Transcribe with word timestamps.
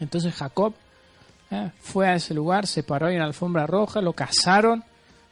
Entonces 0.00 0.34
Jacob 0.34 0.74
¿eh? 1.50 1.70
fue 1.78 2.08
a 2.08 2.14
ese 2.14 2.34
lugar, 2.34 2.66
se 2.66 2.82
paró 2.82 3.06
ahí 3.06 3.14
en 3.14 3.20
la 3.20 3.26
alfombra 3.26 3.66
roja, 3.66 4.00
lo 4.00 4.12
casaron, 4.14 4.82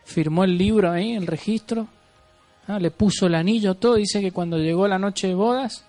firmó 0.05 0.45
el 0.45 0.57
libro 0.57 0.91
ahí, 0.91 1.15
el 1.15 1.27
registro, 1.27 1.89
¿eh? 2.69 2.79
le 2.79 2.91
puso 2.91 3.27
el 3.27 3.35
anillo, 3.35 3.75
todo. 3.75 3.95
Dice 3.95 4.21
que 4.21 4.31
cuando 4.31 4.59
llegó 4.59 4.87
la 4.87 4.99
noche 4.99 5.29
de 5.29 5.35
bodas, 5.35 5.85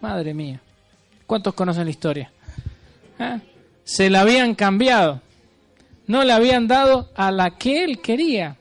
madre 0.00 0.32
mía, 0.32 0.60
¿cuántos 1.26 1.54
conocen 1.54 1.84
la 1.84 1.90
historia? 1.90 2.30
¿Eh? 3.18 3.40
Se 3.84 4.08
la 4.08 4.20
habían 4.20 4.54
cambiado, 4.54 5.20
no 6.06 6.22
le 6.22 6.32
habían 6.32 6.68
dado 6.68 7.10
a 7.16 7.32
la 7.32 7.56
que 7.58 7.82
él 7.82 8.00
quería, 8.00 8.56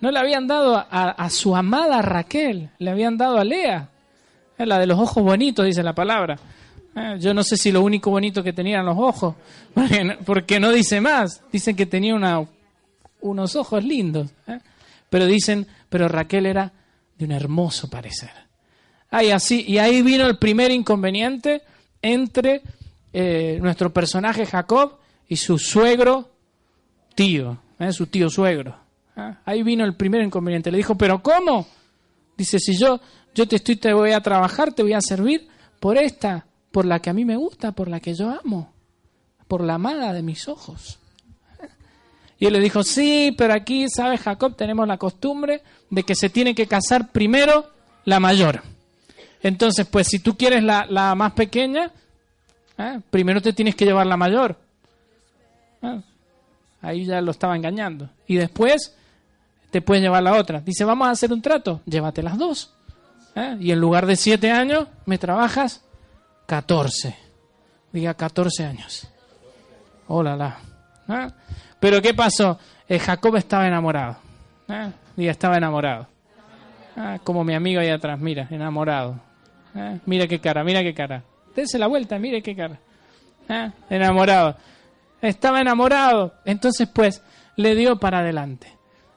no 0.00 0.10
le 0.10 0.18
habían 0.18 0.46
dado 0.46 0.76
a, 0.76 0.84
a 1.10 1.30
su 1.30 1.54
amada 1.54 2.00
Raquel, 2.00 2.70
le 2.78 2.90
habían 2.90 3.18
dado 3.18 3.38
a 3.38 3.44
Lea, 3.44 3.88
la 4.58 4.78
de 4.78 4.86
los 4.86 4.98
ojos 4.98 5.22
bonitos, 5.22 5.66
dice 5.66 5.82
la 5.82 5.94
palabra. 5.94 6.38
Eh, 6.96 7.16
yo 7.18 7.34
no 7.34 7.42
sé 7.42 7.56
si 7.56 7.72
lo 7.72 7.82
único 7.82 8.10
bonito 8.10 8.42
que 8.42 8.52
tenía 8.52 8.74
eran 8.74 8.86
los 8.86 8.98
ojos, 8.98 9.34
porque 10.26 10.60
no, 10.60 10.70
dice 10.70 11.00
más. 11.00 11.42
Dicen 11.52 11.74
que 11.74 11.86
tenía 11.86 12.14
unos 13.20 13.56
ojos 13.56 13.82
lindos. 13.84 14.30
¿eh? 14.46 14.60
Pero 15.10 15.26
dicen, 15.26 15.66
pero 15.88 16.08
Raquel 16.08 16.46
era 16.46 16.72
de 17.18 17.24
un 17.24 17.32
hermoso 17.32 17.88
parecer. 17.88 18.30
Ay, 19.10 19.30
así, 19.30 19.64
y 19.66 19.78
ahí 19.78 20.02
vino 20.02 20.26
el 20.26 20.38
primer 20.38 20.70
inconveniente 20.70 21.62
entre 22.02 22.62
eh, 23.12 23.58
nuestro 23.62 23.92
personaje 23.92 24.44
Jacob 24.44 24.98
y 25.28 25.36
su 25.36 25.58
suegro 25.58 26.30
tío, 27.14 27.58
su 27.92 28.06
tío 28.06 28.28
suegro. 28.28 28.76
Ahí 29.44 29.62
vino 29.62 29.84
el 29.84 29.94
primer 29.94 30.22
inconveniente. 30.22 30.72
Le 30.72 30.78
dijo, 30.78 30.96
pero 30.96 31.22
¿cómo? 31.22 31.66
Dice, 32.36 32.58
si 32.58 32.76
yo, 32.76 33.00
yo 33.34 33.46
te 33.46 33.56
estoy, 33.56 33.76
te 33.76 33.92
voy 33.92 34.10
a 34.10 34.20
trabajar, 34.20 34.72
te 34.72 34.82
voy 34.82 34.92
a 34.92 35.00
servir 35.00 35.46
por 35.78 35.96
esta 35.96 36.44
por 36.74 36.86
la 36.86 36.98
que 36.98 37.08
a 37.08 37.12
mí 37.12 37.24
me 37.24 37.36
gusta, 37.36 37.70
por 37.70 37.86
la 37.86 38.00
que 38.00 38.14
yo 38.14 38.30
amo, 38.30 38.72
por 39.46 39.62
la 39.62 39.74
amada 39.74 40.12
de 40.12 40.22
mis 40.22 40.48
ojos. 40.48 40.98
Y 42.36 42.46
él 42.46 42.52
le 42.52 42.58
dijo, 42.58 42.82
sí, 42.82 43.32
pero 43.38 43.54
aquí, 43.54 43.88
¿sabes, 43.88 44.20
Jacob? 44.20 44.56
Tenemos 44.56 44.88
la 44.88 44.98
costumbre 44.98 45.62
de 45.88 46.02
que 46.02 46.16
se 46.16 46.30
tiene 46.30 46.52
que 46.52 46.66
casar 46.66 47.12
primero 47.12 47.70
la 48.04 48.18
mayor. 48.18 48.62
Entonces, 49.40 49.86
pues 49.86 50.08
si 50.08 50.18
tú 50.18 50.36
quieres 50.36 50.64
la, 50.64 51.14
más 51.14 51.32
pequeña, 51.34 51.92
¿eh? 52.76 52.98
primero 53.08 53.40
te 53.40 53.52
tienes 53.52 53.76
que 53.76 53.84
llevar 53.84 54.08
la 54.08 54.16
mayor. 54.16 54.58
¿Eh? 55.80 56.00
Ahí 56.82 57.04
ya 57.04 57.20
lo 57.20 57.30
estaba 57.30 57.54
engañando. 57.54 58.10
Y 58.26 58.34
después 58.34 58.96
te 59.70 59.80
puedes 59.80 60.02
llevar 60.02 60.24
la 60.24 60.34
otra. 60.34 60.58
Dice, 60.58 60.84
vamos 60.84 61.06
a 61.06 61.12
hacer 61.12 61.32
un 61.32 61.40
trato, 61.40 61.82
llévate 61.86 62.20
las 62.20 62.36
dos. 62.36 62.74
¿Eh? 63.36 63.58
Y 63.60 63.70
en 63.70 63.78
lugar 63.78 64.06
de 64.06 64.16
siete 64.16 64.50
años, 64.50 64.88
me 65.06 65.18
trabajas 65.18 65.83
14. 66.46 67.16
Diga 67.92 68.14
14 68.14 68.64
años. 68.64 69.08
Hola, 70.08 70.36
la. 70.36 70.58
¿Ah? 71.08 71.28
Pero 71.80 72.00
¿qué 72.02 72.14
pasó? 72.14 72.58
Eh, 72.88 72.98
Jacob 72.98 73.36
estaba 73.36 73.66
enamorado. 73.66 74.16
¿Ah? 74.68 74.90
Diga, 75.16 75.30
estaba 75.30 75.56
enamorado. 75.56 76.06
¿Ah? 76.96 77.18
Como 77.22 77.44
mi 77.44 77.54
amigo 77.54 77.80
ahí 77.80 77.90
atrás, 77.90 78.18
mira, 78.18 78.46
enamorado. 78.50 79.20
Mira 80.06 80.28
qué 80.28 80.38
cara, 80.38 80.62
mira 80.62 80.82
qué 80.82 80.94
cara. 80.94 81.24
Dense 81.56 81.78
la 81.78 81.88
vuelta, 81.88 82.16
mire 82.18 82.42
qué 82.42 82.54
cara. 82.54 82.78
Enamorado. 83.90 84.56
Estaba 85.20 85.60
enamorado. 85.60 86.34
Entonces, 86.44 86.88
pues, 86.88 87.22
le 87.56 87.74
dio 87.74 87.98
para 87.98 88.20
adelante. 88.20 88.68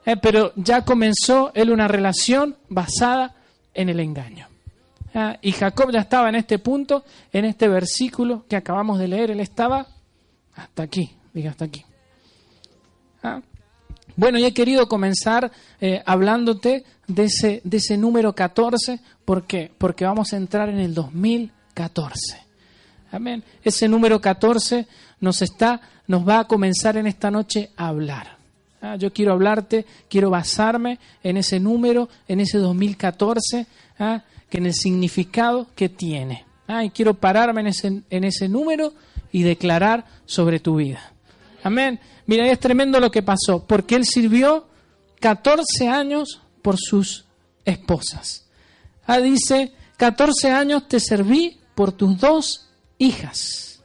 Eh, 0.04 0.16
pero 0.16 0.52
ya 0.56 0.84
comenzó 0.84 1.52
él 1.54 1.70
una 1.70 1.86
relación 1.86 2.56
basada 2.68 3.36
en 3.74 3.88
el 3.88 4.00
engaño. 4.00 4.47
Ah, 5.14 5.38
y 5.40 5.52
Jacob 5.52 5.90
ya 5.90 6.00
estaba 6.00 6.28
en 6.28 6.34
este 6.34 6.58
punto, 6.58 7.04
en 7.32 7.44
este 7.44 7.68
versículo 7.68 8.44
que 8.48 8.56
acabamos 8.56 8.98
de 8.98 9.08
leer, 9.08 9.30
él 9.30 9.40
estaba 9.40 9.86
hasta 10.54 10.82
aquí, 10.82 11.10
diga 11.32 11.50
hasta 11.50 11.64
aquí. 11.64 11.84
Ah, 13.22 13.40
bueno, 14.16 14.38
y 14.38 14.44
he 14.44 14.52
querido 14.52 14.88
comenzar 14.88 15.52
eh, 15.80 16.02
hablándote 16.04 16.84
de 17.06 17.24
ese, 17.24 17.96
número 17.96 18.34
14, 18.34 19.00
¿por 19.24 19.46
qué? 19.46 19.70
Porque 19.78 20.04
vamos 20.04 20.32
a 20.32 20.36
entrar 20.36 20.68
en 20.68 20.80
el 20.80 20.92
2014. 20.92 22.36
Amén. 23.12 23.44
Ese 23.62 23.88
número 23.88 24.20
14 24.20 24.88
nos 25.20 25.40
está, 25.40 25.80
nos 26.08 26.28
va 26.28 26.40
a 26.40 26.44
comenzar 26.48 26.96
en 26.96 27.06
esta 27.06 27.30
noche 27.30 27.70
a 27.76 27.88
hablar. 27.88 28.38
Ah, 28.82 28.96
yo 28.96 29.12
quiero 29.12 29.32
hablarte, 29.32 29.86
quiero 30.08 30.30
basarme 30.30 30.98
en 31.22 31.36
ese 31.36 31.60
número, 31.60 32.08
en 32.26 32.40
ese 32.40 32.58
2014, 32.58 33.66
que 34.48 34.58
en 34.58 34.66
el 34.66 34.74
significado 34.74 35.66
que 35.74 35.88
tiene. 35.88 36.44
Ah, 36.66 36.84
y 36.84 36.90
quiero 36.90 37.14
pararme 37.14 37.62
en 37.62 37.66
ese, 37.68 38.02
en 38.08 38.24
ese 38.24 38.48
número 38.48 38.92
y 39.32 39.42
declarar 39.42 40.04
sobre 40.26 40.60
tu 40.60 40.76
vida. 40.76 41.12
Amén. 41.62 41.98
Mira, 42.26 42.50
es 42.50 42.58
tremendo 42.60 43.00
lo 43.00 43.10
que 43.10 43.22
pasó, 43.22 43.66
porque 43.66 43.94
él 43.94 44.04
sirvió 44.04 44.68
14 45.20 45.88
años 45.88 46.42
por 46.62 46.76
sus 46.78 47.24
esposas. 47.64 48.46
Ah, 49.06 49.18
dice, 49.18 49.72
14 49.96 50.50
años 50.50 50.86
te 50.88 51.00
serví 51.00 51.58
por 51.74 51.92
tus 51.92 52.18
dos 52.18 52.68
hijas. 52.98 53.82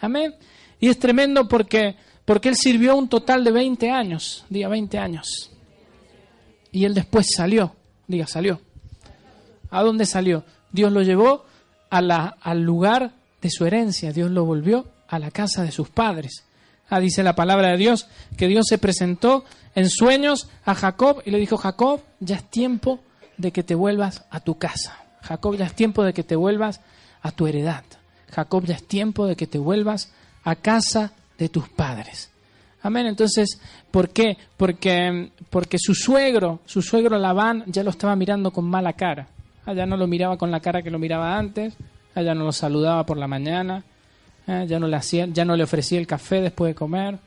Amén. 0.00 0.34
Y 0.80 0.88
es 0.88 0.98
tremendo 0.98 1.48
porque, 1.48 1.96
porque 2.24 2.48
él 2.48 2.56
sirvió 2.56 2.96
un 2.96 3.08
total 3.08 3.44
de 3.44 3.52
20 3.52 3.90
años, 3.90 4.44
diga 4.48 4.68
20 4.68 4.98
años. 4.98 5.50
Y 6.72 6.84
él 6.84 6.94
después 6.94 7.26
salió, 7.34 7.74
diga 8.06 8.26
salió. 8.26 8.60
¿A 9.70 9.82
dónde 9.82 10.06
salió? 10.06 10.44
Dios 10.72 10.92
lo 10.92 11.02
llevó 11.02 11.44
al 11.90 12.62
lugar 12.62 13.12
de 13.40 13.50
su 13.50 13.64
herencia, 13.64 14.12
Dios 14.12 14.30
lo 14.30 14.44
volvió 14.44 14.86
a 15.08 15.18
la 15.18 15.30
casa 15.30 15.62
de 15.62 15.70
sus 15.70 15.88
padres. 15.88 16.44
Ah, 16.88 17.00
dice 17.00 17.22
la 17.22 17.34
palabra 17.34 17.70
de 17.70 17.76
Dios 17.76 18.06
que 18.36 18.46
Dios 18.46 18.66
se 18.68 18.78
presentó 18.78 19.44
en 19.74 19.90
sueños 19.90 20.48
a 20.64 20.74
Jacob 20.74 21.22
y 21.24 21.30
le 21.30 21.38
dijo, 21.38 21.56
Jacob, 21.56 22.00
ya 22.20 22.36
es 22.36 22.50
tiempo 22.50 23.00
de 23.36 23.52
que 23.52 23.62
te 23.62 23.74
vuelvas 23.74 24.24
a 24.30 24.40
tu 24.40 24.56
casa. 24.56 24.98
Jacob, 25.22 25.56
ya 25.56 25.66
es 25.66 25.74
tiempo 25.74 26.04
de 26.04 26.12
que 26.12 26.22
te 26.22 26.36
vuelvas 26.36 26.80
a 27.22 27.32
tu 27.32 27.46
heredad. 27.46 27.84
Jacob, 28.30 28.64
ya 28.64 28.74
es 28.74 28.86
tiempo 28.86 29.26
de 29.26 29.36
que 29.36 29.46
te 29.46 29.58
vuelvas 29.58 30.12
a 30.44 30.54
casa 30.54 31.12
de 31.38 31.48
tus 31.48 31.68
padres. 31.68 32.30
Amén. 32.82 33.06
Entonces, 33.06 33.60
¿por 33.90 34.10
qué? 34.10 34.36
Porque, 34.56 35.32
porque 35.50 35.76
su 35.78 35.94
suegro, 35.94 36.60
su 36.66 36.82
suegro 36.82 37.18
Labán, 37.18 37.64
ya 37.66 37.82
lo 37.82 37.90
estaba 37.90 38.14
mirando 38.14 38.52
con 38.52 38.64
mala 38.64 38.92
cara. 38.92 39.28
Allá 39.66 39.84
no 39.84 39.96
lo 39.96 40.06
miraba 40.06 40.38
con 40.38 40.52
la 40.52 40.60
cara 40.60 40.82
que 40.82 40.90
lo 40.92 40.98
miraba 40.98 41.36
antes, 41.36 41.74
allá 42.14 42.34
no 42.34 42.44
lo 42.44 42.52
saludaba 42.52 43.04
por 43.04 43.16
la 43.18 43.26
mañana, 43.26 43.82
¿eh? 44.46 44.64
ya, 44.68 44.78
no 44.78 44.86
le 44.86 44.96
hacía, 44.96 45.26
ya 45.26 45.44
no 45.44 45.56
le 45.56 45.64
ofrecía 45.64 45.98
el 45.98 46.06
café 46.06 46.40
después 46.40 46.70
de 46.70 46.74
comer, 46.76 47.18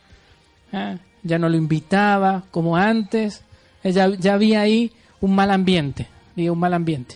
¿eh? 0.72 0.98
ya 1.22 1.38
no 1.38 1.50
lo 1.50 1.58
invitaba 1.58 2.44
como 2.50 2.78
antes, 2.78 3.44
ya, 3.84 4.08
ya 4.08 4.34
había 4.34 4.62
ahí 4.62 4.92
un 5.20 5.36
mal 5.36 5.52
ambiente, 5.52 6.08
un 6.38 6.58
mal 6.58 6.74
ambiente. 6.74 7.16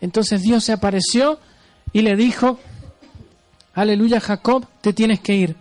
Entonces 0.00 0.42
Dios 0.42 0.64
se 0.64 0.72
apareció 0.72 1.38
y 1.92 2.02
le 2.02 2.16
dijo, 2.16 2.58
aleluya 3.74 4.20
Jacob, 4.20 4.66
te 4.80 4.92
tienes 4.92 5.20
que 5.20 5.36
ir. 5.36 5.56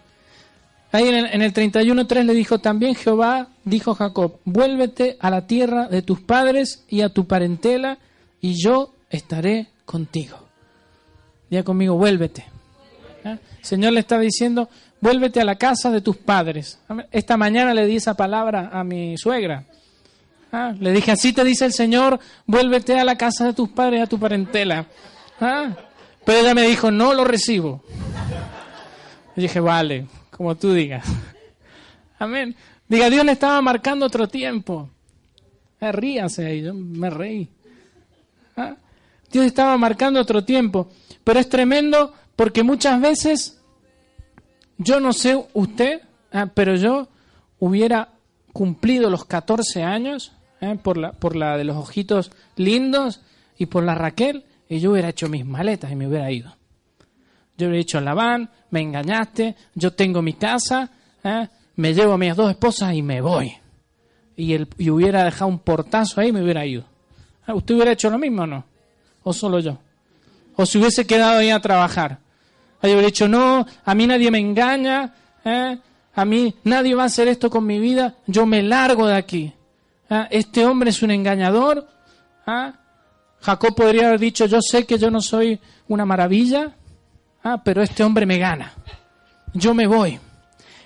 Ahí 0.91 1.07
en 1.07 1.16
el, 1.16 1.25
en 1.28 1.41
el 1.44 1.53
31.3 1.53 2.24
le 2.24 2.34
dijo 2.34 2.57
también 2.57 2.95
Jehová, 2.95 3.50
dijo 3.66 3.94
Jacob, 3.94 4.39
vuélvete 4.45 5.18
a 5.19 5.29
la 5.29 5.45
tierra 5.45 5.88
de 5.89 6.01
tus 6.01 6.22
padres 6.22 6.85
y 6.89 7.01
a 7.01 7.09
tu 7.09 7.28
parentela 7.28 8.00
y 8.42 8.62
yo 8.62 8.94
estaré 9.09 9.68
contigo. 9.86 10.38
Diga 11.50 11.64
conmigo, 11.64 11.96
vuélvete. 11.96 12.46
¿Eh? 13.24 13.38
El 13.59 13.66
Señor 13.66 13.94
le 13.94 14.02
está 14.02 14.20
diciendo, 14.20 14.70
vuélvete 15.02 15.42
a 15.42 15.46
la 15.46 15.56
casa 15.56 15.90
de 15.92 16.02
tus 16.02 16.18
padres. 16.18 16.80
Esta 17.12 17.38
mañana 17.38 17.74
le 17.74 17.86
di 17.86 17.98
esa 17.98 18.16
palabra 18.16 18.70
a 18.72 18.84
mi 18.84 19.18
suegra. 19.18 19.66
¿Ah? 20.52 20.74
Le 20.80 20.92
dije, 20.92 21.12
así 21.12 21.34
te 21.34 21.44
dice 21.44 21.66
el 21.66 21.74
Señor, 21.74 22.20
vuélvete 22.46 23.00
a 23.00 23.03
la 23.03 23.18
casa 23.18 23.46
de 23.46 23.53
tus 23.53 23.70
padres, 23.70 24.02
a 24.02 24.08
tu 24.08 24.20
parentela. 24.20 24.86
¿Ah? 25.40 25.75
Pero 26.25 26.40
ella 26.40 26.54
me 26.54 26.64
dijo, 26.64 26.92
no 26.92 27.14
lo 27.14 27.24
recibo. 27.24 27.84
Y 29.36 29.42
dije, 29.42 29.60
vale, 29.60 30.07
como 30.31 30.56
tú 30.56 30.74
digas. 30.74 31.06
Amén. 32.19 32.56
Diga, 32.88 33.10
Dios 33.10 33.25
le 33.25 33.34
estaba 33.34 33.62
marcando 33.62 34.06
otro 34.06 34.28
tiempo. 34.28 34.89
Eh, 35.80 35.92
ríase, 35.92 36.62
yo 36.62 36.74
me 36.74 37.10
reí. 37.10 37.50
¿Ah? 38.57 38.75
Dios 39.31 39.45
estaba 39.45 39.77
marcando 39.77 40.19
otro 40.19 40.44
tiempo. 40.44 40.89
Pero 41.24 41.39
es 41.39 41.48
tremendo 41.48 42.13
porque 42.36 42.63
muchas 42.63 43.00
veces, 43.00 43.62
yo 44.77 45.00
no 45.00 45.13
sé 45.13 45.42
usted, 45.54 46.01
ah, 46.31 46.48
pero 46.54 46.75
yo 46.75 47.07
hubiera 47.59 48.09
cumplido 48.54 49.09
los 49.09 49.25
14 49.25 49.83
años 49.83 50.31
¿eh? 50.62 50.77
por, 50.81 50.98
la, 50.98 51.13
por 51.13 51.36
la 51.36 51.57
de 51.57 51.63
los 51.63 51.77
ojitos 51.77 52.31
lindos 52.56 53.21
y 53.57 53.68
por 53.68 53.83
la 53.83 53.95
Raquel, 53.95 54.45
y 54.69 54.80
yo 54.80 54.92
hubiera 54.92 55.10
hecho 55.10 55.30
mis 55.30 55.45
maletas 55.45 55.92
y 55.92 55.95
me 55.95 56.07
hubiera 56.07 56.31
ido. 56.31 56.56
Yo 57.57 57.68
hubiera 57.68 57.77
dicho, 57.77 58.01
Labán, 58.01 58.50
me 58.69 58.81
engañaste, 58.81 59.56
yo 59.74 59.94
tengo 59.94 60.21
mi 60.21 60.33
casa, 60.33 60.92
¿eh? 61.24 61.48
me 61.75 61.94
llevo 61.94 62.13
a 62.13 62.18
mis 62.18 62.36
dos 62.36 62.51
esposas 62.51 62.94
y 62.94 63.01
me 63.01 63.21
voy. 63.21 63.53
Y, 64.36 64.53
el, 64.53 64.68
y 64.77 64.89
hubiera 64.92 65.24
dejado 65.24 65.48
un 65.50 65.60
portazo 65.60 66.21
ahí 66.21 66.30
y 66.30 66.31
me 66.31 66.44
hubiera 66.44 66.65
ido. 66.65 66.86
Ah, 67.48 67.56
¿Usted 67.56 67.76
hubiera 67.76 67.94
hecho 67.94 68.10
lo 68.10 68.20
mismo 68.20 68.44
o 68.44 68.48
no? 68.48 68.66
¿O 69.24 69.32
solo 69.32 69.60
yo? 69.60 69.78
¿O 70.58 70.66
si 70.66 70.78
hubiese 70.78 71.08
quedado 71.08 71.40
ahí 71.40 71.50
a 71.50 71.62
trabajar? 71.62 72.20
Había 72.82 73.00
dicho, 73.00 73.28
no, 73.28 73.66
a 73.86 73.96
mí 73.96 74.06
nadie 74.06 74.30
me 74.30 74.40
engaña, 74.40 75.14
¿eh? 75.44 75.78
a 76.14 76.26
mí 76.26 76.54
nadie 76.64 76.94
va 76.94 77.04
a 77.04 77.06
hacer 77.08 77.28
esto 77.28 77.50
con 77.50 77.66
mi 77.66 77.80
vida, 77.80 78.16
yo 78.28 78.46
me 78.46 78.62
largo 78.62 79.08
de 79.08 79.16
aquí. 79.16 79.54
¿eh? 80.10 80.28
Este 80.30 80.66
hombre 80.66 80.90
es 80.90 81.02
un 81.02 81.12
engañador. 81.12 81.88
¿eh? 82.46 82.72
Jacob 83.42 83.76
podría 83.76 84.08
haber 84.08 84.20
dicho, 84.20 84.46
yo 84.46 84.60
sé 84.62 84.86
que 84.86 84.98
yo 84.98 85.10
no 85.10 85.22
soy 85.22 85.60
una 85.88 86.06
maravilla, 86.06 86.76
pero 87.64 87.82
este 87.82 88.04
hombre 88.04 88.26
me 88.26 88.38
gana. 88.38 88.74
Yo 89.54 89.74
me 89.74 89.88
voy. 89.88 90.20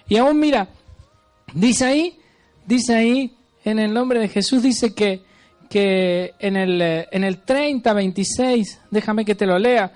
Y 0.08 0.18
aún 0.18 0.40
mira, 0.40 0.68
dice 1.54 1.86
ahí, 1.86 2.20
dice 2.66 2.94
ahí, 2.94 3.36
en 3.64 3.80
el 3.80 3.94
nombre 3.94 4.20
de 4.20 4.28
Jesús, 4.28 4.62
dice 4.62 4.94
que, 4.94 5.24
que 5.72 6.36
en, 6.40 6.58
el, 6.58 6.82
en 6.82 7.24
el 7.24 7.38
30, 7.38 7.94
26, 7.94 8.80
déjame 8.92 9.24
que 9.24 9.36
te 9.36 9.46
lo 9.46 9.58
lea, 9.58 9.94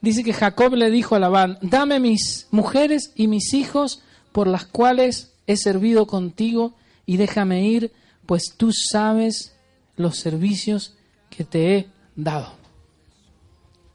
dice 0.00 0.24
que 0.24 0.32
Jacob 0.34 0.74
le 0.74 0.90
dijo 0.90 1.14
a 1.14 1.20
Labán, 1.20 1.58
dame 1.62 2.00
mis 2.00 2.48
mujeres 2.50 3.12
y 3.14 3.28
mis 3.28 3.54
hijos 3.54 4.02
por 4.32 4.48
las 4.48 4.66
cuales 4.66 5.32
he 5.46 5.56
servido 5.56 6.08
contigo 6.08 6.74
y 7.06 7.18
déjame 7.18 7.62
ir, 7.62 7.92
pues 8.26 8.54
tú 8.56 8.72
sabes 8.72 9.54
los 9.96 10.18
servicios 10.18 10.96
que 11.30 11.44
te 11.44 11.76
he 11.76 11.86
dado. 12.16 12.52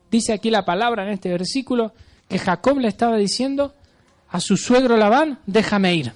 Dice 0.10 0.32
aquí 0.32 0.50
la 0.50 0.64
palabra 0.64 1.04
en 1.04 1.10
este 1.10 1.30
versículo 1.30 1.92
que 2.30 2.40
Jacob 2.40 2.80
le 2.80 2.88
estaba 2.88 3.18
diciendo 3.18 3.76
a 4.30 4.40
su 4.40 4.56
suegro 4.56 4.96
Labán, 4.96 5.40
déjame 5.46 5.94
ir 5.94 6.14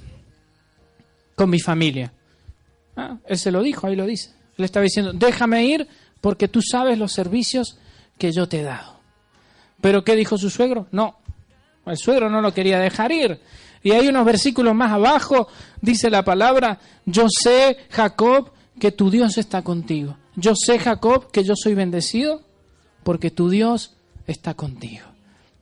con 1.36 1.50
mi 1.50 1.60
familia. 1.60 2.14
Ah, 2.96 3.18
él 3.26 3.38
se 3.38 3.52
lo 3.52 3.62
dijo, 3.62 3.88
ahí 3.88 3.96
lo 3.96 4.06
dice. 4.06 4.32
Él 4.58 4.66
estaba 4.66 4.84
diciendo, 4.84 5.14
déjame 5.14 5.66
ir 5.66 5.88
porque 6.20 6.48
tú 6.48 6.62
sabes 6.62 6.98
los 6.98 7.12
servicios 7.12 7.78
que 8.18 8.32
yo 8.32 8.48
te 8.48 8.60
he 8.60 8.64
dado. 8.64 9.00
Pero 9.82 10.04
¿qué 10.04 10.16
dijo 10.16 10.38
su 10.38 10.50
suegro? 10.50 10.88
No, 10.92 11.18
el 11.86 11.98
suegro 11.98 12.30
no 12.30 12.42
lo 12.42 12.54
quería 12.54 12.80
dejar 12.80 13.12
ir. 13.12 13.40
Y 13.84 13.92
hay 13.92 14.08
unos 14.08 14.26
versículos 14.26 14.76
más 14.76 14.92
abajo, 14.92 15.48
dice 15.82 16.10
la 16.10 16.24
palabra, 16.24 16.80
yo 17.06 17.26
sé, 17.30 17.78
Jacob, 17.90 18.52
que 18.80 18.92
tu 18.92 19.10
Dios 19.10 19.38
está 19.38 19.64
contigo. 19.64 20.18
Yo 20.36 20.54
sé, 20.56 20.78
Jacob, 20.78 21.32
que 21.32 21.44
yo 21.44 21.54
soy 21.56 21.74
bendecido 21.74 22.42
porque 23.04 23.32
tu 23.32 23.50
Dios 23.50 23.96
está 24.28 24.54
contigo. 24.54 25.06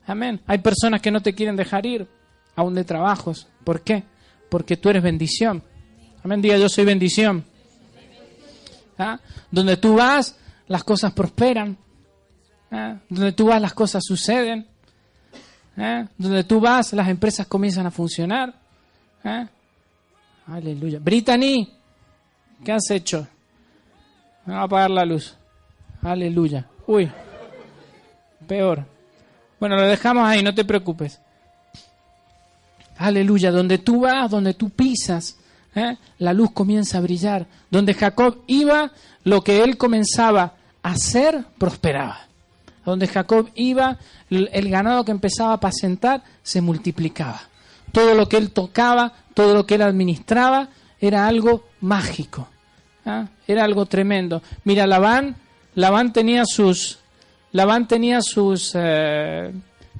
Amén. 0.05 0.41
Hay 0.47 0.57
personas 0.57 1.01
que 1.01 1.11
no 1.11 1.21
te 1.21 1.33
quieren 1.33 1.55
dejar 1.55 1.85
ir, 1.85 2.07
aún 2.55 2.75
de 2.75 2.83
trabajos. 2.83 3.47
¿Por 3.63 3.81
qué? 3.81 4.03
Porque 4.49 4.75
tú 4.75 4.89
eres 4.89 5.03
bendición. 5.03 5.63
Amén. 6.23 6.41
Diga, 6.41 6.57
yo 6.57 6.69
soy 6.69 6.85
bendición. 6.85 7.43
¿Ah? 8.97 9.19
Donde 9.49 9.77
tú 9.77 9.95
vas, 9.95 10.35
las 10.67 10.83
cosas 10.83 11.13
prosperan. 11.13 11.77
¿Ah? 12.71 12.97
Donde 13.09 13.31
tú 13.31 13.47
vas, 13.47 13.61
las 13.61 13.73
cosas 13.73 14.03
suceden. 14.05 14.67
¿Ah? 15.77 16.07
Donde 16.17 16.43
tú 16.43 16.59
vas, 16.59 16.93
las 16.93 17.07
empresas 17.07 17.47
comienzan 17.47 17.85
a 17.85 17.91
funcionar. 17.91 18.53
Aleluya. 20.47 20.99
Brittany, 20.99 21.69
¿qué 22.63 22.71
has 22.71 22.89
hecho? 22.89 23.27
Me 24.45 24.53
va 24.53 24.61
a 24.61 24.63
apagar 24.63 24.89
la 24.89 25.05
luz. 25.05 25.35
Aleluya. 26.01 26.65
Uy, 26.87 27.11
peor. 28.47 28.85
Bueno, 29.59 29.75
lo 29.75 29.83
dejamos 29.83 30.27
ahí, 30.27 30.41
no 30.41 30.55
te 30.55 30.65
preocupes. 30.65 31.21
Aleluya, 32.97 33.51
donde 33.51 33.77
tú 33.77 34.01
vas, 34.01 34.31
donde 34.31 34.53
tú 34.53 34.69
pisas, 34.69 35.37
¿eh? 35.75 35.97
la 36.17 36.33
luz 36.33 36.51
comienza 36.51 36.97
a 36.97 37.01
brillar. 37.01 37.47
Donde 37.69 37.93
Jacob 37.93 38.39
iba, 38.47 38.91
lo 39.23 39.43
que 39.43 39.63
él 39.63 39.77
comenzaba 39.77 40.53
a 40.83 40.91
hacer, 40.91 41.45
prosperaba. 41.57 42.27
Donde 42.85 43.07
Jacob 43.07 43.49
iba, 43.55 43.97
el 44.29 44.69
ganado 44.69 45.05
que 45.05 45.11
empezaba 45.11 45.51
a 45.51 45.55
apacentar 45.55 46.23
se 46.41 46.61
multiplicaba. 46.61 47.41
Todo 47.91 48.15
lo 48.15 48.27
que 48.29 48.37
él 48.37 48.51
tocaba, 48.51 49.13
todo 49.33 49.53
lo 49.53 49.65
que 49.65 49.75
él 49.75 49.81
administraba, 49.81 50.69
era 50.99 51.27
algo 51.27 51.65
mágico. 51.81 52.47
¿eh? 53.05 53.25
Era 53.47 53.63
algo 53.63 53.85
tremendo. 53.85 54.41
Mira, 54.63 54.87
Labán, 54.87 55.35
Labán 55.75 56.13
tenía 56.13 56.45
sus, 56.45 56.99
Labán 57.51 57.87
tenía 57.87 58.21
sus, 58.21 58.71
eh, 58.75 59.53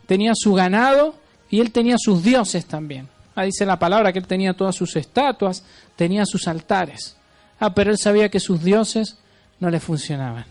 tenía 0.06 0.34
su 0.36 0.54
ganado 0.54 1.16
y 1.50 1.60
él 1.60 1.72
tenía 1.72 1.96
sus 1.98 2.24
dioses 2.24 2.66
también. 2.66 3.08
Ah, 3.40 3.46
dice 3.46 3.66
la 3.66 3.80
palabra 3.80 4.12
que 4.12 4.20
él 4.20 4.28
tenía 4.28 4.52
todas 4.54 4.76
sus 4.76 4.98
estatuas, 4.98 5.64
tenía 5.96 6.26
sus 6.26 6.46
altares. 6.50 7.16
Ah, 7.58 7.74
pero 7.74 7.90
él 7.90 7.98
sabía 7.98 8.28
que 8.28 8.42
sus 8.42 8.62
dioses 8.62 9.18
no 9.62 9.70
le 9.70 9.80
funcionaban. 9.80 10.44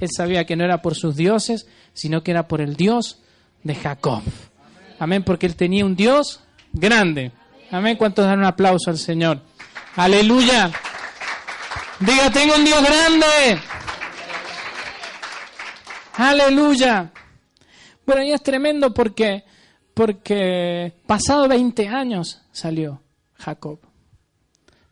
Él 0.00 0.08
sabía 0.10 0.46
que 0.46 0.56
no 0.56 0.64
era 0.64 0.80
por 0.80 0.94
sus 0.94 1.16
dioses, 1.16 1.66
sino 1.92 2.22
que 2.22 2.30
era 2.30 2.48
por 2.48 2.62
el 2.62 2.76
Dios 2.76 3.18
de 3.62 3.74
Jacob. 3.74 4.22
Amén, 4.98 5.22
porque 5.22 5.44
él 5.44 5.54
tenía 5.54 5.84
un 5.84 5.94
Dios 5.94 6.40
grande. 6.72 7.30
Amén, 7.70 7.98
¿cuántos 7.98 8.24
dan 8.24 8.38
un 8.38 8.46
aplauso 8.46 8.88
al 8.88 8.96
Señor? 8.96 9.42
Aleluya. 9.96 10.70
Diga, 11.98 12.30
tengo 12.30 12.54
un 12.54 12.64
Dios 12.64 12.82
grande. 12.82 13.60
Aleluya. 16.14 17.10
Bueno, 18.06 18.22
y 18.22 18.32
es 18.32 18.42
tremendo 18.42 18.94
porque, 18.94 19.44
porque 19.94 20.92
pasado 21.06 21.48
20 21.48 21.88
años 21.88 22.42
salió 22.52 23.00
Jacob. 23.34 23.78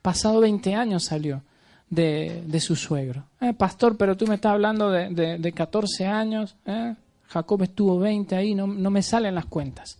Pasado 0.02 0.40
20 0.40 0.74
años 0.74 1.04
salió 1.04 1.42
de, 1.90 2.42
de 2.46 2.60
su 2.60 2.76
suegro. 2.76 3.24
Eh, 3.40 3.52
pastor, 3.52 3.96
pero 3.96 4.16
tú 4.16 4.26
me 4.26 4.36
estás 4.36 4.52
hablando 4.52 4.90
de, 4.90 5.38
de, 5.38 5.52
14 5.52 6.06
años. 6.06 6.56
Eh. 6.66 6.94
Jacob 7.28 7.62
estuvo 7.62 7.98
20 7.98 8.36
ahí, 8.36 8.54
no, 8.54 8.66
no 8.66 8.90
me 8.90 9.02
salen 9.02 9.34
las 9.34 9.46
cuentas. 9.46 9.98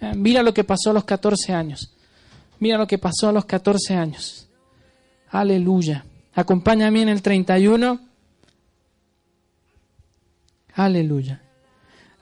Eh, 0.00 0.12
mira 0.14 0.42
lo 0.42 0.54
que 0.54 0.64
pasó 0.64 0.90
a 0.90 0.92
los 0.92 1.04
14 1.04 1.52
años. 1.52 1.92
Mira 2.58 2.78
lo 2.78 2.86
que 2.86 2.98
pasó 2.98 3.28
a 3.28 3.32
los 3.32 3.44
14 3.44 3.94
años. 3.94 4.48
Aleluya. 5.30 6.04
Acompáñame 6.34 7.02
en 7.02 7.08
el 7.08 7.22
31. 7.22 8.00
Aleluya. 10.74 11.40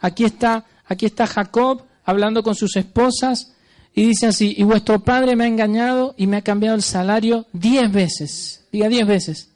Aquí 0.00 0.25
está, 0.25 0.64
aquí 0.87 1.06
está 1.06 1.26
Jacob 1.26 1.84
hablando 2.11 2.43
con 2.43 2.55
sus 2.55 2.77
esposas 2.77 3.53
y 3.95 4.07
dice 4.07 4.27
así, 4.27 4.55
y 4.57 4.62
vuestro 4.62 5.03
padre 5.03 5.35
me 5.35 5.45
ha 5.45 5.49
engañado 5.49 6.15
y 6.17 6.27
me 6.27 6.37
ha 6.37 6.43
cambiado 6.43 6.77
el 6.77 6.83
salario 6.83 7.47
diez 7.53 7.91
veces. 7.91 8.67
Diga 8.71 8.89
diez 8.89 9.07
veces. 9.07 9.49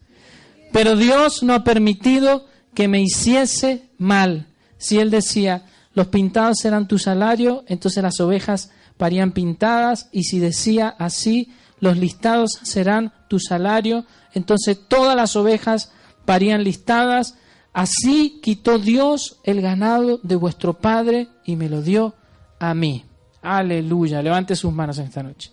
Pero 0.73 0.97
Dios 0.97 1.43
no 1.43 1.55
ha 1.55 1.62
permitido 1.62 2.47
que 2.75 2.89
me 2.89 3.01
hiciese 3.01 3.83
mal. 3.99 4.47
Si 4.77 4.99
él 4.99 5.11
decía, 5.11 5.67
los 5.93 6.09
pintados 6.09 6.56
serán 6.61 6.89
tu 6.89 6.99
salario, 6.99 7.65
entonces 7.69 8.03
las 8.03 8.19
ovejas 8.21 8.71
parían 8.97 9.33
pintadas, 9.33 10.09
y 10.11 10.25
si 10.25 10.40
decía 10.40 10.88
así, 10.99 11.52
los 11.78 11.97
listados 11.97 12.59
serán 12.62 13.12
tu 13.28 13.38
salario, 13.38 14.05
entonces 14.33 14.78
todas 14.88 15.14
las 15.14 15.37
ovejas 15.37 15.93
parían 16.25 16.64
listadas, 16.64 17.37
Así 17.75 18.38
quitó 18.40 18.78
Dios 18.78 19.40
el 19.43 19.61
ganado 19.61 20.21
de 20.23 20.37
vuestro 20.37 20.75
Padre 20.75 21.26
y 21.45 21.57
me 21.57 21.69
lo 21.69 21.83
dio 21.83 22.14
a 22.58 22.75
mí. 22.75 23.04
Aleluya. 23.42 24.23
Levante 24.23 24.56
sus 24.56 24.73
manos 24.73 24.99
en 24.99 25.06
esta 25.06 25.23
noche. 25.23 25.50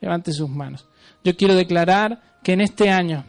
Levante 0.00 0.32
sus 0.32 0.48
manos. 0.48 0.86
Yo 1.24 1.36
quiero 1.36 1.54
declarar 1.54 2.20
que 2.42 2.52
en 2.52 2.62
este 2.62 2.90
año 2.90 3.24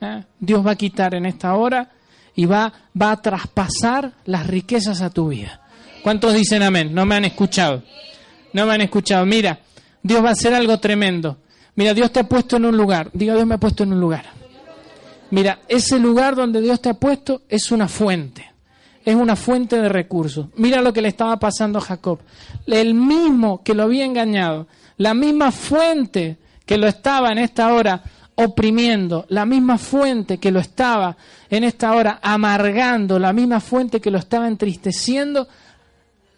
¿eh? 0.00 0.24
Dios 0.38 0.66
va 0.66 0.72
a 0.72 0.76
quitar 0.76 1.14
en 1.14 1.26
esta 1.26 1.54
hora 1.54 1.90
y 2.34 2.46
va, 2.46 2.72
va 3.00 3.12
a 3.12 3.22
traspasar 3.22 4.12
las 4.24 4.46
riquezas 4.46 5.00
a 5.02 5.10
tu 5.10 5.28
vida. 5.28 5.60
¿Cuántos 6.02 6.34
dicen 6.34 6.62
amén? 6.62 6.92
No 6.92 7.06
me 7.06 7.14
han 7.14 7.24
escuchado. 7.24 7.82
No 8.52 8.66
me 8.66 8.74
han 8.74 8.80
escuchado. 8.80 9.24
Mira, 9.24 9.60
Dios 10.02 10.24
va 10.24 10.30
a 10.30 10.32
hacer 10.32 10.52
algo 10.54 10.78
tremendo. 10.78 11.38
Mira, 11.74 11.94
Dios 11.94 12.12
te 12.12 12.20
ha 12.20 12.28
puesto 12.28 12.56
en 12.56 12.66
un 12.66 12.76
lugar. 12.76 13.10
Diga, 13.12 13.34
Dios 13.34 13.46
me 13.46 13.54
ha 13.54 13.58
puesto 13.58 13.84
en 13.84 13.92
un 13.92 14.00
lugar. 14.00 14.24
Mira, 15.30 15.60
ese 15.68 15.98
lugar 15.98 16.34
donde 16.34 16.60
Dios 16.60 16.80
te 16.82 16.90
ha 16.90 16.94
puesto 16.94 17.42
es 17.48 17.70
una 17.72 17.88
fuente, 17.88 18.51
es 19.04 19.14
una 19.14 19.36
fuente 19.36 19.80
de 19.80 19.88
recursos. 19.88 20.46
Mira 20.56 20.80
lo 20.80 20.92
que 20.92 21.02
le 21.02 21.08
estaba 21.08 21.38
pasando 21.38 21.78
a 21.78 21.82
Jacob. 21.82 22.20
El 22.66 22.94
mismo 22.94 23.62
que 23.62 23.74
lo 23.74 23.84
había 23.84 24.04
engañado, 24.04 24.66
la 24.96 25.14
misma 25.14 25.50
fuente 25.50 26.38
que 26.64 26.78
lo 26.78 26.86
estaba 26.86 27.30
en 27.30 27.38
esta 27.38 27.72
hora 27.72 28.02
oprimiendo, 28.34 29.26
la 29.28 29.44
misma 29.44 29.78
fuente 29.78 30.38
que 30.38 30.50
lo 30.50 30.60
estaba 30.60 31.16
en 31.50 31.64
esta 31.64 31.92
hora 31.92 32.18
amargando, 32.22 33.18
la 33.18 33.32
misma 33.32 33.60
fuente 33.60 34.00
que 34.00 34.10
lo 34.10 34.18
estaba 34.18 34.48
entristeciendo, 34.48 35.48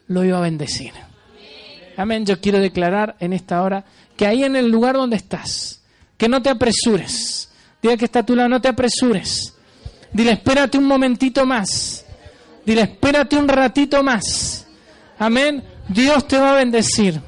lo 0.09 0.25
iba 0.25 0.39
a 0.39 0.43
bendecir. 0.43 0.93
Amén. 1.97 2.27
Yo 2.27 2.41
quiero 2.41 2.59
declarar 2.59 3.17
en 3.21 3.33
esta 3.33 3.63
hora 3.63 3.85
que 4.17 4.27
ahí 4.27 4.43
en 4.43 4.57
el 4.57 4.69
lugar 4.69 4.97
donde 4.97 5.17
estás, 5.17 5.83
que 6.17 6.29
no 6.29 6.43
te 6.43 6.51
apresures, 6.51 7.49
Dile 7.85 7.99
que 7.99 8.07
está 8.07 8.21
a 8.21 8.23
tu 8.25 8.35
lado, 8.35 8.49
no 8.49 8.63
te 8.63 8.69
apresures. 8.69 9.53
Dile, 10.11 10.33
espérate 10.33 10.79
un 10.79 10.87
momentito 10.87 11.45
más. 11.45 12.04
Dile, 12.65 12.83
espérate 12.83 13.37
un 13.37 13.49
ratito 13.49 14.03
más. 14.03 14.67
Amén. 15.19 15.63
Dios 15.89 16.27
te 16.27 16.39
va 16.39 16.53
a 16.53 16.55
bendecir. 16.55 17.21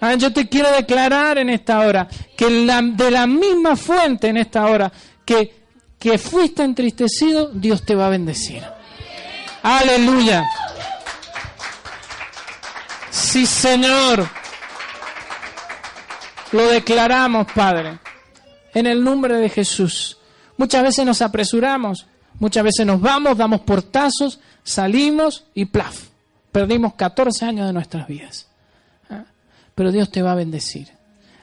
Amén. 0.00 0.18
Yo 0.18 0.32
te 0.32 0.48
quiero 0.48 0.70
declarar 0.72 1.38
en 1.38 1.50
esta 1.50 1.80
hora 1.80 2.08
que 2.36 2.46
de 2.46 3.10
la 3.10 3.26
misma 3.26 3.76
fuente 3.76 4.28
en 4.28 4.38
esta 4.38 4.66
hora 4.66 4.90
que, 5.24 5.64
que 5.98 6.18
fuiste 6.18 6.62
entristecido, 6.62 7.50
Dios 7.52 7.84
te 7.84 7.94
va 7.94 8.06
a 8.06 8.10
bendecir. 8.10 8.62
Aleluya. 9.62 10.44
Sí, 13.10 13.44
Señor. 13.44 14.26
Lo 16.52 16.66
declaramos, 16.68 17.46
Padre, 17.52 17.98
en 18.72 18.86
el 18.86 19.04
nombre 19.04 19.36
de 19.36 19.50
Jesús. 19.50 20.16
Muchas 20.56 20.82
veces 20.82 21.04
nos 21.04 21.20
apresuramos, 21.20 22.06
muchas 22.38 22.64
veces 22.64 22.86
nos 22.86 23.00
vamos, 23.00 23.36
damos 23.36 23.60
portazos, 23.60 24.40
salimos 24.68 25.44
y 25.54 25.64
plaf, 25.64 26.08
perdimos 26.52 26.94
14 26.94 27.44
años 27.46 27.66
de 27.66 27.72
nuestras 27.72 28.06
vidas. 28.06 28.48
¿Ah? 29.08 29.24
Pero 29.74 29.90
Dios 29.90 30.10
te 30.10 30.22
va 30.22 30.32
a 30.32 30.34
bendecir. 30.34 30.88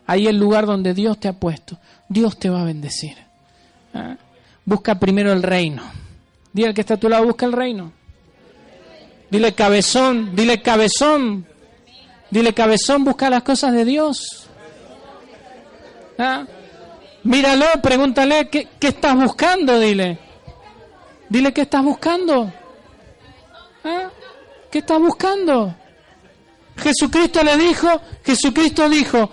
Ahí 0.06 0.28
el 0.28 0.38
lugar 0.38 0.68
donde 0.68 0.94
Dios 0.94 1.20
te 1.20 1.28
ha 1.28 1.34
puesto, 1.34 1.80
Dios 2.08 2.38
te 2.38 2.50
va 2.50 2.62
a 2.62 2.66
bendecir. 2.66 3.18
¿Ah? 3.94 4.16
Busca 4.64 5.00
primero 5.00 5.34
el 5.34 5.42
reino. 5.42 5.82
Dile 6.54 6.70
al 6.70 6.74
que 6.74 6.82
está 6.82 6.94
a 6.94 6.98
tu 6.98 7.10
lado, 7.10 7.26
busca 7.26 7.46
el 7.46 7.54
reino. 7.54 7.92
Dile 9.32 9.54
cabezón, 9.54 10.36
dile 10.36 10.62
cabezón. 10.62 11.46
Dile 12.30 12.54
cabezón, 12.54 13.04
busca 13.04 13.30
las 13.30 13.44
cosas 13.44 13.74
de 13.74 13.86
Dios. 13.86 14.48
¿Ah? 16.20 16.46
Míralo, 17.24 17.66
pregúntale, 17.82 18.50
¿qué, 18.50 18.68
¿qué, 18.80 18.90
estás 18.90 19.16
buscando? 19.16 19.80
Dile. 19.80 20.20
Dile, 21.28 21.52
¿qué 21.54 21.62
estás 21.62 21.84
buscando? 21.84 22.54
¿Ah? 23.86 24.10
¿Qué 24.72 24.80
estás 24.80 25.00
buscando? 25.00 25.76
Jesucristo 26.76 27.44
le 27.44 27.56
dijo, 27.56 27.88
Jesucristo 28.26 28.90
dijo, 28.90 29.30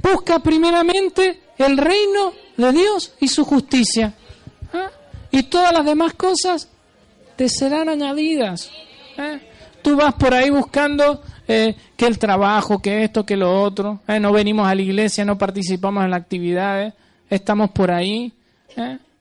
busca 0.00 0.38
primeramente 0.38 1.42
el 1.58 1.76
reino 1.76 2.32
de 2.56 2.72
Dios 2.72 3.12
y 3.20 3.28
su 3.28 3.44
justicia. 3.44 4.14
¿Ah? 4.72 4.90
Y 5.32 5.42
todas 5.44 5.72
las 5.72 5.84
demás 5.84 6.14
cosas 6.14 6.68
te 7.34 7.48
serán 7.48 7.88
añadidas. 7.88 8.70
¿eh? 9.18 9.40
Tú 9.82 9.96
vas 9.96 10.14
por 10.14 10.32
ahí 10.32 10.50
buscando 10.50 11.22
eh, 11.48 11.76
que 11.96 12.06
el 12.06 12.18
trabajo, 12.18 12.80
que 12.80 13.04
esto, 13.04 13.26
que 13.26 13.36
lo 13.36 13.60
otro. 13.60 14.00
¿eh? 14.06 14.20
No 14.20 14.32
venimos 14.32 14.68
a 14.68 14.74
la 14.74 14.82
iglesia, 14.82 15.24
no 15.24 15.36
participamos 15.36 16.04
en 16.04 16.12
las 16.12 16.20
actividades, 16.20 16.94
estamos 17.28 17.70
por 17.70 17.90
ahí. 17.90 18.32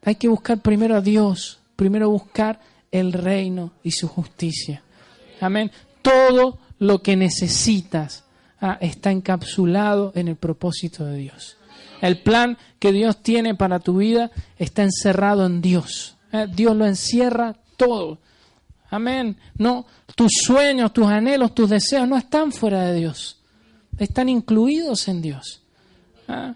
Hay 0.03 0.15
que 0.15 0.27
buscar 0.27 0.59
primero 0.59 0.95
a 0.95 1.01
Dios, 1.01 1.59
primero 1.75 2.09
buscar 2.09 2.59
el 2.99 3.13
reino 3.13 3.73
y 3.83 3.91
su 3.91 4.07
justicia. 4.07 4.83
Amén. 5.41 5.71
Todo 6.01 6.59
lo 6.79 7.01
que 7.01 7.15
necesitas 7.15 8.23
ah, 8.61 8.77
está 8.79 9.11
encapsulado 9.11 10.11
en 10.15 10.29
el 10.29 10.35
propósito 10.37 11.05
de 11.05 11.17
Dios. 11.17 11.57
El 12.01 12.21
plan 12.21 12.57
que 12.79 12.91
Dios 12.91 13.21
tiene 13.21 13.55
para 13.55 13.79
tu 13.79 13.97
vida 13.97 14.31
está 14.57 14.83
encerrado 14.83 15.45
en 15.45 15.61
Dios. 15.61 16.17
Dios 16.53 16.75
lo 16.75 16.85
encierra 16.85 17.55
todo. 17.77 18.19
Amén. 18.89 19.37
No, 19.57 19.85
tus 20.15 20.31
sueños, 20.45 20.91
tus 20.91 21.07
anhelos, 21.07 21.55
tus 21.55 21.69
deseos 21.69 22.07
no 22.07 22.17
están 22.17 22.51
fuera 22.51 22.83
de 22.83 22.99
Dios. 22.99 23.41
Están 23.97 24.27
incluidos 24.27 25.07
en 25.07 25.21
Dios. 25.21 25.63
¿Ah? 26.27 26.55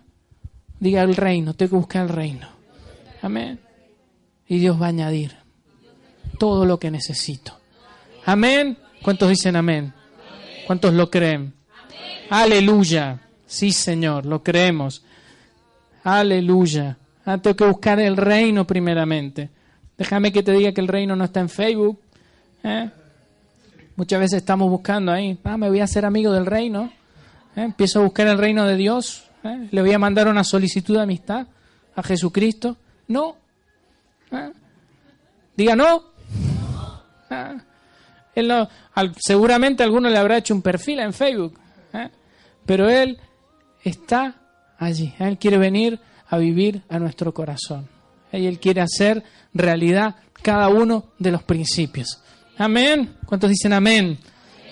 Diga 0.79 1.03
el 1.03 1.15
reino, 1.15 1.53
tengo 1.53 1.88
que 1.88 1.98
el 1.98 2.10
reino. 2.10 2.48
Amén. 3.22 3.60
Y 4.48 4.60
Dios 4.60 4.79
va 4.81 4.88
a 4.88 4.89
añadir 4.89 5.38
todo 6.39 6.65
lo 6.65 6.79
que 6.79 6.89
necesito. 6.89 7.53
Amén. 8.25 8.77
¿Cuántos 9.03 9.29
dicen 9.29 9.55
amén? 9.55 9.93
¿Cuántos 10.65 10.93
lo 10.93 11.12
creen? 11.12 11.53
Aleluya. 12.31 13.19
Sí, 13.46 13.72
Señor, 13.72 14.25
lo 14.25 14.41
creemos. 14.41 15.03
Aleluya. 16.03 16.98
Ah, 17.25 17.38
tengo 17.38 17.55
que 17.55 17.65
buscar 17.65 18.00
el 18.00 18.17
reino 18.17 18.65
primeramente. 18.65 19.50
Déjame 19.98 20.31
que 20.31 20.41
te 20.41 20.53
diga 20.53 20.72
que 20.72 20.81
el 20.81 20.88
reino 20.88 21.15
no 21.15 21.25
está 21.25 21.41
en 21.41 21.50
Facebook, 21.50 22.00
¿Eh? 22.63 22.89
Muchas 23.96 24.19
veces 24.19 24.38
estamos 24.38 24.69
buscando 24.69 25.12
ahí, 25.12 25.38
ah, 25.43 25.58
me 25.58 25.69
voy 25.69 25.81
a 25.81 25.84
hacer 25.84 26.05
amigo 26.05 26.31
del 26.31 26.46
reino, 26.46 26.91
¿eh? 27.55 27.63
empiezo 27.63 28.00
a 28.00 28.03
buscar 28.03 28.27
el 28.27 28.38
reino 28.38 28.65
de 28.65 28.75
Dios, 28.75 29.29
¿eh? 29.43 29.67
le 29.72 29.81
voy 29.81 29.91
a 29.91 30.00
mandar 30.00 30.27
una 30.27 30.43
solicitud 30.43 30.96
de 30.96 31.01
amistad 31.01 31.48
a 31.96 32.03
Jesucristo. 32.03 32.77
No. 33.08 33.36
Diga 35.55 35.75
no. 35.75 36.03
Seguramente 39.19 39.83
alguno 39.83 40.09
le 40.09 40.17
habrá 40.17 40.38
hecho 40.38 40.53
un 40.53 40.62
perfil 40.62 41.00
en 41.00 41.13
Facebook, 41.13 41.59
pero 42.65 42.89
Él 42.89 43.19
está 43.83 44.36
allí. 44.77 45.13
Él 45.19 45.38
quiere 45.38 45.57
venir 45.57 46.00
a 46.27 46.38
vivir 46.38 46.83
a 46.89 47.00
nuestro 47.00 47.33
corazón. 47.33 47.88
Y 48.31 48.45
Él 48.45 48.59
quiere 48.59 48.81
hacer 48.81 49.24
realidad 49.53 50.15
cada 50.41 50.69
uno 50.69 51.05
de 51.17 51.31
los 51.31 51.43
principios. 51.43 52.21
Amén. 52.57 53.15
¿Cuántos 53.25 53.50
dicen 53.50 53.74
amén? 53.74 54.19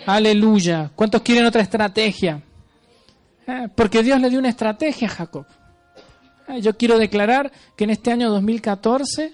Aleluya. 0.05 0.91
¿Cuántos 0.95 1.21
quieren 1.21 1.45
otra 1.45 1.61
estrategia? 1.61 2.41
Eh, 3.47 3.67
porque 3.73 4.03
Dios 4.03 4.19
le 4.21 4.29
dio 4.29 4.39
una 4.39 4.49
estrategia 4.49 5.07
a 5.07 5.11
Jacob. 5.11 5.45
Eh, 6.47 6.61
yo 6.61 6.77
quiero 6.77 6.97
declarar 6.97 7.51
que 7.75 7.85
en 7.85 7.89
este 7.91 8.11
año 8.11 8.29
2014 8.29 9.33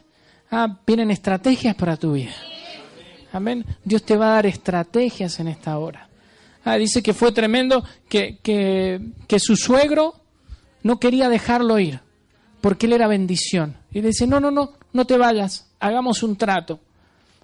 ah, 0.51 0.79
vienen 0.85 1.11
estrategias 1.11 1.75
para 1.75 1.97
tu 1.97 2.13
vida. 2.13 2.31
Amén. 3.33 3.65
Dios 3.83 4.03
te 4.03 4.15
va 4.15 4.27
a 4.27 4.35
dar 4.35 4.45
estrategias 4.45 5.39
en 5.41 5.49
esta 5.49 5.77
hora. 5.77 6.07
Ah, 6.63 6.77
dice 6.77 7.03
que 7.03 7.13
fue 7.13 7.33
tremendo 7.33 7.83
que, 8.07 8.37
que, 8.41 9.01
que, 9.27 9.39
su 9.39 9.57
suegro 9.57 10.15
no 10.81 10.97
quería 10.97 11.27
dejarlo 11.27 11.77
ir, 11.77 11.99
porque 12.61 12.85
él 12.85 12.93
era 12.93 13.07
bendición. 13.07 13.75
Y 13.91 13.99
dice, 13.99 14.27
no, 14.27 14.39
no, 14.39 14.49
no, 14.49 14.71
no 14.93 15.05
te 15.05 15.17
vayas, 15.17 15.67
hagamos 15.81 16.23
un 16.23 16.37
trato 16.37 16.79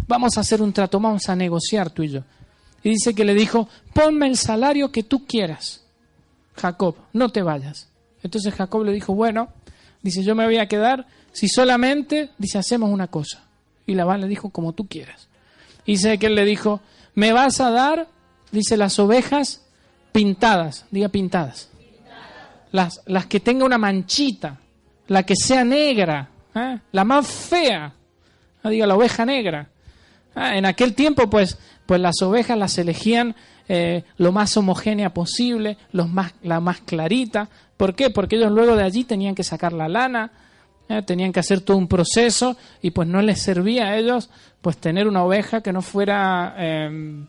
vamos 0.09 0.37
a 0.37 0.41
hacer 0.41 0.61
un 0.61 0.73
trato, 0.73 0.99
vamos 0.99 1.29
a 1.29 1.35
negociar 1.35 1.91
tú 1.91 2.01
y 2.01 2.09
yo. 2.09 2.23
Y 2.83 2.89
dice 2.89 3.13
que 3.13 3.23
le 3.23 3.35
dijo, 3.35 3.69
ponme 3.93 4.27
el 4.27 4.37
salario 4.37 4.91
que 4.91 5.03
tú 5.03 5.25
quieras, 5.25 5.85
Jacob, 6.55 6.95
no 7.13 7.29
te 7.29 7.43
vayas. 7.43 7.89
Entonces 8.23 8.53
Jacob 8.53 8.83
le 8.83 8.91
dijo, 8.91 9.13
bueno, 9.13 9.49
dice, 10.01 10.23
yo 10.23 10.33
me 10.33 10.45
voy 10.45 10.57
a 10.57 10.67
quedar 10.67 11.05
si 11.31 11.47
solamente, 11.47 12.31
dice, 12.39 12.57
hacemos 12.57 12.89
una 12.89 13.07
cosa. 13.07 13.43
Y 13.85 13.93
Labán 13.93 14.21
le 14.21 14.27
dijo, 14.27 14.49
como 14.49 14.73
tú 14.73 14.87
quieras. 14.87 15.28
Y 15.89 15.93
dice 15.93 16.19
que 16.19 16.27
él 16.27 16.35
le 16.35 16.45
dijo, 16.45 16.81
me 17.15 17.33
vas 17.33 17.59
a 17.59 17.71
dar, 17.71 18.07
dice, 18.51 18.77
las 18.77 18.99
ovejas 18.99 19.65
pintadas, 20.11 20.85
diga 20.91 21.09
pintadas. 21.09 21.71
Las, 22.71 23.01
las 23.07 23.25
que 23.25 23.39
tenga 23.39 23.65
una 23.65 23.79
manchita, 23.79 24.59
la 25.07 25.23
que 25.23 25.33
sea 25.35 25.63
negra, 25.63 26.29
¿eh? 26.53 26.77
la 26.91 27.03
más 27.03 27.25
fea, 27.25 27.91
diga 28.65 28.85
la 28.85 28.95
oveja 28.95 29.25
negra. 29.25 29.67
Ah, 30.35 30.55
en 30.57 30.67
aquel 30.67 30.93
tiempo, 30.93 31.27
pues, 31.27 31.57
pues 31.87 31.99
las 31.99 32.21
ovejas 32.21 32.55
las 32.55 32.77
elegían 32.77 33.35
eh, 33.67 34.03
lo 34.17 34.31
más 34.31 34.55
homogénea 34.57 35.11
posible, 35.11 35.75
los 35.91 36.07
más, 36.07 36.33
la 36.43 36.59
más 36.59 36.81
clarita. 36.81 37.49
¿Por 37.77 37.95
qué? 37.95 38.11
Porque 38.11 38.35
ellos 38.35 38.51
luego 38.51 38.75
de 38.75 38.83
allí 38.83 39.05
tenían 39.05 39.33
que 39.33 39.43
sacar 39.43 39.73
la 39.73 39.89
lana, 39.89 40.29
eh, 40.91 41.03
tenían 41.03 41.31
que 41.31 41.39
hacer 41.39 41.61
todo 41.61 41.77
un 41.77 41.87
proceso 41.87 42.57
y 42.81 42.89
pues 42.89 43.07
no 43.07 43.21
les 43.21 43.39
servía 43.39 43.89
a 43.89 43.97
ellos 43.97 44.27
pues 44.59 44.77
tener 44.77 45.07
una 45.07 45.23
oveja 45.23 45.61
que 45.61 45.71
no 45.71 45.83
fuera 45.83 46.55
em, 46.57 47.27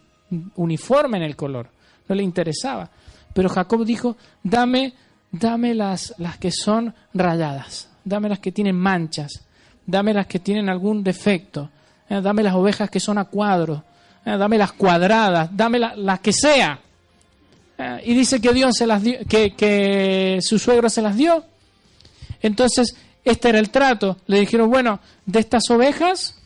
uniforme 0.57 1.19
en 1.19 1.25
el 1.25 1.37
color, 1.37 1.69
no 2.09 2.15
le 2.15 2.23
interesaba. 2.23 2.89
Pero 3.35 3.51
Jacob 3.51 3.85
dijo, 3.85 4.17
dame, 4.43 4.95
dame 5.31 5.75
las, 5.75 6.15
las 6.17 6.39
que 6.39 6.51
son 6.51 6.95
rayadas, 7.13 7.91
dame 8.03 8.31
las 8.31 8.39
que 8.39 8.51
tienen 8.51 8.77
manchas, 8.77 9.45
dame 9.85 10.15
las 10.15 10.27
que 10.27 10.39
tienen 10.39 10.71
algún 10.71 11.05
defecto. 11.05 11.69
Eh, 12.09 12.21
dame 12.23 12.43
las 12.43 12.55
ovejas 12.55 12.89
que 12.89 12.99
son 12.99 13.19
a 13.19 13.27
cuadros, 13.27 13.83
eh, 14.25 14.39
dame 14.39 14.57
las 14.57 14.73
cuadradas, 14.73 15.51
dame 15.55 15.79
las 15.79 16.21
que 16.21 16.33
sea. 16.33 16.81
Y 18.05 18.13
dice 18.13 18.43
que 18.43 18.53
Dios 18.53 18.77
se 18.77 18.87
las 18.87 19.03
dio, 19.03 19.19
que, 19.27 19.55
que 19.55 20.39
su 20.43 20.59
suegro 20.59 20.91
se 20.91 21.01
las 21.01 21.17
dio. 21.17 21.45
Entonces, 22.43 22.95
este 23.25 23.49
era 23.49 23.59
el 23.59 23.71
trato. 23.71 24.17
Le 24.27 24.41
dijeron, 24.41 24.71
bueno, 24.71 25.01
de 25.27 25.41
estas 25.41 25.69
ovejas 25.71 26.41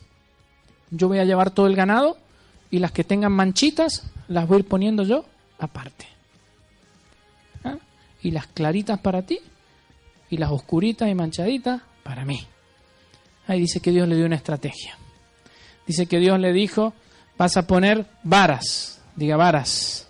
yo 0.91 1.07
voy 1.07 1.19
a 1.19 1.25
llevar 1.25 1.51
todo 1.51 1.67
el 1.67 1.75
ganado 1.75 2.17
y 2.71 2.79
las 2.79 2.91
que 2.91 3.03
tengan 3.03 3.31
manchitas 3.31 4.03
las 4.27 4.47
voy 4.47 4.57
a 4.57 4.59
ir 4.59 4.67
poniendo 4.67 5.03
yo 5.03 5.25
aparte. 5.59 6.07
Y 8.21 8.31
las 8.31 8.47
claritas 8.47 8.99
para 8.99 9.21
ti 9.21 9.39
y 10.29 10.37
las 10.37 10.49
oscuritas 10.51 11.07
y 11.07 11.13
manchaditas 11.13 11.81
para 12.03 12.25
mí. 12.25 12.45
Ahí 13.47 13.59
dice 13.59 13.79
que 13.79 13.91
Dios 13.91 14.07
le 14.07 14.15
dio 14.15 14.25
una 14.25 14.35
estrategia 14.35 14.97
dice 15.85 16.07
que 16.07 16.19
Dios 16.19 16.39
le 16.39 16.53
dijo, 16.53 16.93
vas 17.37 17.57
a 17.57 17.67
poner 17.67 18.05
varas, 18.23 19.01
diga 19.15 19.37
varas, 19.37 20.07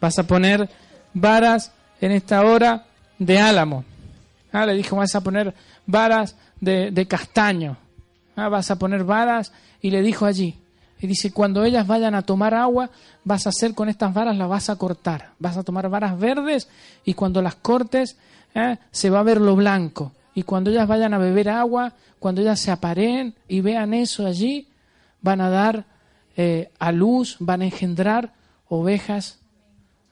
vas 0.00 0.18
a 0.18 0.26
poner 0.26 0.68
varas 1.14 1.72
en 2.00 2.12
esta 2.12 2.42
hora 2.42 2.86
de 3.18 3.38
álamo. 3.38 3.84
Ah, 4.52 4.66
le 4.66 4.74
dijo, 4.74 4.96
vas 4.96 5.14
a 5.14 5.22
poner 5.22 5.54
varas 5.86 6.36
de, 6.60 7.06
castaño, 7.08 7.78
ah, 8.36 8.48
vas 8.48 8.70
a 8.70 8.76
poner 8.76 9.04
varas 9.04 9.52
y 9.80 9.90
le 9.90 10.02
dijo 10.02 10.26
allí. 10.26 10.58
Y 11.00 11.06
dice, 11.08 11.32
cuando 11.32 11.64
ellas 11.64 11.86
vayan 11.86 12.14
a 12.14 12.22
tomar 12.22 12.54
agua, 12.54 12.90
vas 13.24 13.46
a 13.46 13.48
hacer 13.48 13.74
con 13.74 13.88
estas 13.88 14.14
varas, 14.14 14.36
las 14.36 14.48
vas 14.48 14.70
a 14.70 14.76
cortar. 14.76 15.30
Vas 15.40 15.56
a 15.56 15.64
tomar 15.64 15.88
varas 15.88 16.16
verdes 16.18 16.68
y 17.04 17.14
cuando 17.14 17.42
las 17.42 17.56
cortes, 17.56 18.16
eh, 18.54 18.76
se 18.90 19.10
va 19.10 19.20
a 19.20 19.24
ver 19.24 19.40
lo 19.40 19.56
blanco. 19.56 20.12
Y 20.34 20.44
cuando 20.44 20.70
ellas 20.70 20.86
vayan 20.86 21.14
a 21.14 21.18
beber 21.18 21.48
agua, 21.48 21.92
cuando 22.18 22.40
ellas 22.40 22.60
se 22.60 22.70
aparen 22.70 23.34
y 23.48 23.60
vean 23.60 23.94
eso 23.94 24.26
allí, 24.26 24.68
van 25.20 25.40
a 25.40 25.50
dar 25.50 25.86
eh, 26.36 26.70
a 26.78 26.92
luz, 26.92 27.36
van 27.40 27.62
a 27.62 27.64
engendrar 27.64 28.32
ovejas 28.68 29.40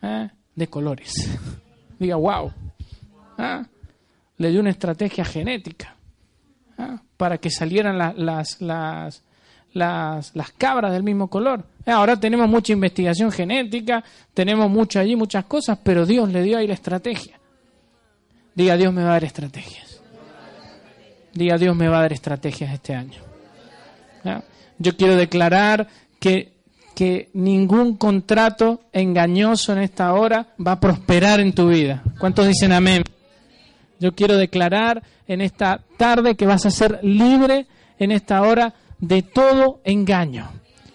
¿eh? 0.02 0.30
de 0.54 0.66
colores. 0.68 1.28
Diga, 1.98 2.16
wow. 2.16 2.52
Le 4.40 4.48
dio 4.48 4.60
una 4.60 4.70
estrategia 4.70 5.22
genética 5.22 5.94
¿eh? 6.78 6.96
para 7.18 7.36
que 7.36 7.50
salieran 7.50 7.98
las, 7.98 8.16
las, 8.16 9.22
las, 9.74 10.34
las, 10.34 10.50
cabras 10.56 10.92
del 10.92 11.02
mismo 11.02 11.28
color. 11.28 11.62
Ahora 11.84 12.18
tenemos 12.18 12.48
mucha 12.48 12.72
investigación 12.72 13.30
genética, 13.30 14.02
tenemos 14.32 14.70
mucho 14.70 14.98
allí, 14.98 15.14
muchas 15.14 15.44
cosas, 15.44 15.78
pero 15.82 16.06
Dios 16.06 16.30
le 16.30 16.42
dio 16.42 16.56
ahí 16.56 16.66
la 16.66 16.72
estrategia. 16.72 17.38
Diga, 18.54 18.78
Dios 18.78 18.94
me 18.94 19.02
va 19.02 19.10
a 19.10 19.12
dar 19.12 19.24
estrategias. 19.24 20.00
Diga, 21.34 21.58
Dios 21.58 21.76
me 21.76 21.88
va 21.88 21.98
a 21.98 22.00
dar 22.00 22.14
estrategias 22.14 22.72
este 22.72 22.94
año. 22.94 23.20
Yo 24.78 24.96
quiero 24.96 25.16
declarar 25.16 25.86
que, 26.18 26.54
que 26.94 27.28
ningún 27.34 27.98
contrato 27.98 28.80
engañoso 28.90 29.74
en 29.74 29.80
esta 29.80 30.14
hora 30.14 30.54
va 30.66 30.72
a 30.72 30.80
prosperar 30.80 31.40
en 31.40 31.52
tu 31.52 31.68
vida. 31.68 32.02
¿Cuántos 32.18 32.46
dicen 32.46 32.72
amén? 32.72 33.02
Yo 34.00 34.12
quiero 34.12 34.36
declarar 34.36 35.02
en 35.28 35.42
esta 35.42 35.84
tarde 35.98 36.34
que 36.34 36.46
vas 36.46 36.64
a 36.64 36.70
ser 36.70 36.98
libre 37.02 37.66
en 37.98 38.10
esta 38.10 38.40
hora 38.42 38.74
de 38.98 39.22
todo 39.22 39.80
engaño. 39.84 40.50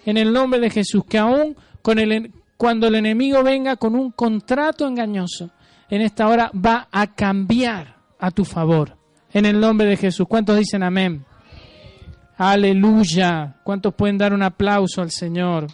En 0.05 0.17
el 0.17 0.33
nombre 0.33 0.59
de 0.59 0.71
Jesús, 0.71 1.03
que 1.07 1.19
aún 1.19 1.55
con 1.83 1.99
el, 1.99 2.33
cuando 2.57 2.87
el 2.87 2.95
enemigo 2.95 3.43
venga 3.43 3.75
con 3.75 3.95
un 3.95 4.11
contrato 4.11 4.87
engañoso, 4.87 5.51
en 5.89 6.01
esta 6.01 6.27
hora 6.27 6.51
va 6.53 6.87
a 6.91 7.13
cambiar 7.13 7.95
a 8.19 8.31
tu 8.31 8.43
favor. 8.43 8.97
En 9.31 9.45
el 9.45 9.59
nombre 9.59 9.87
de 9.87 9.97
Jesús. 9.97 10.25
¿Cuántos 10.27 10.57
dicen 10.57 10.81
amén? 10.81 11.25
Aleluya. 12.37 13.57
¿Cuántos 13.63 13.93
pueden 13.93 14.17
dar 14.17 14.33
un 14.33 14.41
aplauso 14.41 15.01
al 15.01 15.11
Señor? 15.11 15.67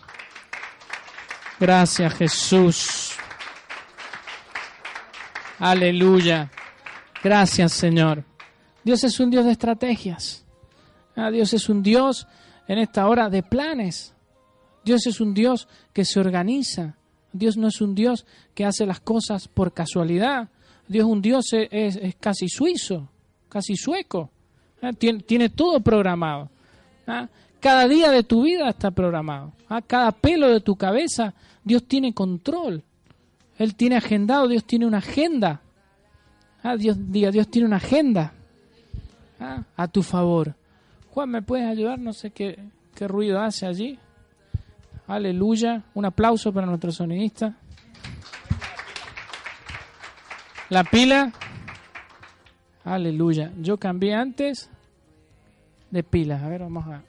Gracias 1.59 2.13
Jesús. 2.15 3.15
Aleluya. 5.59 6.49
Gracias 7.23 7.73
Señor. 7.73 8.23
Dios 8.83 9.03
es 9.03 9.19
un 9.19 9.29
Dios 9.29 9.45
de 9.45 9.51
estrategias. 9.51 10.43
Ah, 11.15 11.29
Dios 11.29 11.53
es 11.53 11.69
un 11.69 11.83
Dios 11.83 12.27
en 12.67 12.79
esta 12.79 13.07
hora 13.07 13.29
de 13.29 13.43
planes. 13.43 14.13
Dios 14.83 15.05
es 15.05 15.21
un 15.21 15.33
Dios 15.33 15.67
que 15.93 16.05
se 16.05 16.19
organiza. 16.19 16.95
Dios 17.33 17.57
no 17.57 17.67
es 17.67 17.79
un 17.81 17.93
Dios 17.95 18.25
que 18.53 18.65
hace 18.65 18.85
las 18.85 18.99
cosas 18.99 19.47
por 19.47 19.73
casualidad. 19.73 20.49
Dios 20.87 21.05
un 21.05 21.21
Dios 21.21 21.45
es, 21.53 21.99
casi 22.19 22.49
suizo, 22.49 23.07
casi 23.49 23.75
sueco. 23.75 24.31
Ah, 24.81 24.91
tiene, 24.93 25.49
todo 25.49 25.79
programado. 25.79 26.49
Ah, 27.05 27.29
cada 27.59 27.87
día 27.87 28.09
de 28.09 28.23
tu 28.23 28.43
vida 28.43 28.69
está 28.69 28.89
programado. 28.89 29.53
Cada 29.85 30.11
pelo 30.11 30.49
de 30.49 30.59
tu 30.59 30.75
cabeza, 30.75 31.33
Dios 31.63 31.83
tiene 31.87 32.13
control. 32.13 32.83
Él 33.57 33.75
tiene 33.75 33.95
agendado, 33.95 34.47
Dios 34.47 34.65
tiene 34.65 34.87
una 34.87 34.97
agenda. 34.97 35.60
Dios, 36.77 36.97
diga, 37.11 37.31
Dios 37.31 37.47
tiene 37.49 37.67
una 37.67 37.77
agenda 37.77 38.33
a 39.75 39.87
tu 39.87 40.03
favor. 40.03 40.55
Juan, 41.09 41.29
¿me 41.29 41.41
puedes 41.41 41.65
ayudar? 41.65 41.99
No 41.99 42.13
sé 42.13 42.31
qué, 42.31 42.57
qué 42.95 43.07
ruido 43.07 43.39
hace 43.39 43.65
allí. 43.65 43.99
Aleluya. 45.07 45.83
Un 45.93 46.05
aplauso 46.05 46.53
para 46.53 46.67
nuestro 46.67 46.91
sonidista. 46.91 47.57
La 50.69 50.83
pila. 50.83 51.33
Aleluya. 52.85 53.51
Yo 53.59 53.77
cambié 53.77 54.13
antes 54.13 54.69
de 55.89 56.03
pilas. 56.03 56.41
A 56.41 56.47
ver, 56.47 56.61
vamos 56.61 56.85
a. 56.87 57.01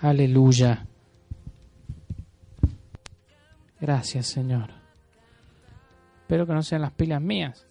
Aleluya. 0.00 0.86
Gracias, 3.80 4.26
Señor. 4.26 4.77
Espero 6.28 6.46
que 6.46 6.52
no 6.52 6.62
sean 6.62 6.82
las 6.82 6.92
pilas 6.92 7.22
mías. 7.22 7.66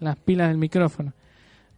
Las 0.00 0.16
pilas 0.16 0.48
del 0.48 0.58
micrófono. 0.58 1.14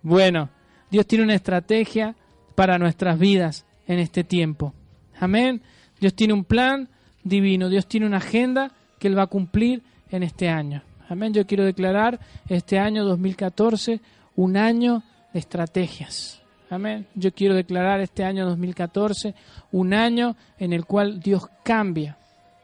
Bueno, 0.03 0.51
Dios 0.91 1.07
tiene 1.07 1.23
una 1.23 1.37
estrategia 1.37 2.17
para 2.57 2.77
nuestras 2.77 3.17
vidas 3.17 3.67
en 3.87 4.01
este 4.01 4.25
tiempo. 4.25 4.75
Amén. 5.21 5.63
Dios 6.01 6.13
tiene 6.13 6.33
un 6.33 6.43
plan 6.43 6.89
divino, 7.23 7.69
Dios 7.69 7.87
tiene 7.87 8.05
una 8.05 8.17
agenda 8.17 8.73
que 8.99 9.07
Él 9.07 9.17
va 9.17 9.23
a 9.23 9.27
cumplir 9.29 9.85
en 10.11 10.25
este 10.25 10.49
año. 10.49 10.83
Amén. 11.09 11.33
Yo 11.33 11.47
quiero 11.47 11.65
declarar 11.65 12.19
este 12.49 12.81
año 12.81 13.05
2014 13.05 14.01
un 14.35 14.57
año 14.57 15.05
de 15.33 15.39
estrategias. 15.39 16.43
Amén. 16.69 17.07
Yo 17.15 17.33
quiero 17.33 17.55
declarar 17.55 18.01
este 18.01 18.25
año 18.25 18.45
2014 18.45 19.37
un 19.71 19.95
año 19.95 20.35
en 20.59 20.73
el 20.73 20.85
cual 20.85 21.21
Dios 21.21 21.47
cambia. 21.63 22.19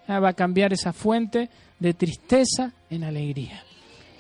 Ah, 0.09 0.18
va 0.18 0.31
a 0.31 0.35
cambiar 0.35 0.72
esa 0.72 0.92
fuente 0.92 1.48
de 1.83 1.95
tristeza 1.95 2.73
en 2.88 3.05
alegría. 3.05 3.62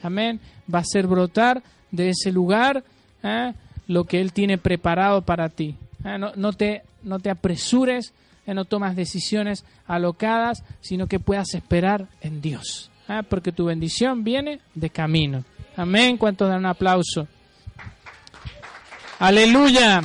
Amén. 0.02 0.40
Va 0.72 0.80
a 0.80 0.84
ser 0.84 1.06
brotar 1.06 1.62
de 1.92 2.10
ese 2.10 2.32
lugar 2.32 2.84
¿eh? 3.22 3.54
lo 3.86 4.04
que 4.04 4.20
Él 4.20 4.32
tiene 4.32 4.58
preparado 4.58 5.22
para 5.22 5.48
ti. 5.48 5.76
¿eh? 6.04 6.18
No, 6.36 6.52
te, 6.52 6.82
no 7.04 7.20
te 7.20 7.30
apresures, 7.30 8.12
¿eh? 8.46 8.52
no 8.52 8.64
tomas 8.64 8.96
decisiones 8.96 9.64
alocadas, 9.86 10.64
sino 10.80 11.06
que 11.06 11.20
puedas 11.20 11.54
esperar 11.54 12.08
en 12.20 12.40
Dios. 12.42 12.90
Porque 13.28 13.52
tu 13.52 13.66
bendición 13.66 14.24
viene 14.24 14.60
de 14.74 14.88
camino. 14.88 15.44
Amén. 15.76 16.16
¿Cuántos 16.16 16.48
dan 16.48 16.60
un 16.60 16.66
aplauso? 16.66 17.28
Aleluya. 19.18 20.02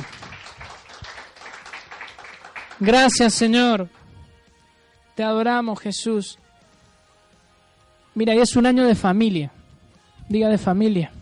Gracias 2.78 3.34
Señor. 3.34 3.88
Te 5.14 5.24
adoramos 5.24 5.80
Jesús. 5.80 6.38
Mira, 8.18 8.34
es 8.34 8.56
un 8.56 8.66
año 8.66 8.84
de 8.84 8.94
familia. 8.94 9.50
Diga 10.28 10.48
de 10.48 10.58
familia 10.58 11.12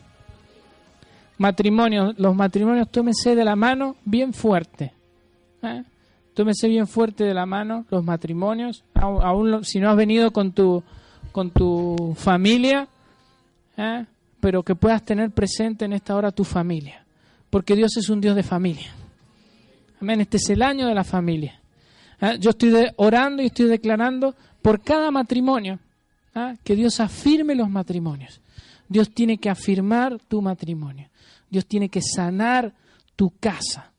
matrimonios, 1.38 2.18
los 2.18 2.34
matrimonios 2.34 2.90
tómense 2.90 3.34
de 3.34 3.44
la 3.44 3.56
mano 3.56 3.96
bien 4.04 4.32
fuerte. 4.32 4.92
¿eh? 5.62 5.82
Tómense 6.34 6.68
bien 6.68 6.86
fuerte 6.86 7.24
de 7.24 7.34
la 7.34 7.46
mano 7.46 7.86
los 7.90 8.04
matrimonios, 8.04 8.84
aún 8.94 9.64
si 9.64 9.80
no 9.80 9.90
has 9.90 9.96
venido 9.96 10.32
con 10.32 10.52
tu, 10.52 10.82
con 11.32 11.50
tu 11.50 12.14
familia, 12.16 12.88
¿eh? 13.76 14.04
pero 14.40 14.62
que 14.62 14.74
puedas 14.74 15.02
tener 15.04 15.30
presente 15.30 15.84
en 15.84 15.92
esta 15.92 16.16
hora 16.16 16.30
tu 16.30 16.44
familia, 16.44 17.04
porque 17.50 17.74
Dios 17.74 17.96
es 17.96 18.08
un 18.08 18.20
Dios 18.20 18.36
de 18.36 18.42
familia. 18.42 18.90
Amén, 20.00 20.20
este 20.20 20.36
es 20.36 20.50
el 20.50 20.62
año 20.62 20.86
de 20.86 20.94
la 20.94 21.04
familia. 21.04 21.60
¿eh? 22.20 22.36
Yo 22.38 22.50
estoy 22.50 22.72
orando 22.96 23.42
y 23.42 23.46
estoy 23.46 23.66
declarando 23.66 24.34
por 24.60 24.82
cada 24.82 25.10
matrimonio 25.10 25.78
¿eh? 26.36 26.56
que 26.62 26.76
Dios 26.76 27.00
afirme 27.00 27.54
los 27.54 27.68
matrimonios. 27.68 28.40
Dios 28.88 29.10
tiene 29.10 29.38
que 29.38 29.50
afirmar 29.50 30.18
tu 30.28 30.40
matrimonio. 30.40 31.08
Dios 31.50 31.66
tiene 31.66 31.88
que 31.88 32.00
sanar 32.02 32.72
tu 33.16 33.32
casa. 33.40 33.90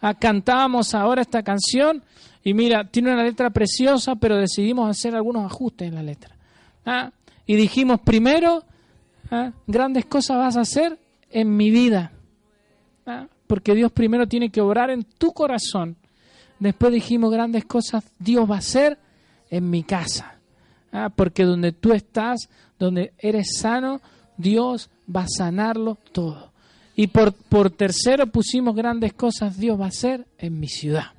Ah, 0.00 0.14
cantábamos 0.14 0.94
ahora 0.94 1.22
esta 1.22 1.42
canción 1.42 2.02
y 2.42 2.54
mira, 2.54 2.84
tiene 2.84 3.12
una 3.12 3.22
letra 3.22 3.50
preciosa, 3.50 4.16
pero 4.16 4.36
decidimos 4.36 4.88
hacer 4.88 5.14
algunos 5.14 5.44
ajustes 5.44 5.88
en 5.88 5.94
la 5.94 6.02
letra. 6.02 6.34
Ah, 6.86 7.10
y 7.46 7.56
dijimos, 7.56 8.00
primero, 8.00 8.64
ah, 9.30 9.52
grandes 9.66 10.06
cosas 10.06 10.38
vas 10.38 10.56
a 10.56 10.62
hacer 10.62 10.98
en 11.30 11.54
mi 11.54 11.70
vida. 11.70 12.12
Ah, 13.06 13.26
porque 13.46 13.74
Dios 13.74 13.92
primero 13.92 14.26
tiene 14.26 14.50
que 14.50 14.60
obrar 14.60 14.90
en 14.90 15.04
tu 15.04 15.32
corazón. 15.32 15.96
Después 16.58 16.92
dijimos, 16.92 17.30
grandes 17.30 17.64
cosas 17.64 18.04
Dios 18.18 18.50
va 18.50 18.56
a 18.56 18.58
hacer 18.58 18.98
en 19.50 19.68
mi 19.68 19.82
casa. 19.82 20.39
Ah, 20.92 21.08
porque 21.14 21.44
donde 21.44 21.72
tú 21.72 21.92
estás, 21.92 22.48
donde 22.78 23.12
eres 23.18 23.58
sano, 23.58 24.00
Dios 24.36 24.90
va 25.14 25.22
a 25.22 25.28
sanarlo 25.28 25.98
todo. 26.12 26.50
Y 26.96 27.06
por, 27.06 27.32
por 27.32 27.70
tercero 27.70 28.26
pusimos 28.26 28.74
grandes 28.74 29.12
cosas 29.12 29.56
Dios 29.56 29.80
va 29.80 29.86
a 29.86 29.88
hacer 29.88 30.26
en 30.38 30.58
mi 30.58 30.68
ciudad. 30.68 31.12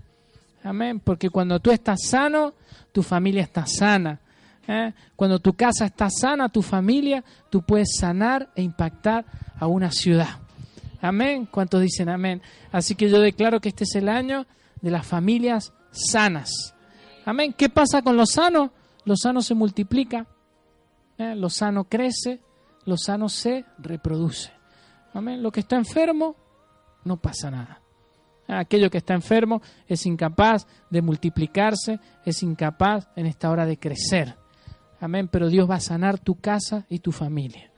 Amén. 0.63 0.99
Porque 0.99 1.29
cuando 1.29 1.59
tú 1.59 1.71
estás 1.71 2.03
sano, 2.03 2.53
tu 2.91 3.01
familia 3.01 3.43
está 3.43 3.65
sana. 3.65 4.19
¿eh? 4.67 4.93
Cuando 5.15 5.39
tu 5.39 5.53
casa 5.53 5.85
está 5.85 6.09
sana, 6.09 6.49
tu 6.49 6.61
familia, 6.61 7.23
tú 7.49 7.61
puedes 7.63 7.95
sanar 7.97 8.49
e 8.55 8.61
impactar 8.61 9.25
a 9.57 9.67
una 9.67 9.91
ciudad. 9.91 10.39
Amén. 11.01 11.47
¿Cuántos 11.49 11.81
dicen 11.81 12.09
amén? 12.09 12.41
Así 12.71 12.95
que 12.95 13.09
yo 13.09 13.19
declaro 13.19 13.59
que 13.59 13.69
este 13.69 13.85
es 13.85 13.95
el 13.95 14.07
año 14.07 14.45
de 14.81 14.91
las 14.91 15.05
familias 15.05 15.73
sanas. 15.91 16.75
Amén. 17.25 17.53
¿Qué 17.57 17.69
pasa 17.69 18.01
con 18.01 18.17
lo 18.17 18.25
sano? 18.25 18.71
Lo 19.05 19.15
sano 19.15 19.41
se 19.41 19.55
multiplica, 19.55 20.27
¿eh? 21.17 21.35
lo 21.35 21.49
sano 21.49 21.85
crece, 21.85 22.39
lo 22.85 22.97
sano 22.97 23.29
se 23.29 23.65
reproduce. 23.79 24.51
Amén. 25.13 25.41
Lo 25.41 25.51
que 25.51 25.61
está 25.61 25.75
enfermo, 25.75 26.35
no 27.03 27.17
pasa 27.17 27.51
nada. 27.51 27.81
Aquello 28.47 28.89
que 28.89 28.97
está 28.97 29.13
enfermo 29.13 29.61
es 29.87 30.05
incapaz 30.05 30.67
de 30.89 31.01
multiplicarse, 31.01 31.99
es 32.25 32.43
incapaz 32.43 33.07
en 33.15 33.25
esta 33.25 33.49
hora 33.49 33.65
de 33.65 33.77
crecer. 33.77 34.35
Amén. 34.99 35.29
Pero 35.29 35.47
Dios 35.47 35.69
va 35.69 35.75
a 35.75 35.79
sanar 35.79 36.19
tu 36.19 36.35
casa 36.35 36.85
y 36.89 36.99
tu 36.99 37.11
familia. 37.11 37.71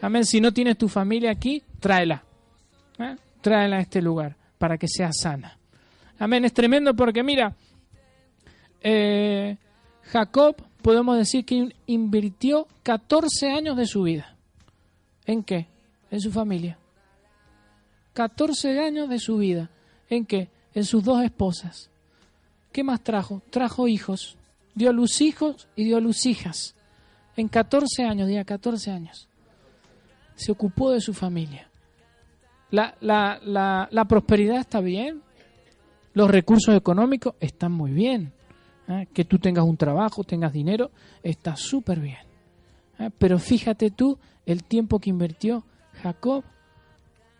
Amén. 0.00 0.24
Si 0.24 0.40
no 0.40 0.52
tienes 0.52 0.76
tu 0.76 0.88
familia 0.88 1.30
aquí, 1.30 1.62
tráela. 1.80 2.24
¿eh? 2.98 3.16
Tráela 3.40 3.76
a 3.76 3.80
este 3.80 4.02
lugar 4.02 4.36
para 4.58 4.76
que 4.76 4.88
sea 4.88 5.12
sana. 5.12 5.58
Amén. 6.18 6.44
Es 6.44 6.52
tremendo 6.52 6.94
porque 6.94 7.22
mira, 7.22 7.54
eh, 8.80 9.56
Jacob 10.10 10.56
podemos 10.82 11.18
decir 11.18 11.44
que 11.44 11.74
invirtió 11.86 12.66
14 12.82 13.50
años 13.50 13.76
de 13.76 13.86
su 13.86 14.02
vida. 14.02 14.34
¿En 15.26 15.42
qué? 15.42 15.66
En 16.10 16.20
su 16.20 16.32
familia. 16.32 16.78
14 18.14 18.80
años 18.80 19.08
de 19.08 19.18
su 19.18 19.36
vida. 19.36 19.70
¿En 20.08 20.24
qué? 20.24 20.48
En 20.74 20.84
sus 20.84 21.04
dos 21.04 21.22
esposas. 21.22 21.90
¿Qué 22.72 22.82
más 22.82 23.02
trajo? 23.02 23.42
Trajo 23.50 23.86
hijos. 23.86 24.38
Dio 24.74 24.90
a 24.90 24.92
luz 24.92 25.20
hijos 25.20 25.68
y 25.76 25.84
dio 25.84 25.98
a 25.98 26.00
luz 26.00 26.24
hijas. 26.24 26.74
En 27.36 27.48
14 27.48 28.04
años, 28.04 28.28
día 28.28 28.44
14 28.44 28.90
años. 28.90 29.28
Se 30.36 30.52
ocupó 30.52 30.90
de 30.90 31.00
su 31.00 31.12
familia. 31.12 31.68
La, 32.70 32.96
la, 33.00 33.38
la, 33.42 33.88
la 33.90 34.04
prosperidad 34.06 34.58
está 34.58 34.80
bien. 34.80 35.22
Los 36.14 36.30
recursos 36.30 36.74
económicos 36.74 37.34
están 37.40 37.72
muy 37.72 37.92
bien. 37.92 38.32
¿Eh? 38.88 39.08
Que 39.12 39.24
tú 39.24 39.38
tengas 39.38 39.64
un 39.64 39.76
trabajo, 39.76 40.24
tengas 40.24 40.52
dinero, 40.52 40.90
está 41.22 41.56
súper 41.56 42.00
bien. 42.00 42.18
¿eh? 42.98 43.10
Pero 43.16 43.38
fíjate 43.38 43.90
tú 43.90 44.18
el 44.46 44.64
tiempo 44.64 44.98
que 44.98 45.10
invirtió 45.10 45.64
Jacob 46.02 46.44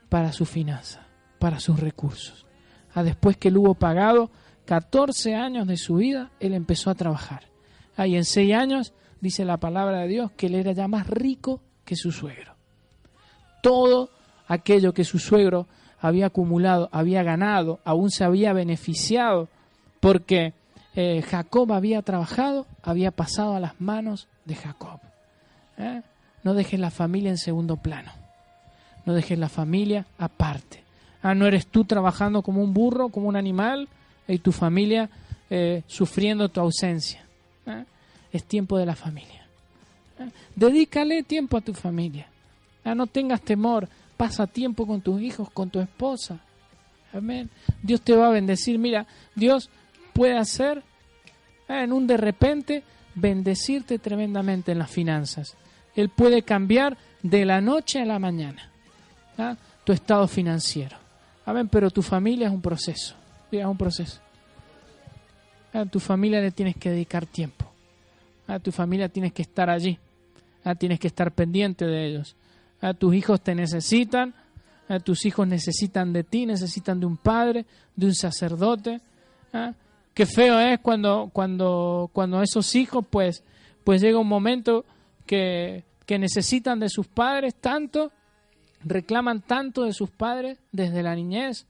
para 0.08 0.32
su 0.32 0.44
finanza, 0.44 1.06
para 1.38 1.61
sus 1.61 1.80
recursos. 1.80 2.46
Ah, 2.94 3.02
después 3.02 3.37
que 3.37 3.48
él 3.48 3.58
hubo 3.58 3.74
pagado 3.74 4.30
14 4.64 5.34
años 5.34 5.66
de 5.66 5.76
su 5.76 5.96
vida, 5.96 6.30
él 6.40 6.54
empezó 6.54 6.90
a 6.90 6.94
trabajar. 6.94 7.44
Ahí 7.96 8.16
en 8.16 8.24
6 8.24 8.54
años, 8.54 8.92
dice 9.20 9.44
la 9.44 9.58
palabra 9.58 10.00
de 10.00 10.08
Dios, 10.08 10.32
que 10.32 10.46
él 10.46 10.54
era 10.54 10.72
ya 10.72 10.88
más 10.88 11.06
rico 11.06 11.62
que 11.84 11.96
su 11.96 12.12
suegro. 12.12 12.54
Todo 13.62 14.11
aquello 14.46 14.92
que 14.92 15.04
su 15.04 15.18
suegro 15.18 15.66
había 16.00 16.26
acumulado, 16.26 16.88
había 16.92 17.22
ganado, 17.22 17.80
aún 17.84 18.11
se 18.11 18.24
había 18.24 18.52
beneficiado, 18.52 19.48
porque 20.00 20.54
eh, 21.00 21.22
Jacob 21.22 21.72
había 21.72 22.02
trabajado, 22.02 22.66
había 22.82 23.11
pasado 23.11 23.54
a 23.54 23.61
las 23.61 23.80
manos 23.80 24.26
de 24.44 24.56
Jacob. 24.56 25.00
¿Eh? 25.78 26.02
No 26.42 26.54
dejes 26.54 26.80
la 26.80 26.90
familia 26.90 27.30
en 27.30 27.38
segundo 27.38 27.76
plano 27.76 28.11
no 29.08 29.14
dejes 29.14 29.38
la 29.38 29.48
familia 29.48 30.04
aparte. 30.18 30.84
Ah, 31.22 31.34
no 31.34 31.46
eres 31.46 31.66
tú 31.66 31.84
trabajando 31.84 32.42
como 32.42 32.62
un 32.62 32.74
burro, 32.74 33.08
como 33.08 33.26
un 33.26 33.37
animal, 33.37 33.88
y 34.28 34.38
tu 34.38 34.52
familia 34.52 35.08
eh, 35.48 35.82
sufriendo 35.87 36.50
tu 36.50 36.61
ausencia. 36.61 37.24
Es 38.30 38.44
tiempo 38.44 38.76
de 38.76 38.84
la 38.84 38.94
familia. 38.94 39.46
Dedícale 40.54 41.22
tiempo 41.22 41.56
a 41.56 41.62
tu 41.62 41.72
familia. 41.72 42.28
Ah, 42.84 42.94
no 42.94 43.06
tengas 43.06 43.40
temor. 43.40 43.88
Pasa 44.18 44.46
tiempo 44.46 44.87
con 44.87 45.00
tus 45.00 45.22
hijos, 45.22 45.48
con 45.50 45.70
tu 45.70 45.80
esposa. 45.80 46.38
Amén. 47.14 47.48
Dios 47.82 48.02
te 48.02 48.14
va 48.14 48.26
a 48.26 48.32
bendecir. 48.32 48.78
Mira, 48.78 49.06
Dios 49.34 49.70
puede 50.18 50.37
hacer 50.37 50.83
en 51.68 51.92
un 51.92 52.09
de 52.09 52.16
repente 52.16 52.83
bendecirte 53.14 54.00
tremendamente 54.00 54.72
en 54.72 54.81
las 54.81 54.90
finanzas. 54.90 55.57
Él 55.94 56.09
puede 56.09 56.42
cambiar 56.42 56.98
de 57.22 57.44
la 57.44 57.61
noche 57.61 58.00
a 58.00 58.04
la 58.04 58.18
mañana. 58.18 58.68
¿ah? 59.38 59.57
tu 59.85 59.92
estado 59.92 60.26
financiero. 60.26 60.96
Amén, 61.46 61.68
pero 61.68 61.88
tu 61.88 62.02
familia 62.02 62.48
es 62.48 62.52
un 62.52 62.61
proceso. 62.61 63.14
Es 63.52 63.64
un 63.64 63.78
proceso. 63.78 64.20
A 65.72 65.87
tu 65.87 66.00
familia 66.00 66.40
le 66.40 66.50
tienes 66.50 66.74
que 66.74 66.90
dedicar 66.90 67.24
tiempo. 67.24 67.70
A 68.48 68.59
tu 68.59 68.72
familia 68.72 69.09
tienes 69.09 69.33
que 69.33 69.42
estar 69.42 69.70
allí. 69.70 69.96
¿ah? 70.64 70.74
Tienes 70.74 70.98
que 70.98 71.07
estar 71.07 71.31
pendiente 71.31 71.87
de 71.87 72.07
ellos. 72.09 72.35
A 72.81 72.92
tus 72.92 73.14
hijos 73.14 73.40
te 73.40 73.54
necesitan. 73.54 74.35
A 74.88 74.98
tus 74.98 75.24
hijos 75.26 75.46
necesitan 75.46 76.12
de 76.12 76.24
ti, 76.24 76.44
necesitan 76.44 76.98
de 76.98 77.07
un 77.07 77.18
padre, 77.18 77.66
de 77.94 78.07
un 78.07 78.14
sacerdote. 78.16 79.00
¿ah? 79.52 79.74
Qué 80.18 80.26
feo 80.26 80.59
es 80.59 80.81
cuando, 80.81 81.31
cuando, 81.33 82.11
cuando 82.12 82.42
esos 82.42 82.74
hijos, 82.74 83.07
pues, 83.09 83.44
pues 83.85 84.02
llega 84.02 84.18
un 84.18 84.26
momento 84.26 84.85
que, 85.26 85.85
que 86.07 86.18
necesitan 86.18 86.81
de 86.81 86.88
sus 86.88 87.07
padres 87.07 87.54
tanto 87.54 88.11
reclaman 88.85 89.42
tanto 89.42 89.85
de 89.85 89.92
sus 89.92 90.11
padres 90.11 90.59
desde 90.72 91.04
la 91.04 91.14
niñez. 91.14 91.68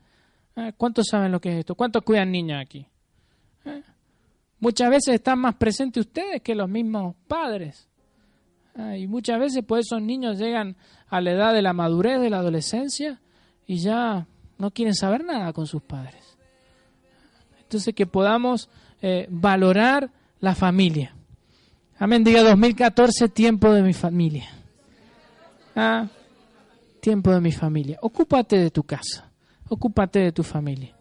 ¿Eh? 0.57 0.73
¿Cuántos 0.79 1.09
saben 1.11 1.31
lo 1.31 1.43
que 1.43 1.51
es 1.51 1.59
esto? 1.59 1.75
¿Cuántos 1.75 2.03
cuidan 2.03 2.33
niños 2.33 2.59
aquí? 2.59 2.87
¿Eh? 3.67 3.83
Muchas 4.61 4.89
veces 4.89 5.17
están 5.17 5.41
más 5.41 5.55
presentes 5.57 6.07
ustedes 6.07 6.41
que 6.41 6.55
los 6.55 6.71
mismos 6.71 7.17
padres. 7.27 7.87
¿Eh? 8.79 9.01
Y 9.01 9.07
muchas 9.09 9.39
veces 9.39 9.63
pues 9.63 9.85
esos 9.85 10.01
niños 10.01 10.39
llegan 10.39 10.75
a 11.09 11.21
la 11.21 11.33
edad 11.33 11.53
de 11.53 11.61
la 11.61 11.75
madurez, 11.75 12.19
de 12.19 12.31
la 12.31 12.39
adolescencia, 12.39 13.21
y 13.67 13.77
ya 13.77 14.27
no 14.57 14.71
quieren 14.71 14.95
saber 14.95 15.23
nada 15.23 15.53
con 15.53 15.67
sus 15.67 15.83
padres. 15.83 16.38
Entonces 17.69 17.95
que 17.95 18.07
podamos 18.07 18.69
valorar 19.29 20.11
la 20.41 20.55
familia. 20.57 21.15
Amén, 21.99 22.25
diga 22.25 22.43
2014, 22.43 23.29
tiempo 23.29 23.73
de 23.73 23.83
mi 23.83 23.93
familia. 23.93 24.49
¿Ah? 25.77 26.09
tiempo 27.01 27.33
de 27.33 27.41
mi 27.41 27.53
familia. 27.53 27.99
Ocúpate 28.03 28.59
de 28.59 28.71
tu 28.71 28.83
casa, 28.83 29.31
ocúpate 29.69 30.19
de 30.19 30.33
tu 30.33 30.43
familia. 30.43 30.95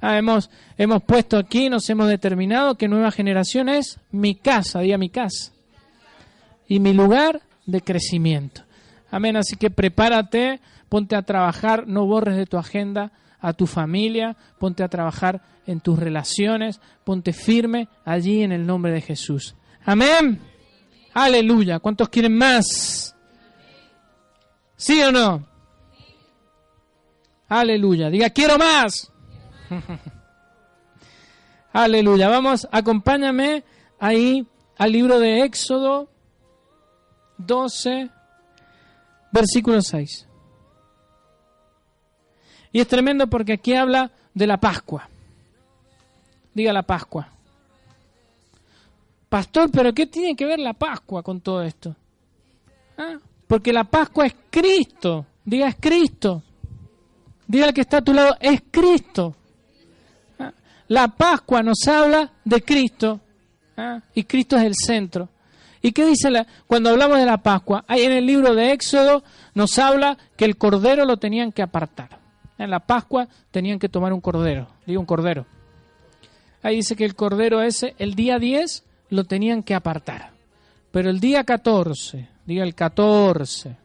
Ah, 0.00 0.16
hemos, 0.16 0.50
hemos 0.76 1.02
puesto 1.02 1.36
aquí, 1.36 1.68
nos 1.68 1.90
hemos 1.90 2.08
determinado 2.08 2.76
que 2.76 2.86
nueva 2.86 3.10
generación 3.10 3.68
es 3.68 3.98
mi 4.12 4.36
casa, 4.36 4.80
diga 4.80 4.96
mi 4.96 5.08
casa. 5.08 5.52
Y 6.68 6.78
mi 6.78 6.92
lugar 6.92 7.42
de 7.66 7.80
crecimiento. 7.80 8.62
Amén, 9.10 9.36
así 9.36 9.56
que 9.56 9.70
prepárate, 9.70 10.60
ponte 10.88 11.16
a 11.16 11.22
trabajar, 11.22 11.88
no 11.88 12.06
borres 12.06 12.36
de 12.36 12.46
tu 12.46 12.58
agenda 12.58 13.10
a 13.40 13.52
tu 13.52 13.66
familia, 13.66 14.36
ponte 14.58 14.82
a 14.82 14.88
trabajar 14.88 15.42
en 15.66 15.80
tus 15.80 15.98
relaciones, 15.98 16.80
ponte 17.04 17.32
firme 17.32 17.88
allí 18.04 18.42
en 18.42 18.52
el 18.52 18.66
nombre 18.66 18.92
de 18.92 19.00
Jesús. 19.00 19.54
Amén. 19.84 20.40
Aleluya. 21.14 21.78
¿Cuántos 21.78 22.08
quieren 22.08 22.36
más? 22.36 23.14
¿Sí 24.76 25.00
o 25.02 25.10
no? 25.10 25.46
Aleluya. 27.48 28.10
Diga, 28.10 28.30
quiero 28.30 28.58
más. 28.58 29.10
Aleluya. 31.72 32.28
Vamos, 32.28 32.68
acompáñame 32.70 33.64
ahí 33.98 34.46
al 34.76 34.92
libro 34.92 35.18
de 35.18 35.42
Éxodo 35.42 36.10
12, 37.38 38.10
versículo 39.32 39.82
6. 39.82 40.27
Y 42.72 42.80
es 42.80 42.88
tremendo 42.88 43.26
porque 43.26 43.54
aquí 43.54 43.74
habla 43.74 44.10
de 44.34 44.46
la 44.46 44.58
Pascua. 44.58 45.08
Diga 46.54 46.72
la 46.72 46.82
Pascua. 46.82 47.28
Pastor, 49.28 49.70
pero 49.70 49.92
¿qué 49.92 50.06
tiene 50.06 50.34
que 50.34 50.46
ver 50.46 50.58
la 50.58 50.72
Pascua 50.72 51.22
con 51.22 51.40
todo 51.40 51.62
esto? 51.62 51.94
¿Ah? 52.96 53.18
Porque 53.46 53.72
la 53.72 53.84
Pascua 53.84 54.26
es 54.26 54.34
Cristo. 54.50 55.26
Diga, 55.44 55.68
es 55.68 55.76
Cristo. 55.78 56.42
Diga 57.46 57.66
al 57.66 57.74
que 57.74 57.82
está 57.82 57.98
a 57.98 58.02
tu 58.02 58.12
lado, 58.12 58.36
es 58.40 58.62
Cristo. 58.70 59.34
¿Ah? 60.38 60.52
La 60.88 61.08
Pascua 61.08 61.62
nos 61.62 61.86
habla 61.86 62.30
de 62.44 62.62
Cristo. 62.62 63.20
¿ah? 63.76 64.00
Y 64.14 64.24
Cristo 64.24 64.56
es 64.56 64.64
el 64.64 64.74
centro. 64.74 65.28
¿Y 65.80 65.92
qué 65.92 66.04
dice 66.06 66.30
la, 66.30 66.46
cuando 66.66 66.90
hablamos 66.90 67.18
de 67.18 67.26
la 67.26 67.38
Pascua? 67.38 67.84
Ahí 67.86 68.02
en 68.02 68.12
el 68.12 68.26
libro 68.26 68.54
de 68.54 68.72
Éxodo 68.72 69.22
nos 69.54 69.78
habla 69.78 70.18
que 70.36 70.44
el 70.44 70.56
cordero 70.56 71.04
lo 71.04 71.18
tenían 71.18 71.52
que 71.52 71.62
apartar. 71.62 72.17
En 72.58 72.70
la 72.70 72.80
Pascua 72.80 73.28
tenían 73.50 73.78
que 73.78 73.88
tomar 73.88 74.12
un 74.12 74.20
cordero. 74.20 74.68
Digo 74.84 75.00
un 75.00 75.06
cordero. 75.06 75.46
Ahí 76.62 76.76
dice 76.76 76.96
que 76.96 77.04
el 77.04 77.14
cordero 77.14 77.62
ese, 77.62 77.94
el 77.98 78.14
día 78.14 78.38
10, 78.38 78.84
lo 79.10 79.24
tenían 79.24 79.62
que 79.62 79.74
apartar. 79.74 80.32
Pero 80.90 81.10
el 81.10 81.20
día 81.20 81.44
14, 81.44 82.28
diga 82.44 82.64
el 82.64 82.74
14, 82.74 83.76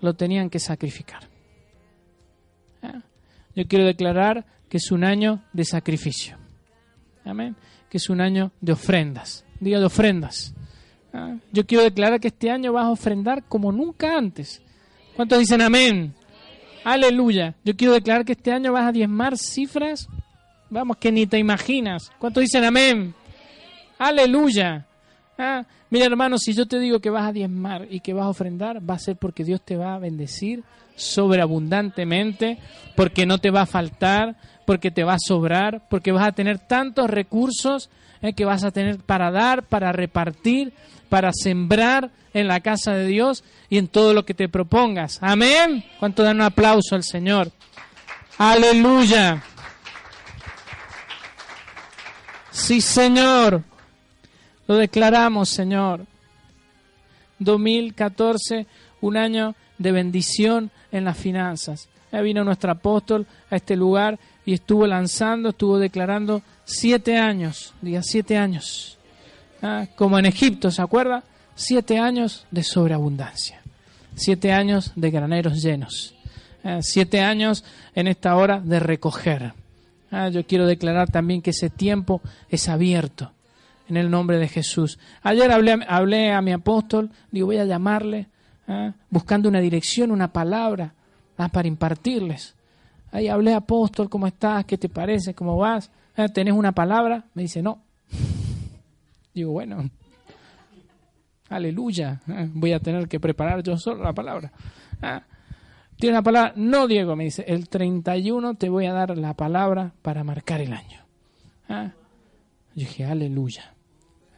lo 0.00 0.14
tenían 0.14 0.48
que 0.48 0.58
sacrificar. 0.58 1.24
¿Eh? 2.82 3.00
Yo 3.54 3.66
quiero 3.66 3.84
declarar 3.84 4.46
que 4.68 4.78
es 4.78 4.90
un 4.90 5.04
año 5.04 5.42
de 5.52 5.64
sacrificio. 5.64 6.38
Amén. 7.24 7.56
Que 7.90 7.98
es 7.98 8.08
un 8.08 8.20
año 8.20 8.52
de 8.60 8.72
ofrendas. 8.72 9.44
Diga 9.60 9.78
de 9.78 9.84
ofrendas. 9.84 10.54
¿Eh? 11.12 11.38
Yo 11.52 11.66
quiero 11.66 11.84
declarar 11.84 12.18
que 12.18 12.28
este 12.28 12.50
año 12.50 12.72
vas 12.72 12.86
a 12.86 12.90
ofrendar 12.90 13.44
como 13.44 13.72
nunca 13.72 14.16
antes. 14.16 14.62
¿Cuántos 15.16 15.38
dicen 15.38 15.60
amén? 15.60 16.14
Aleluya. 16.86 17.56
Yo 17.64 17.76
quiero 17.76 17.94
declarar 17.94 18.24
que 18.24 18.34
este 18.34 18.52
año 18.52 18.72
vas 18.72 18.86
a 18.86 18.92
diezmar 18.92 19.36
cifras, 19.36 20.06
vamos, 20.70 20.98
que 20.98 21.10
ni 21.10 21.26
te 21.26 21.36
imaginas. 21.36 22.12
¿Cuántos 22.16 22.42
dicen 22.42 22.62
amén? 22.62 23.12
Aleluya. 23.98 24.86
Ah, 25.36 25.64
mira 25.90 26.06
hermano, 26.06 26.38
si 26.38 26.52
yo 26.52 26.64
te 26.66 26.78
digo 26.78 27.00
que 27.00 27.10
vas 27.10 27.28
a 27.28 27.32
diezmar 27.32 27.88
y 27.90 27.98
que 27.98 28.14
vas 28.14 28.26
a 28.26 28.28
ofrendar, 28.28 28.88
va 28.88 28.94
a 28.94 28.98
ser 29.00 29.16
porque 29.16 29.42
Dios 29.42 29.62
te 29.62 29.76
va 29.76 29.96
a 29.96 29.98
bendecir 29.98 30.62
sobreabundantemente, 30.94 32.58
porque 32.94 33.26
no 33.26 33.38
te 33.38 33.50
va 33.50 33.62
a 33.62 33.66
faltar, 33.66 34.36
porque 34.64 34.92
te 34.92 35.02
va 35.02 35.14
a 35.14 35.18
sobrar, 35.18 35.88
porque 35.90 36.12
vas 36.12 36.28
a 36.28 36.32
tener 36.32 36.60
tantos 36.60 37.10
recursos 37.10 37.90
eh, 38.22 38.32
que 38.32 38.44
vas 38.44 38.64
a 38.64 38.70
tener 38.70 38.98
para 38.98 39.30
dar, 39.30 39.62
para 39.64 39.92
repartir, 39.92 40.72
para 41.08 41.32
sembrar 41.32 42.10
en 42.34 42.48
la 42.48 42.60
casa 42.60 42.92
de 42.92 43.06
Dios 43.06 43.44
y 43.70 43.78
en 43.78 43.88
todo 43.88 44.14
lo 44.14 44.24
que 44.24 44.34
te 44.34 44.48
propongas. 44.48 45.18
Amén. 45.22 45.84
¿Cuánto 45.98 46.22
dan 46.22 46.36
un 46.36 46.42
aplauso 46.42 46.94
al 46.94 47.02
Señor? 47.02 47.50
Aleluya. 48.38 49.42
Sí, 52.50 52.80
Señor. 52.80 53.62
Lo 54.66 54.76
declaramos, 54.76 55.48
Señor. 55.48 56.06
2014, 57.38 58.66
un 59.00 59.16
año 59.16 59.54
de 59.78 59.92
bendición 59.92 60.70
en 60.90 61.04
las 61.04 61.16
finanzas. 61.16 61.88
Ya 62.12 62.20
vino 62.20 62.44
nuestro 62.44 62.72
apóstol 62.72 63.26
a 63.50 63.56
este 63.56 63.76
lugar 63.76 64.18
y 64.44 64.54
estuvo 64.54 64.86
lanzando, 64.86 65.50
estuvo 65.50 65.78
declarando 65.78 66.42
siete 66.66 67.16
años, 67.16 67.72
diga 67.80 68.02
siete 68.02 68.36
años, 68.36 68.98
ah, 69.62 69.86
como 69.94 70.18
en 70.18 70.26
Egipto, 70.26 70.70
¿se 70.70 70.82
acuerda? 70.82 71.22
Siete 71.54 71.98
años 71.98 72.44
de 72.50 72.62
sobreabundancia, 72.62 73.62
siete 74.14 74.52
años 74.52 74.92
de 74.96 75.10
graneros 75.10 75.62
llenos, 75.62 76.14
ah, 76.64 76.80
siete 76.82 77.20
años 77.20 77.64
en 77.94 78.08
esta 78.08 78.36
hora 78.36 78.60
de 78.60 78.80
recoger. 78.80 79.54
Ah, 80.10 80.28
yo 80.28 80.44
quiero 80.44 80.66
declarar 80.66 81.10
también 81.10 81.40
que 81.40 81.50
ese 81.50 81.70
tiempo 81.70 82.20
es 82.50 82.68
abierto 82.68 83.32
en 83.88 83.96
el 83.96 84.10
nombre 84.10 84.38
de 84.38 84.48
Jesús. 84.48 84.98
Ayer 85.22 85.50
hablé, 85.52 85.78
hablé 85.88 86.32
a 86.32 86.42
mi 86.42 86.52
apóstol, 86.52 87.10
digo, 87.30 87.46
voy 87.46 87.58
a 87.58 87.64
llamarle, 87.64 88.26
buscando 89.08 89.48
una 89.48 89.60
dirección, 89.60 90.10
una 90.10 90.32
palabra 90.32 90.92
para 91.36 91.68
impartirles. 91.68 92.56
Ahí 93.12 93.28
hablé, 93.28 93.54
apóstol, 93.54 94.08
¿cómo 94.08 94.26
estás? 94.26 94.64
¿Qué 94.64 94.76
te 94.76 94.88
parece? 94.88 95.34
¿Cómo 95.34 95.56
vas? 95.56 95.88
Ah, 96.16 96.28
¿Tenés 96.28 96.54
una 96.54 96.72
palabra? 96.72 97.24
Me 97.34 97.42
dice, 97.42 97.62
no. 97.62 97.82
Digo, 99.34 99.52
bueno, 99.52 99.90
aleluya, 101.48 102.22
ah, 102.28 102.46
voy 102.48 102.72
a 102.72 102.80
tener 102.80 103.06
que 103.06 103.20
preparar 103.20 103.62
yo 103.62 103.76
solo 103.76 104.02
la 104.02 104.12
palabra. 104.12 104.50
Ah, 105.02 105.22
¿Tiene 105.98 106.16
una 106.16 106.22
palabra? 106.22 106.52
No, 106.56 106.86
Diego, 106.86 107.16
me 107.16 107.24
dice, 107.24 107.44
el 107.46 107.68
31 107.68 108.54
te 108.54 108.68
voy 108.68 108.86
a 108.86 108.92
dar 108.92 109.16
la 109.16 109.34
palabra 109.34 109.92
para 110.02 110.24
marcar 110.24 110.60
el 110.60 110.72
año. 110.72 111.00
Yo 111.68 111.90
dije, 112.74 113.04
aleluya. 113.04 113.74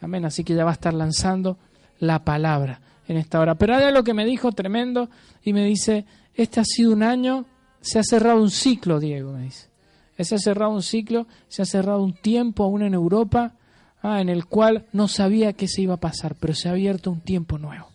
Amén, 0.00 0.24
así 0.24 0.44
que 0.44 0.54
ya 0.54 0.64
va 0.64 0.70
a 0.70 0.74
estar 0.74 0.94
lanzando 0.94 1.58
la 1.98 2.24
palabra 2.24 2.80
en 3.08 3.16
esta 3.16 3.40
hora. 3.40 3.56
Pero 3.56 3.74
hay 3.74 3.84
algo 3.84 4.04
que 4.04 4.14
me 4.14 4.24
dijo 4.24 4.52
tremendo 4.52 5.10
y 5.42 5.52
me 5.52 5.64
dice, 5.64 6.06
este 6.34 6.60
ha 6.60 6.64
sido 6.64 6.92
un 6.92 7.02
año 7.02 7.46
se 7.80 7.98
ha 7.98 8.02
cerrado 8.02 8.42
un 8.42 8.50
ciclo, 8.50 9.00
Diego, 9.00 9.32
me 9.32 9.42
dice. 9.42 9.67
Se 10.18 10.34
ha 10.34 10.38
cerrado 10.38 10.72
un 10.72 10.82
ciclo, 10.82 11.26
se 11.48 11.62
ha 11.62 11.64
cerrado 11.64 12.02
un 12.02 12.14
tiempo 12.14 12.64
aún 12.64 12.82
en 12.82 12.94
Europa 12.94 13.54
ah, 14.02 14.20
en 14.20 14.28
el 14.28 14.46
cual 14.46 14.86
no 14.92 15.08
sabía 15.08 15.52
qué 15.52 15.68
se 15.68 15.82
iba 15.82 15.94
a 15.94 16.00
pasar, 16.00 16.34
pero 16.34 16.54
se 16.54 16.68
ha 16.68 16.72
abierto 16.72 17.10
un 17.10 17.20
tiempo 17.20 17.58
nuevo. 17.58 17.88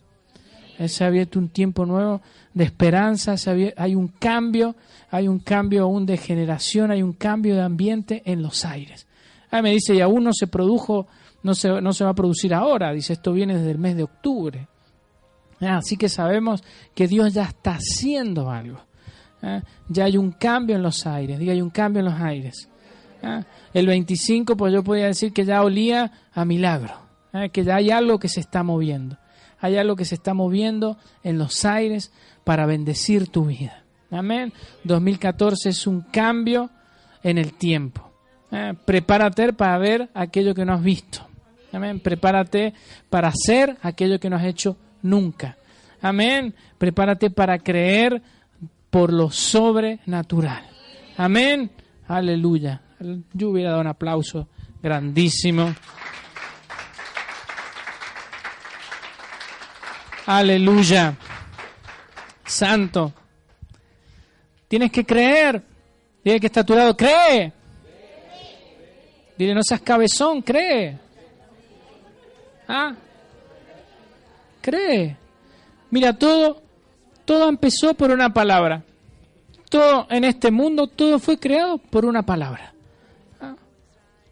Eh, 0.78 0.88
se 0.88 1.04
ha 1.04 1.06
abierto 1.06 1.38
un 1.38 1.48
tiempo 1.48 1.86
nuevo 1.86 2.20
de 2.52 2.64
esperanza, 2.64 3.36
hay 3.76 3.94
un 3.94 4.08
cambio, 4.08 4.74
hay 5.10 5.28
un 5.28 5.38
cambio 5.38 5.84
aún 5.84 6.06
de 6.06 6.16
generación, 6.16 6.90
hay 6.90 7.02
un 7.02 7.12
cambio 7.12 7.54
de 7.54 7.62
ambiente 7.62 8.22
en 8.24 8.42
los 8.42 8.64
aires. 8.64 9.06
Ah, 9.50 9.62
me 9.62 9.70
dice, 9.70 9.94
y 9.94 10.00
aún 10.00 10.24
no 10.24 10.32
se 10.32 10.46
produjo, 10.46 11.06
no 11.42 11.54
se, 11.54 11.80
no 11.80 11.92
se 11.92 12.04
va 12.04 12.10
a 12.10 12.14
producir 12.14 12.54
ahora, 12.54 12.92
dice, 12.92 13.12
esto 13.12 13.32
viene 13.32 13.56
desde 13.56 13.70
el 13.70 13.78
mes 13.78 13.96
de 13.96 14.02
octubre. 14.02 14.66
Ah, 15.60 15.76
así 15.76 15.96
que 15.96 16.08
sabemos 16.08 16.64
que 16.94 17.06
Dios 17.06 17.34
ya 17.34 17.44
está 17.44 17.76
haciendo 17.76 18.50
algo. 18.50 18.80
¿Eh? 19.44 19.62
ya 19.88 20.04
hay 20.04 20.16
un 20.16 20.32
cambio 20.32 20.76
en 20.76 20.82
los 20.82 21.06
aires, 21.06 21.38
diga, 21.38 21.52
hay 21.52 21.60
un 21.60 21.70
cambio 21.70 22.00
en 22.00 22.06
los 22.06 22.20
aires. 22.20 22.68
¿eh? 23.22 23.42
El 23.72 23.86
25, 23.86 24.56
pues 24.56 24.72
yo 24.72 24.82
podría 24.82 25.06
decir 25.06 25.32
que 25.32 25.44
ya 25.44 25.62
olía 25.62 26.10
a 26.32 26.44
milagro, 26.44 26.94
¿eh? 27.32 27.50
que 27.50 27.64
ya 27.64 27.76
hay 27.76 27.90
algo 27.90 28.18
que 28.18 28.28
se 28.28 28.40
está 28.40 28.62
moviendo, 28.62 29.18
hay 29.60 29.76
algo 29.76 29.96
que 29.96 30.04
se 30.04 30.14
está 30.14 30.34
moviendo 30.34 30.96
en 31.22 31.38
los 31.38 31.64
aires 31.64 32.12
para 32.44 32.66
bendecir 32.66 33.28
tu 33.28 33.46
vida. 33.46 33.84
Amén. 34.10 34.52
2014 34.84 35.70
es 35.70 35.86
un 35.86 36.02
cambio 36.02 36.70
en 37.22 37.38
el 37.38 37.54
tiempo. 37.54 38.10
Prepárate 38.84 39.52
para 39.52 39.78
ver 39.78 40.10
aquello 40.14 40.54
que 40.54 40.64
no 40.64 40.74
has 40.74 40.82
visto. 40.82 41.26
Amén. 41.72 41.98
Prepárate 41.98 42.72
para 43.10 43.28
hacer 43.28 43.76
aquello 43.82 44.20
que 44.20 44.30
no 44.30 44.36
has 44.36 44.44
hecho 44.44 44.76
nunca. 45.02 45.56
Amén. 46.00 46.54
Prepárate 46.78 47.30
para 47.30 47.58
creer 47.58 48.22
por 48.94 49.12
lo 49.12 49.28
sobrenatural. 49.28 50.70
Amén. 51.16 51.68
Aleluya. 52.06 52.80
Yo 53.32 53.50
hubiera 53.50 53.70
dado 53.70 53.80
un 53.80 53.88
aplauso 53.88 54.46
grandísimo. 54.80 55.74
Aleluya. 60.26 61.12
Santo. 62.46 63.12
Tienes 64.68 64.92
que 64.92 65.04
creer. 65.04 65.60
Dile 66.24 66.38
que 66.38 66.46
está 66.46 66.60
a 66.60 66.96
cree. 66.96 67.52
Dile, 69.36 69.54
no 69.56 69.62
seas 69.64 69.80
cabezón, 69.80 70.40
cree. 70.40 70.96
¿Ah? 72.68 72.94
Cree. 74.60 75.16
Mira, 75.90 76.16
todo 76.16 76.63
todo 77.24 77.48
empezó 77.48 77.94
por 77.94 78.10
una 78.10 78.32
palabra. 78.32 78.84
Todo 79.70 80.06
en 80.10 80.24
este 80.24 80.50
mundo, 80.50 80.86
todo 80.86 81.18
fue 81.18 81.38
creado 81.38 81.78
por 81.78 82.04
una 82.04 82.22
palabra. 82.22 82.72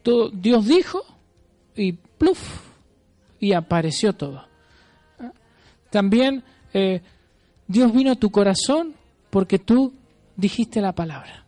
Todo, 0.03 0.31
Dios 0.31 0.67
dijo 0.67 1.03
y 1.75 1.93
pluf, 1.93 2.39
y 3.41 3.53
apareció 3.53 4.13
todo. 4.13 4.45
También 5.91 6.43
eh, 6.73 7.03
Dios 7.67 7.93
vino 7.93 8.13
a 8.13 8.17
tu 8.17 8.31
corazón 8.31 8.95
porque 9.31 9.59
tú 9.59 9.93
dijiste 10.37 10.81
la 10.81 10.93
palabra. 10.93 11.45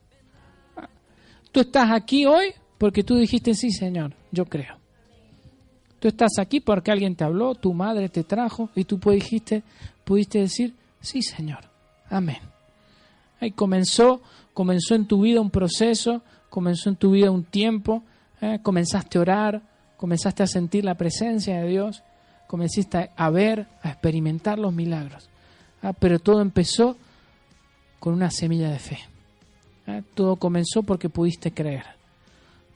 Tú 1.53 1.61
estás 1.61 1.91
aquí 1.93 2.27
hoy 2.27 2.53
porque 2.79 3.05
tú 3.05 3.17
dijiste, 3.17 3.55
sí, 3.55 3.71
Señor, 3.71 4.13
yo 4.33 4.45
creo. 4.47 4.77
Tú 6.01 6.09
estás 6.09 6.39
aquí 6.39 6.61
porque 6.61 6.91
alguien 6.91 7.15
te 7.15 7.25
habló, 7.25 7.55
tu 7.55 7.73
madre 7.73 8.09
te 8.09 8.25
trajo 8.25 8.71
y 8.75 8.85
tú 8.85 8.99
dijiste, 8.99 9.63
pudiste 10.05 10.41
decir, 10.41 10.75
Sí, 11.05 11.21
Señor. 11.21 11.61
Amén. 12.09 12.39
Ahí 13.39 13.51
comenzó, 13.51 14.23
comenzó 14.55 14.95
en 14.95 15.07
tu 15.07 15.21
vida 15.21 15.41
un 15.41 15.51
proceso, 15.51 16.23
comenzó 16.49 16.89
en 16.89 16.97
tu 16.97 17.11
vida 17.11 17.31
un 17.31 17.45
tiempo, 17.45 18.03
¿eh? 18.41 18.59
comenzaste 18.63 19.19
a 19.19 19.21
orar, 19.21 19.63
comenzaste 19.99 20.43
a 20.43 20.47
sentir 20.47 20.83
la 20.83 20.95
presencia 20.95 21.61
de 21.61 21.69
Dios, 21.69 22.03
comenzaste 22.47 23.11
a 23.15 23.29
ver, 23.29 23.67
a 23.83 23.91
experimentar 23.91 24.59
los 24.59 24.73
milagros. 24.73 25.29
Ah, 25.83 25.93
pero 25.93 26.19
todo 26.19 26.41
empezó 26.41 26.97
con 28.01 28.15
una 28.15 28.31
semilla 28.31 28.71
de 28.71 28.79
fe. 28.79 28.99
¿eh? 29.87 30.03
Todo 30.15 30.37
comenzó 30.37 30.85
porque 30.85 31.11
pudiste 31.11 31.53
creer. 31.53 31.85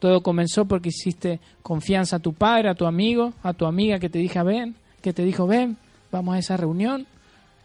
Todo 0.00 0.22
comenzó 0.22 0.66
porque 0.66 0.90
hiciste 0.90 1.40
confianza 1.62 2.16
a 2.16 2.20
tu 2.20 2.34
padre, 2.34 2.68
a 2.68 2.74
tu 2.74 2.84
amigo, 2.84 3.32
a 3.42 3.54
tu 3.54 3.64
amiga 3.64 3.98
que 3.98 4.10
te 4.10 4.18
dijo 4.18 4.44
ven, 4.44 4.76
que 5.00 5.14
te 5.14 5.24
dijo 5.24 5.46
ven, 5.46 5.78
vamos 6.12 6.34
a 6.34 6.38
esa 6.38 6.58
reunión. 6.58 7.06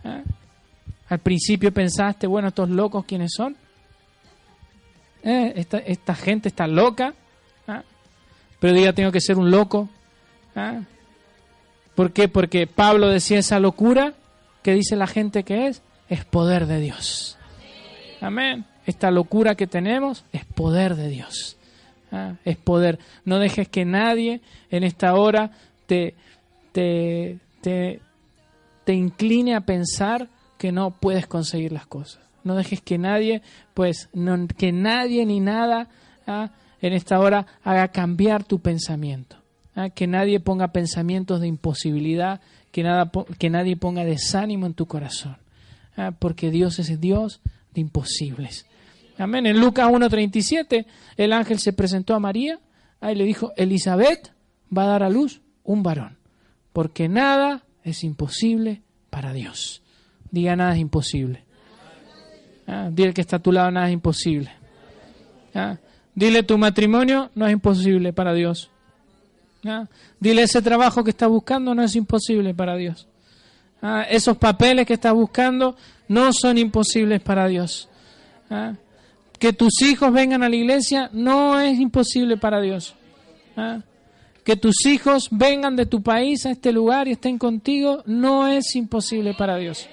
¿eh? 0.06 0.24
Al 1.14 1.20
principio 1.20 1.72
pensaste, 1.72 2.26
bueno, 2.26 2.48
estos 2.48 2.72
locos, 2.72 3.06
¿quiénes 3.06 3.34
son? 3.38 3.56
Eh, 5.22 5.68
esta, 5.86 6.16
gente 6.16 6.48
está 6.48 6.66
loca. 6.66 7.14
¿ah? 7.68 7.84
Pero 8.60 8.74
diga, 8.74 8.94
tengo 8.94 9.12
que 9.12 9.22
ser 9.22 9.38
un 9.38 9.52
loco. 9.52 9.88
¿ah? 10.56 10.82
¿Por 11.94 12.14
qué? 12.14 12.30
Porque 12.30 12.66
Pablo 12.66 13.10
decía 13.10 13.38
esa 13.38 13.60
locura 13.60 14.16
que 14.64 14.74
dice 14.74 14.96
la 14.96 15.06
gente 15.06 15.44
que 15.44 15.68
es, 15.68 15.84
es 16.10 16.26
poder 16.26 16.66
de 16.66 16.80
Dios. 16.80 17.38
Amén. 18.20 18.66
Esta 18.88 19.12
locura 19.12 19.54
que 19.54 19.68
tenemos 19.68 20.26
es 20.34 20.46
poder 20.46 20.96
de 20.96 21.10
Dios. 21.10 21.58
¿ah? 22.12 22.38
Es 22.44 22.58
poder. 22.58 22.98
No 23.24 23.38
dejes 23.38 23.68
que 23.68 23.86
nadie 23.86 24.42
en 24.72 24.84
esta 24.84 25.14
hora 25.14 25.52
te, 25.86 26.16
te, 26.72 27.38
te, 27.62 28.00
te 28.84 28.94
incline 28.96 29.54
a 29.54 29.62
pensar 29.62 30.28
que 30.64 30.72
no 30.72 30.92
puedes 30.92 31.28
conseguir 31.28 31.74
las 31.74 31.88
cosas. 31.88 32.22
No 32.46 32.56
dejes 32.56 32.80
que 32.80 32.98
nadie, 32.98 33.42
pues, 33.74 34.08
que 34.58 34.72
nadie 34.72 35.26
ni 35.26 35.42
nada 35.42 35.90
¿ah? 36.26 36.52
en 36.82 36.94
esta 36.94 37.20
hora 37.20 37.46
haga 37.66 37.90
cambiar 37.90 38.46
tu 38.46 38.62
pensamiento. 38.62 39.36
¿ah? 39.76 39.90
Que 39.90 40.08
nadie 40.08 40.40
ponga 40.40 40.72
pensamientos 40.72 41.42
de 41.42 41.48
imposibilidad, 41.48 42.40
que, 42.72 42.82
nada, 42.82 43.12
que 43.38 43.50
nadie 43.50 43.76
ponga 43.76 44.06
desánimo 44.06 44.66
en 44.66 44.74
tu 44.74 44.86
corazón. 44.86 45.36
¿ah? 45.98 46.14
Porque 46.18 46.50
Dios 46.50 46.80
es 46.80 46.98
Dios 47.02 47.42
de 47.74 47.82
imposibles. 47.82 48.66
Amén. 49.18 49.46
En 49.46 49.60
Lucas 49.60 49.90
1.37, 49.90 50.86
el 51.18 51.34
ángel 51.34 51.60
se 51.60 51.74
presentó 51.74 52.16
a 52.16 52.22
María 52.22 52.58
y 53.02 53.16
le 53.16 53.26
dijo, 53.26 53.52
Elizabeth 53.58 54.32
va 54.76 54.86
a 54.86 54.88
dar 54.88 55.04
a 55.04 55.10
luz 55.10 55.42
un 55.66 55.84
varón, 55.84 56.20
porque 56.72 57.10
nada 57.10 57.66
es 57.84 58.06
imposible 58.06 58.82
para 59.10 59.34
Dios. 59.34 59.83
Diga 60.34 60.56
nada 60.56 60.74
es 60.74 60.80
imposible. 60.80 61.44
Ah, 62.66 62.90
dile 62.92 63.14
que 63.14 63.22
está 63.22 63.36
a 63.36 63.40
tu 63.40 63.52
lado, 63.52 63.70
nada 63.70 63.88
es 63.88 63.94
imposible. 63.94 64.50
Ah, 65.54 65.78
dile 66.16 66.42
tu 66.42 66.58
matrimonio 66.58 67.30
no 67.36 67.46
es 67.46 67.54
imposible 67.54 68.14
para 68.14 68.34
Dios. 68.34 68.72
Ah, 69.64 69.86
dile 70.20 70.42
ese 70.42 70.60
trabajo 70.64 71.04
que 71.04 71.12
estás 71.12 71.30
buscando 71.30 71.76
no 71.76 71.84
es 71.84 71.96
imposible 71.96 72.56
para 72.56 72.76
Dios. 72.76 73.08
Esos 74.10 74.38
papeles 74.38 74.88
que 74.88 74.94
estás 74.94 75.14
buscando 75.14 75.76
no 76.08 76.34
son 76.34 76.58
imposibles 76.58 77.22
para 77.22 77.48
Dios. 77.48 77.88
Que 79.38 79.54
tus 79.54 79.84
hijos 79.84 80.12
vengan 80.12 80.42
a 80.42 80.50
la 80.50 80.56
iglesia 80.56 81.12
no 81.14 81.60
es 81.60 81.80
imposible 81.80 82.38
para 82.38 82.60
Dios. 82.60 82.96
que 84.44 84.56
tus 84.56 84.84
hijos 84.88 85.28
vengan 85.30 85.76
de 85.76 85.86
tu 85.86 86.02
país 86.02 86.48
a 86.48 86.52
este 86.52 86.72
lugar 86.72 87.08
y 87.08 87.12
estén 87.12 87.38
contigo, 87.38 88.02
no 88.08 88.48
es 88.48 88.76
imposible 88.76 89.36
para 89.36 89.58
Dios. 89.58 89.88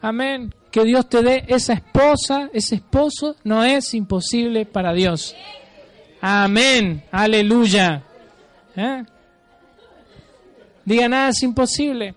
Amén. 0.00 0.54
Que 0.70 0.84
Dios 0.84 1.08
te 1.08 1.22
dé 1.22 1.44
esa 1.48 1.72
esposa, 1.72 2.50
ese 2.52 2.76
esposo, 2.76 3.36
no 3.44 3.64
es 3.64 3.94
imposible 3.94 4.66
para 4.66 4.92
Dios. 4.92 5.34
Amén. 6.20 7.04
Aleluya. 7.10 8.02
¿Eh? 8.76 9.04
Diga 10.84 11.08
nada 11.08 11.30
es 11.30 11.42
imposible. 11.42 12.14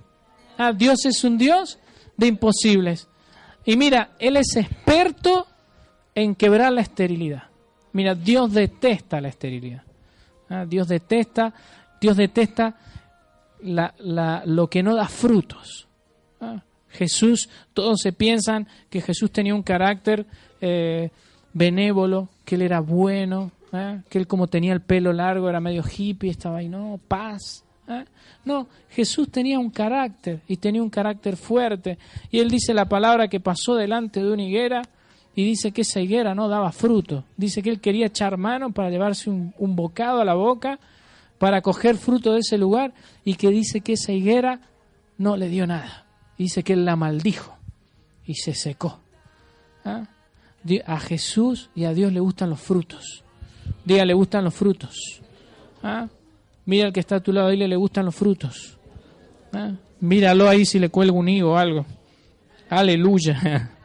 Ah, 0.57 0.73
Dios 0.73 1.05
es 1.05 1.23
un 1.23 1.37
Dios 1.37 1.79
de 2.15 2.27
imposibles. 2.27 3.07
Y 3.65 3.77
mira, 3.77 4.11
Él 4.19 4.37
es 4.37 4.55
experto 4.55 5.47
en 6.13 6.35
quebrar 6.35 6.71
la 6.71 6.81
esterilidad. 6.81 7.43
Mira, 7.93 8.13
Dios 8.13 8.53
detesta 8.53 9.19
la 9.21 9.29
esterilidad. 9.29 9.83
Ah, 10.49 10.65
Dios 10.67 10.87
detesta, 10.87 11.53
Dios 11.99 12.17
detesta 12.17 12.75
lo 13.61 14.69
que 14.69 14.83
no 14.83 14.95
da 14.95 15.07
frutos. 15.07 15.88
Jesús, 16.89 17.49
todos 17.73 17.99
se 18.02 18.13
piensan 18.13 18.67
que 18.89 19.02
Jesús 19.02 19.32
tenía 19.32 19.56
un 19.56 19.63
carácter 19.63 20.25
eh, 20.62 21.10
benévolo, 21.54 22.30
que 22.45 22.56
él 22.56 22.63
era 22.63 22.80
bueno, 22.80 23.52
¿eh? 23.71 24.02
que 24.10 24.17
él 24.17 24.28
como 24.28 24.47
tenía 24.47 24.73
el 24.73 24.82
pelo 24.82 25.13
largo 25.13 25.49
era 25.49 25.60
medio 25.60 25.84
hippie, 25.84 26.32
estaba 26.32 26.60
ahí, 26.60 26.69
no, 26.69 26.99
paz. 27.08 27.63
¿eh? 27.88 28.06
No, 28.45 28.67
Jesús 28.89 29.30
tenía 29.30 29.60
un 29.60 29.69
carácter 29.69 30.41
y 30.47 30.58
tenía 30.58 30.82
un 30.82 30.89
carácter 30.89 31.38
fuerte. 31.38 31.97
Y 32.32 32.39
él 32.39 32.49
dice 32.49 32.73
la 32.73 32.86
palabra 32.86 33.28
que 33.28 33.39
pasó 33.39 33.75
delante 33.75 34.21
de 34.21 34.32
una 34.32 34.43
higuera 34.43 34.82
y 35.36 35.43
dice 35.43 35.71
que 35.71 35.82
esa 35.82 36.02
higuera 36.02 36.34
no 36.34 36.47
daba 36.47 36.71
fruto. 36.71 37.23
Dice 37.38 37.62
que 37.62 37.69
él 37.69 37.80
quería 37.80 38.08
echar 38.08 38.38
mano 38.38 38.71
para 38.71 38.89
llevarse 38.89 39.30
un 39.30 39.75
bocado 39.75 40.21
a 40.21 40.25
la 40.25 40.34
boca, 40.34 40.80
para 41.38 41.62
coger 41.62 41.95
fruto 41.95 42.34
de 42.34 42.39
ese 42.39 42.58
lugar 42.58 42.93
y 43.23 43.36
que 43.36 43.49
dice 43.49 43.82
que 43.82 43.93
esa 43.93 44.12
higuera 44.12 44.60
no 45.17 45.38
le 45.38 45.47
dio 45.49 45.65
nada. 45.65 46.08
Dice 46.39 46.63
que 46.63 46.71
él 46.71 46.86
la 46.86 46.95
maldijo 46.95 47.58
y 48.25 48.36
se 48.36 48.54
secó. 48.54 49.02
¿Ah? 49.84 50.08
A 50.86 50.99
Jesús 51.02 51.69
y 51.75 51.84
a 51.84 51.93
Dios 51.93 52.13
le 52.13 52.21
gustan 52.21 52.49
los 52.49 52.62
frutos. 52.62 53.25
Diga, 53.84 54.06
le 54.06 54.13
gustan 54.13 54.45
los 54.45 54.54
frutos. 54.54 55.21
¿Ah? 55.84 56.08
Mira 56.65 56.88
al 56.88 56.93
que 56.93 57.02
está 57.02 57.17
a 57.17 57.19
tu 57.19 57.34
lado, 57.34 57.49
dile, 57.49 57.67
le 57.67 57.75
gustan 57.75 58.06
los 58.06 58.15
frutos. 58.15 58.78
¿Ah? 59.52 59.73
Míralo 59.99 60.47
ahí 60.47 60.65
si 60.65 60.80
le 60.80 60.88
cuelga 60.88 61.12
un 61.12 61.28
higo 61.28 61.52
o 61.52 61.58
algo. 61.58 61.86
Aleluya. 62.69 63.71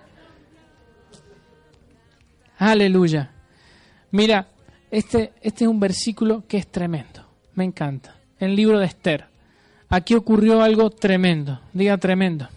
Aleluya. 2.58 3.32
Mira, 4.12 4.46
este, 4.92 5.32
este 5.42 5.64
es 5.64 5.68
un 5.68 5.80
versículo 5.80 6.44
que 6.46 6.58
es 6.58 6.68
tremendo. 6.68 7.26
Me 7.54 7.64
encanta. 7.64 8.14
El 8.38 8.54
libro 8.54 8.78
de 8.78 8.86
Esther. 8.86 9.33
Aquí 9.94 10.16
ocurrió 10.16 10.60
algo 10.60 10.90
tremendo. 10.90 11.60
Diga 11.72 11.96
tremendo. 11.98 12.48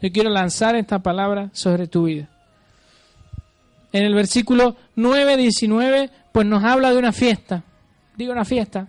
Yo 0.00 0.12
quiero 0.12 0.30
lanzar 0.30 0.76
esta 0.76 1.00
palabra 1.00 1.50
sobre 1.52 1.88
tu 1.88 2.04
vida. 2.04 2.28
En 3.92 4.04
el 4.04 4.14
versículo 4.14 4.76
9, 4.94 5.38
19, 5.38 6.10
pues 6.30 6.46
nos 6.46 6.62
habla 6.62 6.92
de 6.92 6.98
una 6.98 7.10
fiesta. 7.10 7.64
Digo 8.16 8.30
una 8.30 8.44
fiesta. 8.44 8.86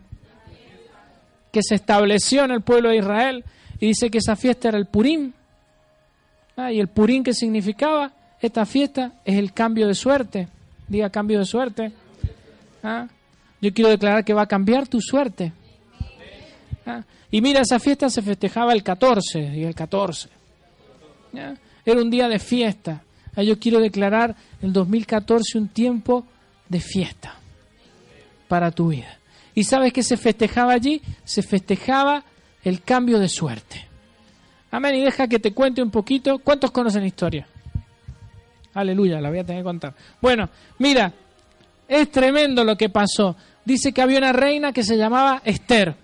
Que 1.52 1.62
se 1.64 1.74
estableció 1.74 2.44
en 2.44 2.52
el 2.52 2.62
pueblo 2.62 2.90
de 2.90 2.98
Israel. 2.98 3.44
Y 3.80 3.88
dice 3.88 4.12
que 4.12 4.20
esa 4.20 4.36
fiesta 4.36 4.68
era 4.68 4.78
el 4.78 4.86
Purim. 4.86 5.34
Ah, 6.56 6.72
y 6.72 6.80
el 6.80 6.90
Purim 6.90 7.24
que 7.24 7.34
significaba 7.34 8.12
esta 8.40 8.68
fiesta 8.68 9.14
es 9.26 9.40
el 9.40 9.52
cambio 9.52 9.88
de 9.88 9.96
suerte. 9.96 10.48
Diga 10.88 11.10
cambio 11.10 11.40
de 11.40 11.46
suerte. 11.46 11.92
Ah, 12.84 13.08
yo 13.62 13.74
quiero 13.74 13.90
declarar 13.90 14.24
que 14.24 14.36
va 14.36 14.44
a 14.44 14.48
cambiar 14.48 14.88
tu 14.88 15.02
suerte. 15.02 15.54
Ah, 16.86 17.04
y 17.32 17.42
mira, 17.42 17.62
esa 17.62 17.80
fiesta 17.80 18.10
se 18.10 18.22
festejaba 18.22 18.74
el 18.74 18.84
14 18.84 19.56
y 19.56 19.64
el 19.64 19.74
14. 19.74 20.30
Era 21.86 22.02
un 22.02 22.10
día 22.10 22.28
de 22.28 22.40
fiesta. 22.40 23.04
Yo 23.38 23.58
quiero 23.60 23.80
declarar 23.80 24.36
el 24.62 24.72
2014 24.72 25.58
un 25.58 25.70
tiempo 25.70 26.26
de 26.70 26.80
fiesta 26.80 27.36
para 28.48 28.72
tu 28.72 28.90
vida. 28.90 29.18
¿Y 29.56 29.64
sabes 29.64 29.94
qué 29.94 30.04
se 30.04 30.18
festejaba 30.18 30.74
allí? 30.74 31.02
Se 31.24 31.42
festejaba 31.42 32.24
el 32.64 32.82
cambio 32.82 33.20
de 33.20 33.30
suerte. 33.30 33.88
Amén. 34.72 34.96
Y 34.96 35.02
deja 35.02 35.28
que 35.28 35.40
te 35.40 35.54
cuente 35.54 35.82
un 35.82 35.92
poquito. 35.92 36.40
¿Cuántos 36.40 36.72
conocen 36.72 37.02
la 37.02 37.08
historia? 37.08 37.48
Aleluya, 38.74 39.22
la 39.22 39.30
voy 39.30 39.40
a 39.40 39.44
tener 39.44 39.62
que 39.62 39.66
contar. 39.66 39.94
Bueno, 40.20 40.50
mira, 40.80 41.14
es 41.88 42.12
tremendo 42.12 42.64
lo 42.64 42.76
que 42.76 42.90
pasó. 42.90 43.36
Dice 43.64 43.94
que 43.94 44.02
había 44.02 44.18
una 44.18 44.34
reina 44.34 44.74
que 44.74 44.84
se 44.84 44.98
llamaba 44.98 45.42
Esther. 45.46 45.96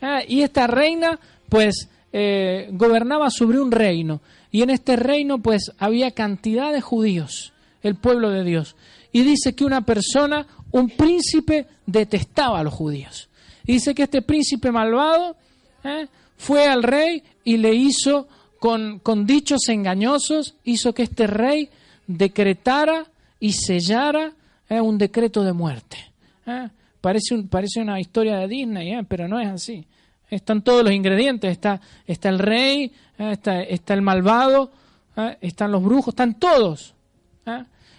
Ah, 0.00 0.20
y 0.26 0.42
esta 0.42 0.66
reina, 0.66 1.18
pues, 1.48 1.88
eh, 2.12 2.68
gobernaba 2.72 3.30
sobre 3.30 3.60
un 3.60 3.70
reino. 3.70 4.20
Y 4.50 4.62
en 4.62 4.70
este 4.70 4.96
reino, 4.96 5.38
pues, 5.38 5.72
había 5.78 6.12
cantidad 6.12 6.72
de 6.72 6.80
judíos, 6.80 7.52
el 7.82 7.96
pueblo 7.96 8.30
de 8.30 8.44
Dios. 8.44 8.76
Y 9.12 9.22
dice 9.22 9.54
que 9.54 9.64
una 9.64 9.82
persona, 9.82 10.46
un 10.70 10.90
príncipe, 10.90 11.66
detestaba 11.86 12.60
a 12.60 12.64
los 12.64 12.74
judíos. 12.74 13.28
Y 13.66 13.74
dice 13.74 13.94
que 13.94 14.04
este 14.04 14.22
príncipe 14.22 14.70
malvado 14.70 15.36
eh, 15.84 16.06
fue 16.36 16.66
al 16.66 16.82
rey 16.82 17.22
y 17.44 17.56
le 17.56 17.74
hizo, 17.74 18.28
con, 18.58 19.00
con 19.00 19.26
dichos 19.26 19.68
engañosos, 19.68 20.54
hizo 20.64 20.94
que 20.94 21.02
este 21.02 21.26
rey 21.26 21.68
decretara 22.06 23.06
y 23.40 23.52
sellara 23.52 24.32
eh, 24.68 24.80
un 24.80 24.98
decreto 24.98 25.42
de 25.44 25.52
muerte. 25.52 25.96
Parece, 27.00 27.42
parece 27.48 27.80
una 27.80 28.00
historia 28.00 28.38
de 28.38 28.48
Disney, 28.48 29.04
pero 29.08 29.28
no 29.28 29.38
es 29.40 29.48
así. 29.48 29.86
Están 30.30 30.62
todos 30.62 30.84
los 30.84 30.92
ingredientes. 30.92 31.50
Está, 31.50 31.80
está 32.06 32.28
el 32.28 32.38
rey, 32.38 32.92
está, 33.18 33.62
está 33.62 33.94
el 33.94 34.02
malvado, 34.02 34.70
están 35.40 35.72
los 35.72 35.82
brujos, 35.82 36.08
están 36.08 36.34
todos. 36.34 36.94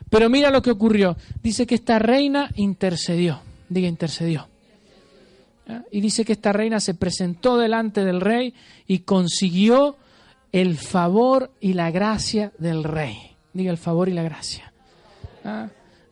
Pero 0.09 0.29
mira 0.29 0.51
lo 0.51 0.62
que 0.62 0.71
ocurrió. 0.71 1.17
Dice 1.41 1.65
que 1.65 1.75
esta 1.75 1.99
reina 1.99 2.49
intercedió. 2.55 3.41
Diga, 3.67 3.88
intercedió. 3.88 4.47
Y 5.91 6.01
dice 6.01 6.25
que 6.25 6.33
esta 6.33 6.51
reina 6.51 6.79
se 6.79 6.95
presentó 6.95 7.57
delante 7.57 8.03
del 8.03 8.21
rey 8.21 8.53
y 8.88 8.99
consiguió 8.99 9.97
el 10.51 10.77
favor 10.77 11.51
y 11.59 11.73
la 11.73 11.91
gracia 11.91 12.51
del 12.57 12.83
rey. 12.83 13.17
Diga 13.53 13.71
el 13.71 13.77
favor 13.77 14.09
y 14.09 14.13
la 14.13 14.23
gracia. 14.23 14.73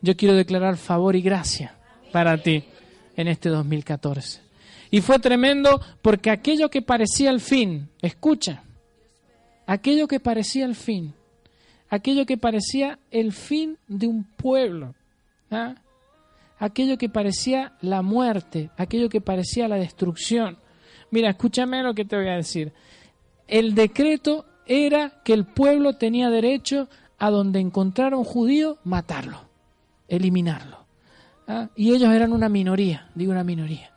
Yo 0.01 0.15
quiero 0.15 0.35
declarar 0.35 0.77
favor 0.77 1.15
y 1.15 1.21
gracia 1.21 1.75
para 2.11 2.41
ti 2.41 2.63
en 3.17 3.27
este 3.27 3.49
2014. 3.49 4.39
Y 4.89 5.01
fue 5.01 5.19
tremendo 5.19 5.81
porque 6.01 6.29
aquello 6.29 6.69
que 6.69 6.81
parecía 6.81 7.29
el 7.29 7.41
fin, 7.41 7.89
escucha, 8.01 8.63
aquello 9.65 10.07
que 10.07 10.21
parecía 10.21 10.65
el 10.65 10.75
fin, 10.75 11.13
aquello 11.89 12.25
que 12.25 12.37
parecía 12.37 12.99
el 13.11 13.33
fin 13.33 13.77
de 13.87 14.07
un 14.07 14.23
pueblo, 14.23 14.95
¿ah? 15.51 15.75
aquello 16.57 16.97
que 16.97 17.09
parecía 17.09 17.73
la 17.81 18.01
muerte, 18.01 18.69
aquello 18.77 19.09
que 19.09 19.19
parecía 19.19 19.67
la 19.67 19.75
destrucción. 19.75 20.57
Mira, 21.11 21.29
escúchame 21.29 21.83
lo 21.83 21.93
que 21.93 22.05
te 22.05 22.15
voy 22.15 22.29
a 22.29 22.35
decir. 22.35 22.71
El 23.47 23.75
decreto 23.75 24.45
era 24.65 25.21
que 25.23 25.33
el 25.33 25.45
pueblo 25.45 25.93
tenía 25.93 26.29
derecho 26.29 26.87
a 27.17 27.29
donde 27.29 27.59
encontrara 27.59 28.17
un 28.17 28.23
judío, 28.23 28.77
matarlo, 28.83 29.41
eliminarlo. 30.07 30.86
¿Ah? 31.47 31.69
Y 31.75 31.93
ellos 31.93 32.13
eran 32.13 32.33
una 32.33 32.49
minoría, 32.49 33.09
digo 33.15 33.31
una 33.31 33.43
minoría. 33.43 33.91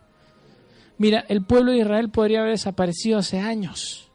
Mira, 0.98 1.24
el 1.28 1.42
pueblo 1.42 1.72
de 1.72 1.78
Israel 1.78 2.10
podría 2.10 2.40
haber 2.40 2.52
desaparecido 2.52 3.18
hace 3.18 3.38
años. 3.38 4.10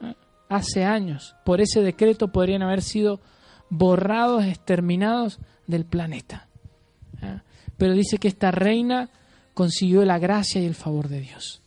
¿ah? 0.00 0.14
Hace 0.48 0.84
años. 0.84 1.36
Por 1.44 1.60
ese 1.60 1.80
decreto 1.80 2.28
podrían 2.28 2.62
haber 2.62 2.82
sido 2.82 3.20
borrados, 3.68 4.44
exterminados 4.44 5.38
del 5.66 5.84
planeta. 5.84 6.48
¿ah? 7.22 7.42
Pero 7.76 7.92
dice 7.92 8.18
que 8.18 8.28
esta 8.28 8.50
reina 8.50 9.10
consiguió 9.52 10.04
la 10.04 10.18
gracia 10.18 10.60
y 10.60 10.66
el 10.66 10.74
favor 10.74 11.08
de 11.08 11.20
Dios. 11.20 11.60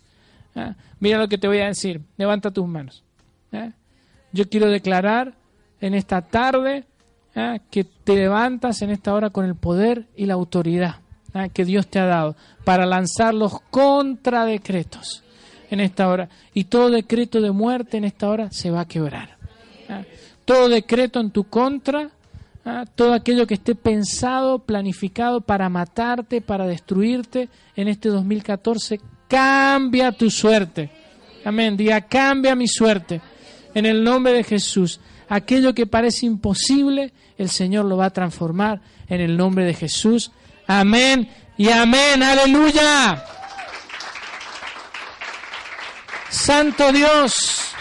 Mira 1.00 1.20
lo 1.20 1.28
que 1.28 1.38
te 1.38 1.48
voy 1.48 1.60
a 1.60 1.68
decir. 1.68 2.02
Levanta 2.18 2.50
tus 2.50 2.68
manos. 2.68 3.04
Yo 4.32 4.50
quiero 4.50 4.70
declarar 4.70 5.36
en 5.82 5.94
esta 5.94 6.22
tarde 6.22 6.86
que 7.70 7.84
te 7.84 8.16
levantas 8.16 8.82
en 8.82 8.90
esta 8.90 9.14
hora 9.14 9.30
con 9.30 9.46
el 9.46 9.56
poder 9.56 10.08
y 10.16 10.26
la 10.26 10.34
autoridad 10.34 10.98
que 11.54 11.66
Dios 11.66 11.88
te 11.88 12.00
ha 12.00 12.06
dado 12.06 12.36
para 12.64 12.86
lanzar 12.86 13.34
los 13.34 13.60
contradecretos 13.70 15.24
en 15.70 15.80
esta 15.80 16.08
hora. 16.08 16.30
Y 16.54 16.66
todo 16.66 16.90
decreto 16.90 17.42
de 17.42 17.52
muerte 17.52 17.98
en 17.98 18.06
esta 18.06 18.30
hora 18.30 18.50
se 18.52 18.72
va 18.72 18.82
a 18.82 18.88
quebrar. 18.88 19.38
Todo 20.46 20.70
decreto 20.70 21.20
en 21.20 21.32
tu 21.32 21.44
contra, 21.44 22.10
todo 22.96 23.14
aquello 23.14 23.46
que 23.46 23.54
esté 23.56 23.76
pensado, 23.76 24.60
planificado 24.60 25.42
para 25.42 25.70
matarte, 25.70 26.42
para 26.42 26.66
destruirte 26.66 27.50
en 27.76 27.88
este 27.88 28.10
2014, 28.10 29.00
cambia 29.28 30.12
tu 30.12 30.32
suerte. 30.32 30.90
Amén. 31.46 31.78
Diga, 31.78 32.02
cambia 32.02 32.56
mi 32.56 32.68
suerte. 32.68 33.22
En 33.74 33.86
el 33.86 34.04
nombre 34.04 34.34
de 34.34 34.44
Jesús. 34.44 35.00
Aquello 35.30 35.74
que 35.74 35.86
parece 35.86 36.26
imposible, 36.26 37.12
el 37.38 37.50
Señor 37.50 37.86
lo 37.86 37.98
va 37.98 38.06
a 38.06 38.14
transformar 38.14 38.82
en 39.10 39.22
el 39.22 39.36
nombre 39.36 39.66
de 39.66 39.74
Jesús. 39.74 40.32
Amén 40.68 41.30
y 41.58 41.70
amén. 41.70 42.24
Aleluya. 42.24 43.24
Santo 46.30 46.92
Dios. 46.92 47.74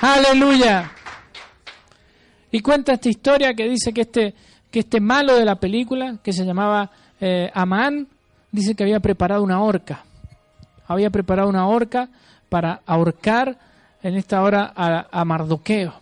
Aleluya. 0.00 0.92
Y 2.50 2.60
cuenta 2.60 2.94
esta 2.94 3.08
historia 3.08 3.52
que 3.54 3.68
dice 3.68 3.92
que 3.92 4.02
este, 4.02 4.34
que 4.70 4.80
este 4.80 5.00
malo 5.00 5.34
de 5.34 5.44
la 5.44 5.56
película, 5.56 6.16
que 6.22 6.32
se 6.32 6.46
llamaba 6.46 6.90
eh, 7.20 7.50
Amán, 7.52 8.08
dice 8.52 8.74
que 8.74 8.84
había 8.84 9.00
preparado 9.00 9.42
una 9.42 9.60
horca. 9.60 10.04
Había 10.86 11.10
preparado 11.10 11.48
una 11.48 11.66
horca 11.66 12.08
para 12.48 12.80
ahorcar 12.86 13.58
en 14.02 14.14
esta 14.14 14.42
hora 14.42 14.72
a, 14.74 15.24
Mardoqueo. 15.24 15.94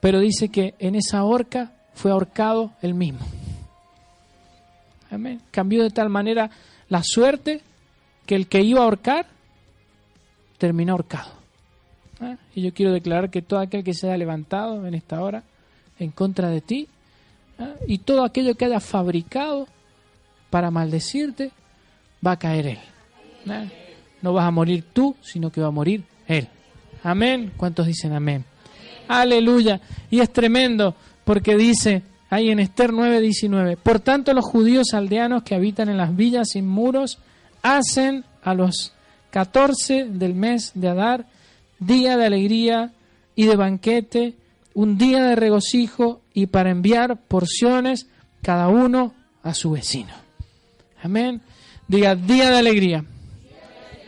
Pero 0.00 0.20
dice 0.20 0.48
que 0.48 0.74
en 0.78 0.94
esa 0.96 1.24
horca 1.24 1.72
fue 1.94 2.10
ahorcado 2.10 2.72
él 2.82 2.94
mismo. 2.94 3.20
Amén. 5.10 5.40
Cambió 5.50 5.82
de 5.82 5.90
tal 5.90 6.08
manera 6.08 6.50
la 6.88 7.02
suerte 7.04 7.60
que 8.26 8.34
el 8.34 8.48
que 8.48 8.62
iba 8.62 8.80
a 8.80 8.84
ahorcar 8.84 9.26
terminó 10.58 10.92
ahorcado. 10.92 11.30
¿Ah? 12.20 12.36
Y 12.54 12.62
yo 12.62 12.72
quiero 12.72 12.92
declarar 12.92 13.30
que 13.30 13.42
todo 13.42 13.60
aquel 13.60 13.84
que 13.84 13.94
se 13.94 14.06
haya 14.06 14.16
levantado 14.16 14.86
en 14.86 14.94
esta 14.94 15.20
hora 15.20 15.42
en 15.98 16.10
contra 16.10 16.48
de 16.48 16.60
ti 16.60 16.88
¿ah? 17.58 17.74
y 17.86 17.98
todo 17.98 18.24
aquello 18.24 18.54
que 18.54 18.64
haya 18.64 18.80
fabricado 18.80 19.66
para 20.50 20.70
maldecirte, 20.70 21.50
va 22.24 22.32
a 22.32 22.38
caer 22.38 22.66
él. 22.66 22.78
¿Ah? 23.48 23.64
No 24.20 24.32
vas 24.32 24.44
a 24.44 24.50
morir 24.50 24.84
tú, 24.92 25.16
sino 25.22 25.50
que 25.50 25.60
va 25.60 25.68
a 25.68 25.72
morir 25.72 26.04
él. 26.26 26.48
Amén. 27.02 27.52
¿Cuántos 27.56 27.86
dicen 27.86 28.12
amén? 28.12 28.44
Aleluya. 29.08 29.80
Y 30.10 30.20
es 30.20 30.32
tremendo 30.32 30.94
porque 31.24 31.56
dice 31.56 32.02
ahí 32.30 32.50
en 32.50 32.60
Esther 32.60 32.92
9:19, 32.92 33.76
por 33.76 34.00
tanto 34.00 34.32
los 34.32 34.44
judíos 34.44 34.94
aldeanos 34.94 35.42
que 35.42 35.54
habitan 35.54 35.88
en 35.88 35.98
las 35.98 36.14
villas 36.16 36.50
sin 36.50 36.66
muros 36.66 37.18
hacen 37.62 38.24
a 38.42 38.54
los 38.54 38.92
14 39.30 40.06
del 40.06 40.34
mes 40.34 40.72
de 40.74 40.88
Adar 40.88 41.26
día 41.86 42.16
de 42.16 42.26
alegría 42.26 42.92
y 43.34 43.46
de 43.46 43.56
banquete, 43.56 44.34
un 44.74 44.98
día 44.98 45.24
de 45.24 45.36
regocijo 45.36 46.20
y 46.32 46.46
para 46.46 46.70
enviar 46.70 47.16
porciones 47.28 48.06
cada 48.42 48.68
uno 48.68 49.14
a 49.42 49.54
su 49.54 49.72
vecino. 49.72 50.12
Amén. 51.02 51.40
Diga 51.88 52.14
día 52.14 52.50
de 52.50 52.58
alegría. 52.58 53.04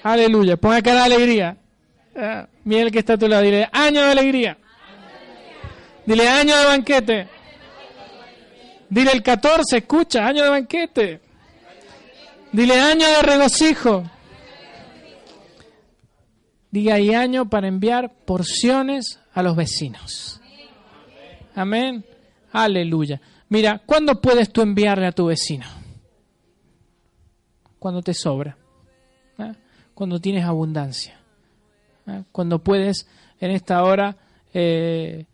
Aleluya. 0.03 0.57
Ponga 0.57 0.83
cara 0.83 1.01
de 1.01 1.15
alegría. 1.15 1.57
Ah, 2.17 2.47
mira 2.65 2.91
que 2.91 3.01
está 3.01 3.15
a 3.15 3.19
tu 3.19 3.29
lado. 3.29 3.43
Dile 3.43 3.69
año 3.73 4.03
de 4.03 4.11
alegría. 4.11 4.59
Dile 6.07 6.29
año 6.29 6.57
de 6.57 6.65
banquete. 6.65 7.29
Dile 8.89 9.13
el 9.13 9.23
14, 9.23 9.79
escucha, 9.79 10.27
año 10.27 10.45
de 10.45 10.51
banquete. 10.51 11.21
Dile 12.53 12.81
año 12.81 13.07
de 13.07 13.23
regocijo. 13.23 14.05
Diga 16.71 16.99
y 16.99 17.15
año 17.15 17.49
para 17.49 17.69
enviar 17.69 18.13
porciones 18.25 19.21
a 19.33 19.43
los 19.43 19.57
vecinos. 19.57 20.41
Amén. 21.55 22.05
Aleluya. 22.53 23.21
Mira, 23.49 23.81
¿cuándo 23.85 24.21
puedes 24.21 24.53
tú 24.53 24.61
enviarle 24.61 25.07
a 25.07 25.13
tu 25.13 25.27
vecino? 25.27 25.67
Cuando 27.79 28.03
te 28.03 28.15
sobra. 28.15 28.57
¿eh? 29.39 29.53
Cuando 29.95 30.21
tienes 30.21 30.45
abundancia. 30.45 31.19
Cuando 32.33 32.59
puedes 32.59 33.07
en 33.41 33.51
esta 33.51 33.83
hora, 33.83 34.17
eh, 34.53 35.25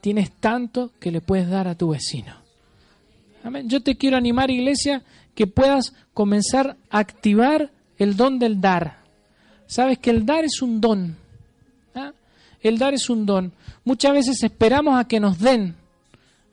tienes 0.00 0.32
tanto 0.32 0.92
que 0.98 1.10
le 1.10 1.20
puedes 1.20 1.48
dar 1.48 1.68
a 1.68 1.74
tu 1.74 1.90
vecino. 1.90 2.34
Amén. 3.42 3.68
Yo 3.68 3.82
te 3.82 3.96
quiero 3.96 4.16
animar, 4.16 4.50
iglesia, 4.50 5.02
que 5.34 5.46
puedas 5.46 5.92
comenzar 6.14 6.76
a 6.90 6.98
activar 6.98 7.70
el 7.98 8.16
don 8.16 8.38
del 8.38 8.60
dar. 8.60 8.98
Sabes 9.66 9.98
que 9.98 10.10
el 10.10 10.24
dar 10.26 10.44
es 10.44 10.62
un 10.62 10.80
don. 10.80 11.16
¿ah? 11.94 12.12
El 12.60 12.78
dar 12.78 12.94
es 12.94 13.10
un 13.10 13.26
don. 13.26 13.52
Muchas 13.84 14.12
veces 14.12 14.42
esperamos 14.42 14.98
a 14.98 15.06
que 15.06 15.20
nos 15.20 15.38
den, 15.38 15.74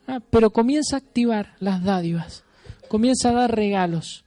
¿ah? 0.07 0.19
pero 0.29 0.51
comienza 0.51 0.95
a 0.95 0.99
activar 0.99 1.53
las 1.59 1.83
dádivas. 1.83 2.43
Comienza 2.87 3.29
a 3.29 3.33
dar 3.33 3.55
regalos. 3.55 4.23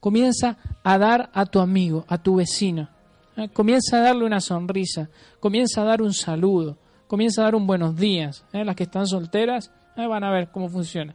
Comienza 0.00 0.58
a 0.82 0.98
dar 0.98 1.30
a 1.32 1.46
tu 1.46 1.60
amigo, 1.60 2.04
a 2.08 2.18
tu 2.18 2.36
vecino. 2.36 2.88
¿Ah? 3.36 3.48
Comienza 3.52 3.98
a 3.98 4.00
darle 4.00 4.24
una 4.24 4.40
sonrisa. 4.40 5.08
Comienza 5.40 5.82
a 5.82 5.84
dar 5.84 6.02
un 6.02 6.12
saludo. 6.12 6.76
Comienza 7.06 7.42
a 7.42 7.44
dar 7.44 7.54
un 7.54 7.66
buenos 7.66 7.96
días. 7.96 8.44
¿eh? 8.52 8.64
Las 8.64 8.76
que 8.76 8.84
están 8.84 9.06
solteras 9.06 9.70
van 9.96 10.24
a 10.24 10.30
ver 10.30 10.48
cómo 10.50 10.68
funciona. 10.68 11.14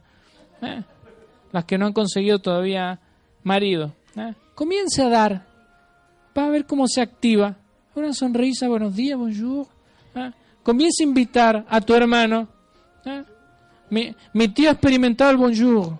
Las 1.52 1.64
que 1.64 1.78
no 1.78 1.86
han 1.86 1.92
conseguido 1.92 2.38
todavía 2.38 3.00
marido. 3.42 3.92
Comience 4.54 5.02
a 5.02 5.08
dar 5.08 5.46
va 6.38 6.46
a 6.46 6.50
ver 6.50 6.66
cómo 6.66 6.86
se 6.86 7.00
activa. 7.00 7.56
Una 7.94 8.12
sonrisa, 8.12 8.68
buenos 8.68 8.94
días, 8.94 9.18
bonjour. 9.18 9.66
Comienza 10.62 11.02
a 11.02 11.06
invitar 11.06 11.66
a 11.68 11.80
tu 11.80 11.94
hermano. 11.94 12.48
Mi, 13.90 14.48
tío 14.48 14.68
ha 14.68 14.72
experimentado 14.72 15.30
el 15.30 15.36
bonjour. 15.36 15.98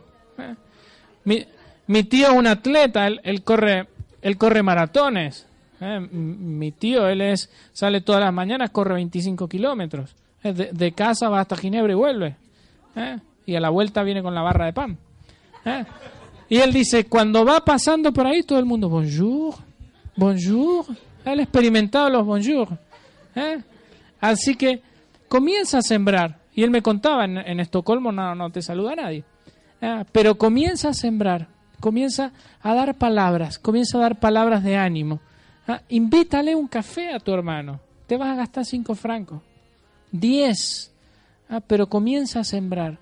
Mi, 1.24 2.02
tío 2.04 2.28
es 2.28 2.32
un 2.32 2.46
atleta, 2.46 3.06
él, 3.06 3.42
corre, 3.42 3.88
él 4.22 4.38
corre 4.38 4.62
maratones. 4.62 5.47
Mi 5.80 6.72
tío, 6.72 7.08
él 7.08 7.20
es, 7.20 7.50
sale 7.72 8.00
todas 8.00 8.20
las 8.20 8.32
mañanas, 8.32 8.70
corre 8.70 8.94
25 8.94 9.48
kilómetros. 9.48 10.14
De, 10.42 10.92
casa 10.92 11.28
va 11.28 11.40
hasta 11.40 11.56
Ginebra 11.56 11.92
y 11.92 11.96
vuelve. 11.96 12.36
Y 13.46 13.54
a 13.54 13.60
la 13.60 13.70
vuelta 13.70 14.02
viene 14.02 14.22
con 14.22 14.34
la 14.34 14.42
barra 14.42 14.66
de 14.66 14.72
pan. 14.72 14.98
Y 16.48 16.58
él 16.58 16.72
dice, 16.72 17.04
cuando 17.04 17.44
va 17.44 17.64
pasando 17.64 18.12
por 18.12 18.26
ahí, 18.26 18.42
todo 18.42 18.58
el 18.58 18.64
mundo, 18.64 18.88
bonjour, 18.88 19.54
bonjour. 20.16 20.86
Él 21.24 21.40
ha 21.40 21.42
experimentado 21.42 22.08
los 22.08 22.24
bonjour. 22.24 22.68
¿eh? 23.34 23.58
Así 24.20 24.56
que 24.56 24.80
comienza 25.28 25.78
a 25.78 25.82
sembrar. 25.82 26.38
Y 26.54 26.64
él 26.64 26.70
me 26.70 26.82
contaba, 26.82 27.24
en, 27.24 27.60
Estocolmo 27.60 28.10
no, 28.10 28.34
no 28.34 28.50
te 28.50 28.62
saluda 28.62 28.96
nadie. 28.96 29.24
¿eh? 29.80 30.04
Pero 30.10 30.38
comienza 30.38 30.88
a 30.88 30.94
sembrar. 30.94 31.48
Comienza 31.80 32.32
a 32.62 32.74
dar 32.74 32.96
palabras. 32.96 33.58
Comienza 33.58 33.98
a 33.98 34.00
dar 34.00 34.18
palabras 34.18 34.64
de 34.64 34.76
ánimo. 34.76 35.20
¿Eh? 35.68 35.80
Invítale 35.90 36.54
un 36.54 36.66
café 36.66 37.12
a 37.12 37.20
tu 37.20 37.32
hermano. 37.32 37.80
Te 38.06 38.16
vas 38.16 38.30
a 38.30 38.36
gastar 38.36 38.64
cinco 38.64 38.94
francos. 38.94 39.42
Diez. 40.10 40.92
Pero 41.66 41.86
comienza 41.88 42.40
a 42.40 42.44
sembrar. 42.44 42.98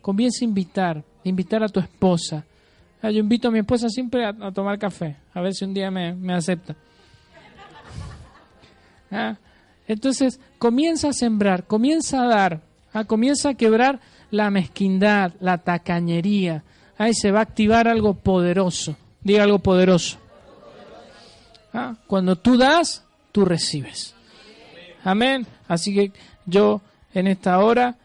Comienza 0.00 0.44
a 0.44 0.48
invitar. 0.48 1.04
Invitar 1.24 1.62
a 1.62 1.68
tu 1.68 1.80
esposa. 1.80 2.44
yo 3.02 3.10
invito 3.10 3.48
a 3.48 3.50
mi 3.50 3.58
esposa 3.58 3.88
siempre 3.88 4.26
a 4.26 4.52
tomar 4.52 4.78
café. 4.78 5.16
A 5.34 5.40
ver 5.40 5.54
si 5.54 5.64
un 5.64 5.74
día 5.74 5.90
me, 5.90 6.34
acepta. 6.34 6.76
¿Ah? 9.10 9.36
Entonces, 9.86 10.38
comienza 10.58 11.08
a 11.08 11.12
sembrar, 11.12 11.66
comienza 11.66 12.22
a 12.22 12.28
dar, 12.28 12.60
¿ah? 12.92 13.04
comienza 13.04 13.48
a 13.48 13.54
quebrar 13.54 13.98
la 14.30 14.48
mezquindad, 14.48 15.32
la 15.40 15.58
tacañería. 15.58 16.62
Ahí 16.96 17.12
se 17.14 17.32
va 17.32 17.40
a 17.40 17.42
activar 17.42 17.88
algo 17.88 18.14
poderoso. 18.14 18.96
Diga 19.22 19.42
algo 19.42 19.58
poderoso. 19.58 20.18
¿Ah? 21.72 21.94
Cuando 22.06 22.36
tú 22.36 22.56
das, 22.56 23.04
tú 23.32 23.44
recibes. 23.44 24.14
Amén. 25.04 25.46
Así 25.68 25.94
que 25.94 26.12
yo 26.46 26.80
en 27.14 27.26
esta 27.26 27.58
hora 27.58 27.96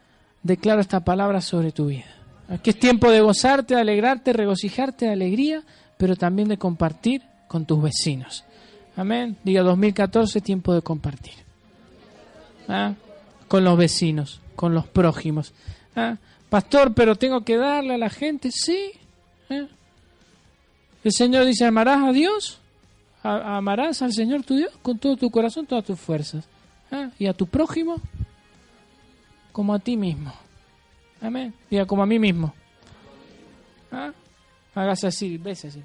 declaro 0.44 0.82
esta 0.82 1.00
palabra 1.00 1.42
sobre 1.42 1.72
tu 1.72 1.88
vida. 1.88 2.06
Aquí 2.48 2.70
es 2.70 2.80
tiempo 2.80 3.10
de 3.10 3.22
gozarte, 3.22 3.74
de 3.76 3.82
alegrarte, 3.82 4.34
regocijarte 4.34 5.06
de 5.06 5.12
alegría 5.14 5.64
pero 5.98 6.16
también 6.16 6.48
de 6.48 6.58
compartir 6.58 7.22
con 7.48 7.66
tus 7.66 7.82
vecinos. 7.82 8.44
Amén. 8.96 9.38
Diga 9.44 9.62
2014, 9.64 10.42
tiempo 10.42 10.74
de 10.74 10.82
compartir. 10.82 11.34
¿Ah? 12.68 12.94
Con 13.48 13.64
los 13.64 13.78
vecinos, 13.78 14.42
con 14.56 14.74
los 14.74 14.88
prójimos. 14.88 15.54
¿Ah? 15.96 16.18
Pastor, 16.50 16.94
pero 16.94 17.16
tengo 17.16 17.42
que 17.42 17.58
darle 17.58 17.96
a 17.96 17.98
la 17.98 18.10
gente. 18.10 18.52
Sí. 18.52 18.92
¿eh? 19.50 19.68
El 21.04 21.12
Señor 21.12 21.46
dice, 21.46 21.66
amarás 21.66 22.04
a 22.04 22.12
Dios. 22.12 22.60
Amarás 23.26 24.04
al 24.04 24.14
Señor 24.14 24.44
tu 24.44 24.56
Dios 24.56 24.72
con 24.84 25.00
todo 25.00 25.18
tu 25.18 25.32
corazón, 25.32 25.66
todas 25.66 25.84
tus 25.84 26.00
fuerzas. 26.00 26.46
¿Ah? 26.92 27.10
Y 27.18 27.26
a 27.26 27.34
tu 27.34 27.48
prójimo 27.48 28.00
como 29.52 29.74
a 29.74 29.80
ti 29.80 29.98
mismo. 29.98 30.32
Amén. 31.22 31.54
Diga 31.70 31.86
como 31.86 32.04
a 32.04 32.06
mí 32.06 32.20
mismo. 32.20 32.54
¿Ah? 33.92 34.12
Hágase 34.76 35.08
así, 35.08 35.38
bese 35.38 35.70
así. 35.70 35.82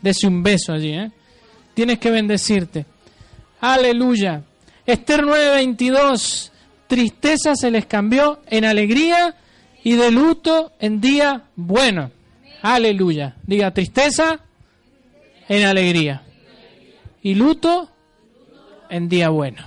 Dese 0.00 0.26
un 0.26 0.42
beso 0.42 0.72
allí, 0.72 0.94
¿eh? 0.94 1.10
Tienes 1.74 1.98
que 1.98 2.10
bendecirte. 2.10 2.86
Aleluya. 3.60 4.42
Esther 4.86 5.24
9:22. 5.24 6.50
Tristeza 6.86 7.54
se 7.54 7.70
les 7.70 7.84
cambió 7.84 8.40
en 8.46 8.64
alegría 8.64 9.36
y 9.84 9.96
de 9.96 10.10
luto 10.10 10.72
en 10.80 11.00
día 11.00 11.44
bueno. 11.56 12.10
Aleluya. 12.62 13.36
Diga 13.42 13.72
tristeza 13.72 14.40
en 15.50 15.66
alegría. 15.66 16.22
Y 17.22 17.34
luto 17.34 17.90
en 18.88 19.08
día 19.08 19.30
bueno. 19.30 19.62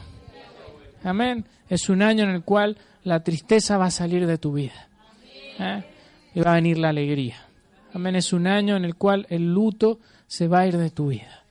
Amén. 1.04 1.46
Es 1.68 1.90
un 1.90 2.02
año 2.02 2.24
en 2.24 2.30
el 2.30 2.44
cual 2.44 2.78
la 3.04 3.22
tristeza 3.22 3.78
va 3.78 3.88
a 3.88 3.92
salir 3.92 4.26
de 4.26 4.38
tu 4.38 4.54
vida. 4.54 4.88
¿eh? 5.60 5.84
Y 6.34 6.40
va 6.40 6.54
a 6.54 6.56
venir 6.56 6.78
la 6.78 6.90
alegría. 6.90 7.36
Amén. 7.94 8.16
Es 8.16 8.32
un 8.32 8.48
año 8.48 8.78
en 8.78 8.86
el 8.86 8.96
cual 8.96 9.28
el 9.30 9.54
luto 9.54 10.00
se 10.26 10.48
va 10.48 10.62
a 10.62 10.68
ir 10.68 10.78
de 10.78 10.90
tu 10.90 11.08
vida. 11.08 11.44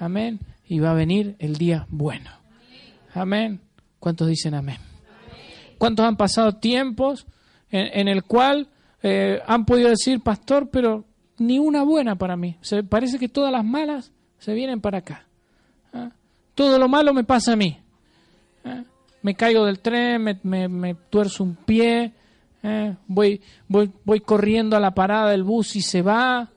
Amén. 0.00 0.40
Y 0.68 0.80
va 0.80 0.90
a 0.90 0.94
venir 0.94 1.36
el 1.38 1.56
día 1.56 1.86
bueno. 1.88 2.30
Amén. 3.14 3.60
¿Cuántos 4.00 4.26
dicen 4.26 4.54
amén? 4.54 4.78
¿Cuántos 5.78 6.04
han 6.04 6.16
pasado 6.16 6.56
tiempos 6.56 7.24
en, 7.70 8.08
el 8.08 8.24
cual 8.24 8.68
eh, 9.02 9.40
han 9.46 9.64
podido 9.64 9.90
decir, 9.90 10.20
pastor, 10.20 10.70
pero 10.70 11.04
ni 11.38 11.58
una 11.58 11.82
buena 11.82 12.16
para 12.16 12.36
mí? 12.36 12.56
Se, 12.60 12.82
parece 12.82 13.18
que 13.18 13.28
todas 13.28 13.52
las 13.52 13.64
malas 13.64 14.12
se 14.38 14.54
vienen 14.54 14.80
para 14.80 14.98
acá. 14.98 15.26
¿Ah? 15.92 16.10
Todo 16.54 16.78
lo 16.78 16.88
malo 16.88 17.12
me 17.12 17.24
pasa 17.24 17.52
a 17.52 17.56
mí. 17.56 17.78
¿Ah? 18.64 18.82
Me 19.22 19.34
caigo 19.34 19.64
del 19.64 19.80
tren, 19.80 20.22
me, 20.22 20.68
me, 20.68 20.94
tuerzo 20.94 21.42
un 21.42 21.56
pie, 21.56 22.12
¿eh? 22.62 22.94
voy, 23.08 23.40
voy, 23.66 23.90
voy 24.04 24.20
corriendo 24.20 24.76
a 24.76 24.80
la 24.80 24.92
parada 24.92 25.30
del 25.30 25.42
bus 25.42 25.74
y 25.74 25.80
se 25.80 26.00
va, 26.00 26.48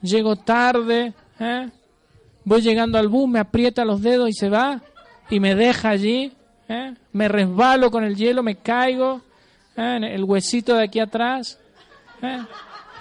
llego 0.00 0.36
tarde, 0.36 1.12
¿eh? 1.38 1.68
voy 2.44 2.62
llegando 2.62 2.96
al 2.96 3.08
bus, 3.08 3.28
me 3.28 3.40
aprieta 3.40 3.84
los 3.84 4.00
dedos 4.00 4.30
y 4.30 4.32
se 4.32 4.48
va 4.48 4.80
y 5.28 5.38
me 5.38 5.54
deja 5.54 5.90
allí, 5.90 6.32
¿eh? 6.68 6.94
me 7.12 7.28
resbalo 7.28 7.90
con 7.90 8.04
el 8.04 8.16
hielo, 8.16 8.42
me 8.42 8.56
caigo, 8.56 9.20
el 9.76 10.24
huesito 10.24 10.74
de 10.74 10.84
aquí 10.84 11.00
atrás. 11.00 11.58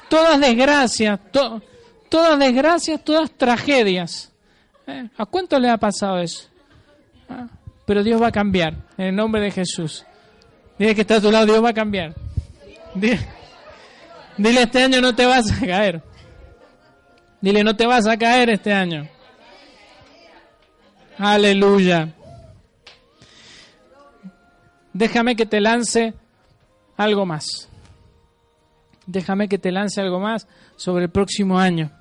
Todas 0.10 0.40
desgracias, 0.40 1.20
todas 1.32 2.40
desgracias, 2.40 3.04
todas 3.04 3.32
tragedias. 3.32 4.32
¿A 5.18 5.26
cuánto 5.26 5.60
le 5.60 5.70
ha 5.70 5.78
pasado 5.78 6.20
eso? 6.20 6.48
¿Ah? 7.30 7.48
Pero 7.86 8.04
Dios 8.04 8.22
va 8.22 8.28
a 8.28 8.32
cambiar, 8.32 8.74
en 8.98 9.08
el 9.08 9.16
nombre 9.16 9.42
de 9.42 9.52
Jesús. 9.52 10.06
Dile 10.78 10.94
que 10.94 11.02
está 11.02 11.16
a 11.16 11.22
tu 11.22 11.32
lado, 11.32 11.46
Dios 11.46 11.64
va 11.64 11.70
a 11.70 11.74
cambiar. 11.74 12.14
Dile, 12.94 14.62
este 14.62 14.84
año 14.84 15.02
no 15.02 15.16
te 15.16 15.26
vas 15.26 15.52
a 15.52 15.66
caer. 15.66 16.02
Dile, 17.42 17.64
no 17.64 17.76
te 17.76 17.86
vas 17.86 18.08
a 18.08 18.18
caer 18.18 18.50
este 18.50 18.74
año. 18.74 19.08
Aleluya. 21.18 22.14
Déjame 24.94 25.36
que 25.36 25.46
te 25.46 25.60
lance 25.62 26.14
algo 26.96 27.26
más. 27.26 27.70
Déjame 29.08 29.48
que 29.48 29.58
te 29.58 29.72
lance 29.72 30.02
algo 30.02 30.20
más 30.20 30.48
sobre 30.76 31.06
el 31.06 31.10
próximo 31.10 31.58
año. 31.58 31.92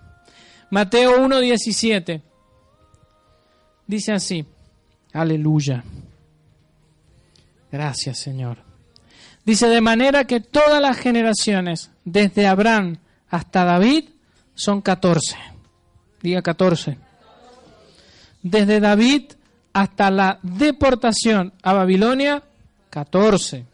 Mateo 0.71 1.19
1.17. 1.27 2.21
Dice 3.87 4.13
así. 4.13 4.45
Aleluya. 5.13 5.83
Gracias, 7.71 8.19
Señor. 8.19 8.59
Dice, 9.45 9.69
de 9.69 9.81
manera 9.81 10.25
que 10.25 10.41
todas 10.41 10.83
las 10.83 10.99
generaciones, 10.99 11.91
desde 12.05 12.49
Abraham 12.49 12.99
hasta 13.29 13.65
David, 13.65 14.11
son 14.55 14.83
14. 14.83 15.37
Diga 16.21 16.43
14. 16.43 16.99
Desde 18.43 18.81
David 18.81 19.33
hasta 19.73 20.11
la 20.11 20.41
deportación 20.43 21.53
a 21.63 21.73
Babilonia, 21.73 22.43
14. 22.91 23.67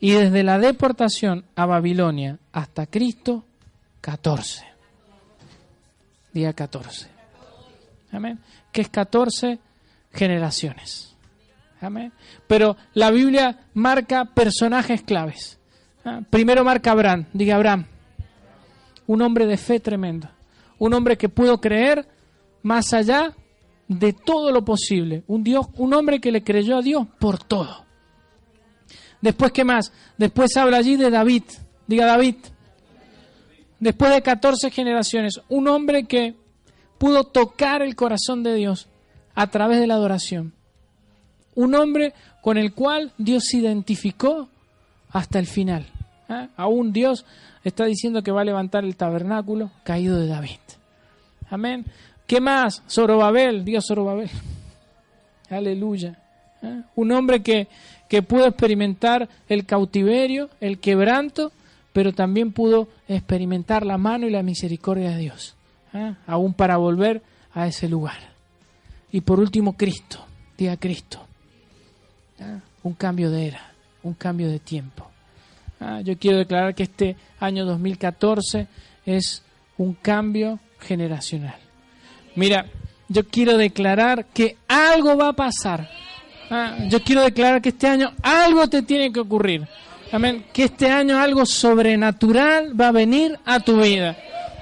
Y 0.00 0.12
desde 0.12 0.42
la 0.42 0.58
deportación 0.58 1.44
a 1.54 1.66
Babilonia 1.66 2.38
hasta 2.52 2.86
Cristo, 2.86 3.44
14. 4.00 4.64
Día 6.32 6.52
14. 6.54 7.08
Amén. 8.12 8.38
Que 8.72 8.80
es 8.80 8.88
14 8.88 9.58
generaciones. 10.12 11.14
Pero 12.46 12.76
la 12.94 13.10
Biblia 13.10 13.58
marca 13.74 14.24
personajes 14.26 15.02
claves. 15.02 15.58
¿ah? 16.04 16.20
Primero 16.28 16.64
marca 16.64 16.92
Abraham, 16.92 17.26
diga 17.32 17.56
Abraham, 17.56 17.86
un 19.06 19.22
hombre 19.22 19.46
de 19.46 19.56
fe 19.56 19.80
tremendo, 19.80 20.28
un 20.78 20.92
hombre 20.94 21.16
que 21.16 21.28
pudo 21.28 21.60
creer 21.60 22.06
más 22.62 22.92
allá 22.92 23.34
de 23.88 24.12
todo 24.12 24.52
lo 24.52 24.64
posible, 24.64 25.24
un 25.26 25.42
Dios, 25.42 25.66
un 25.76 25.94
hombre 25.94 26.20
que 26.20 26.30
le 26.30 26.44
creyó 26.44 26.78
a 26.78 26.82
Dios 26.82 27.06
por 27.18 27.42
todo. 27.42 27.86
Después, 29.20 29.52
¿qué 29.52 29.64
más? 29.64 29.92
Después 30.16 30.56
habla 30.56 30.78
allí 30.78 30.96
de 30.96 31.10
David, 31.10 31.44
diga 31.86 32.06
David. 32.06 32.36
Después 33.78 34.12
de 34.12 34.22
14 34.22 34.70
generaciones, 34.70 35.40
un 35.48 35.68
hombre 35.68 36.04
que 36.04 36.34
pudo 36.98 37.24
tocar 37.24 37.82
el 37.82 37.96
corazón 37.96 38.42
de 38.42 38.54
Dios 38.54 38.88
a 39.34 39.46
través 39.48 39.80
de 39.80 39.86
la 39.86 39.94
adoración 39.94 40.54
un 41.54 41.74
hombre 41.74 42.14
con 42.40 42.56
el 42.58 42.72
cual 42.72 43.12
Dios 43.18 43.44
se 43.48 43.58
identificó 43.58 44.48
hasta 45.10 45.38
el 45.38 45.46
final. 45.46 45.86
¿eh? 46.28 46.48
Aún 46.56 46.92
Dios 46.92 47.24
está 47.64 47.84
diciendo 47.84 48.22
que 48.22 48.32
va 48.32 48.42
a 48.42 48.44
levantar 48.44 48.84
el 48.84 48.96
tabernáculo 48.96 49.70
caído 49.84 50.18
de 50.18 50.26
David. 50.26 50.58
Amén. 51.50 51.84
¿Qué 52.26 52.40
más? 52.40 52.82
Zorobabel, 52.88 53.64
Dios 53.64 53.84
Zorobabel. 53.86 54.30
Aleluya. 55.50 56.18
¿eh? 56.62 56.82
Un 56.94 57.12
hombre 57.12 57.42
que, 57.42 57.68
que 58.10 58.22
pudo 58.22 58.48
experimentar 58.48 59.28
el 59.48 59.64
cautiverio, 59.64 60.50
el 60.60 60.80
quebranto, 60.80 61.52
pero 61.92 62.12
también 62.12 62.50
pudo 62.50 62.88
experimentar 63.06 63.86
la 63.86 63.98
mano 63.98 64.26
y 64.26 64.30
la 64.30 64.42
misericordia 64.42 65.10
de 65.10 65.18
Dios, 65.18 65.54
¿eh? 65.94 66.14
aún 66.26 66.52
para 66.52 66.76
volver 66.76 67.22
a 67.54 67.68
ese 67.68 67.88
lugar. 67.88 68.18
Y 69.12 69.20
por 69.20 69.38
último, 69.38 69.76
Cristo, 69.76 70.26
día 70.58 70.76
Cristo. 70.76 71.24
Ah, 72.40 72.58
un 72.82 72.94
cambio 72.94 73.30
de 73.30 73.46
era, 73.46 73.70
un 74.02 74.14
cambio 74.14 74.48
de 74.48 74.58
tiempo. 74.58 75.08
Ah, 75.78 76.00
yo 76.00 76.18
quiero 76.18 76.38
declarar 76.38 76.74
que 76.74 76.82
este 76.82 77.14
año 77.38 77.64
2014 77.64 78.66
es 79.06 79.44
un 79.78 79.94
cambio 79.94 80.58
generacional. 80.80 81.60
Mira, 82.34 82.66
yo 83.08 83.24
quiero 83.28 83.56
declarar 83.56 84.26
que 84.26 84.56
algo 84.66 85.16
va 85.16 85.28
a 85.28 85.32
pasar. 85.32 86.09
Ah, 86.50 86.76
yo 86.88 87.02
quiero 87.02 87.22
declarar 87.22 87.62
que 87.62 87.68
este 87.68 87.86
año 87.86 88.12
algo 88.22 88.68
te 88.68 88.82
tiene 88.82 89.12
que 89.12 89.20
ocurrir. 89.20 89.66
Amén. 90.12 90.46
Que 90.52 90.64
este 90.64 90.90
año 90.90 91.18
algo 91.18 91.46
sobrenatural 91.46 92.78
va 92.78 92.88
a 92.88 92.92
venir 92.92 93.38
a 93.44 93.60
tu 93.60 93.80
vida. 93.80 94.16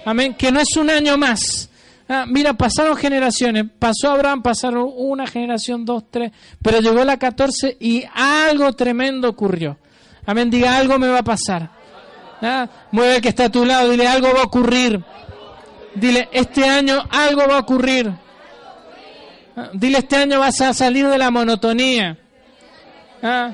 Amén. 0.04 0.34
Que 0.34 0.52
no 0.52 0.60
es 0.60 0.76
un 0.76 0.90
año 0.90 1.16
más. 1.16 1.70
Ah, 2.10 2.24
mira, 2.26 2.54
pasaron 2.54 2.96
generaciones, 2.96 3.66
pasó 3.78 4.10
Abraham, 4.10 4.42
pasaron 4.42 4.90
una 4.96 5.26
generación, 5.26 5.84
dos, 5.84 6.04
tres, 6.10 6.32
pero 6.62 6.80
llegó 6.80 7.04
la 7.04 7.18
catorce 7.18 7.76
y 7.78 8.02
algo 8.14 8.72
tremendo 8.72 9.28
ocurrió. 9.28 9.76
Amén, 10.24 10.48
diga, 10.48 10.78
algo 10.78 10.98
me 10.98 11.08
va 11.08 11.18
a 11.18 11.22
pasar. 11.22 11.70
Ah, 12.40 12.66
mueve 12.92 13.16
el 13.16 13.22
que 13.22 13.28
está 13.28 13.46
a 13.46 13.50
tu 13.50 13.62
lado, 13.62 13.90
dile, 13.90 14.06
algo 14.06 14.32
va 14.32 14.40
a 14.40 14.44
ocurrir. 14.44 15.04
Dile, 15.94 16.30
este 16.32 16.64
año 16.64 17.02
algo 17.10 17.46
va 17.46 17.56
a 17.56 17.60
ocurrir. 17.60 18.10
Ah, 19.58 19.70
dile, 19.72 19.98
este 19.98 20.14
año 20.14 20.38
vas 20.38 20.60
a 20.60 20.72
salir 20.72 21.08
de 21.08 21.18
la 21.18 21.32
monotonía. 21.32 22.16
Ah, 23.20 23.50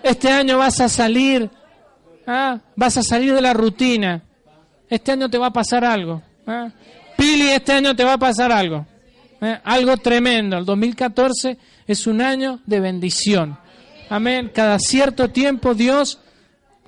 este 0.00 0.30
año 0.30 0.58
vas 0.58 0.80
a 0.80 0.88
salir, 0.88 1.50
vas 2.76 2.96
a 2.96 3.02
salir 3.02 3.34
de 3.34 3.40
la 3.40 3.52
rutina. 3.52 4.22
Este 4.88 5.10
año 5.10 5.28
te 5.28 5.38
va 5.38 5.46
a 5.46 5.52
pasar 5.52 5.84
algo. 5.84 6.22
Pili, 7.16 7.48
este 7.48 7.72
año 7.72 7.96
te 7.96 8.04
va 8.04 8.12
a 8.12 8.18
pasar 8.18 8.52
algo. 8.52 8.86
¿eh? 9.40 9.58
Algo 9.64 9.96
tremendo. 9.96 10.56
El 10.56 10.64
2014 10.64 11.58
es 11.84 12.06
un 12.06 12.22
año 12.22 12.60
de 12.64 12.78
bendición. 12.78 13.58
Amén. 14.08 14.52
Cada 14.54 14.78
cierto 14.78 15.30
tiempo 15.30 15.74
Dios 15.74 16.20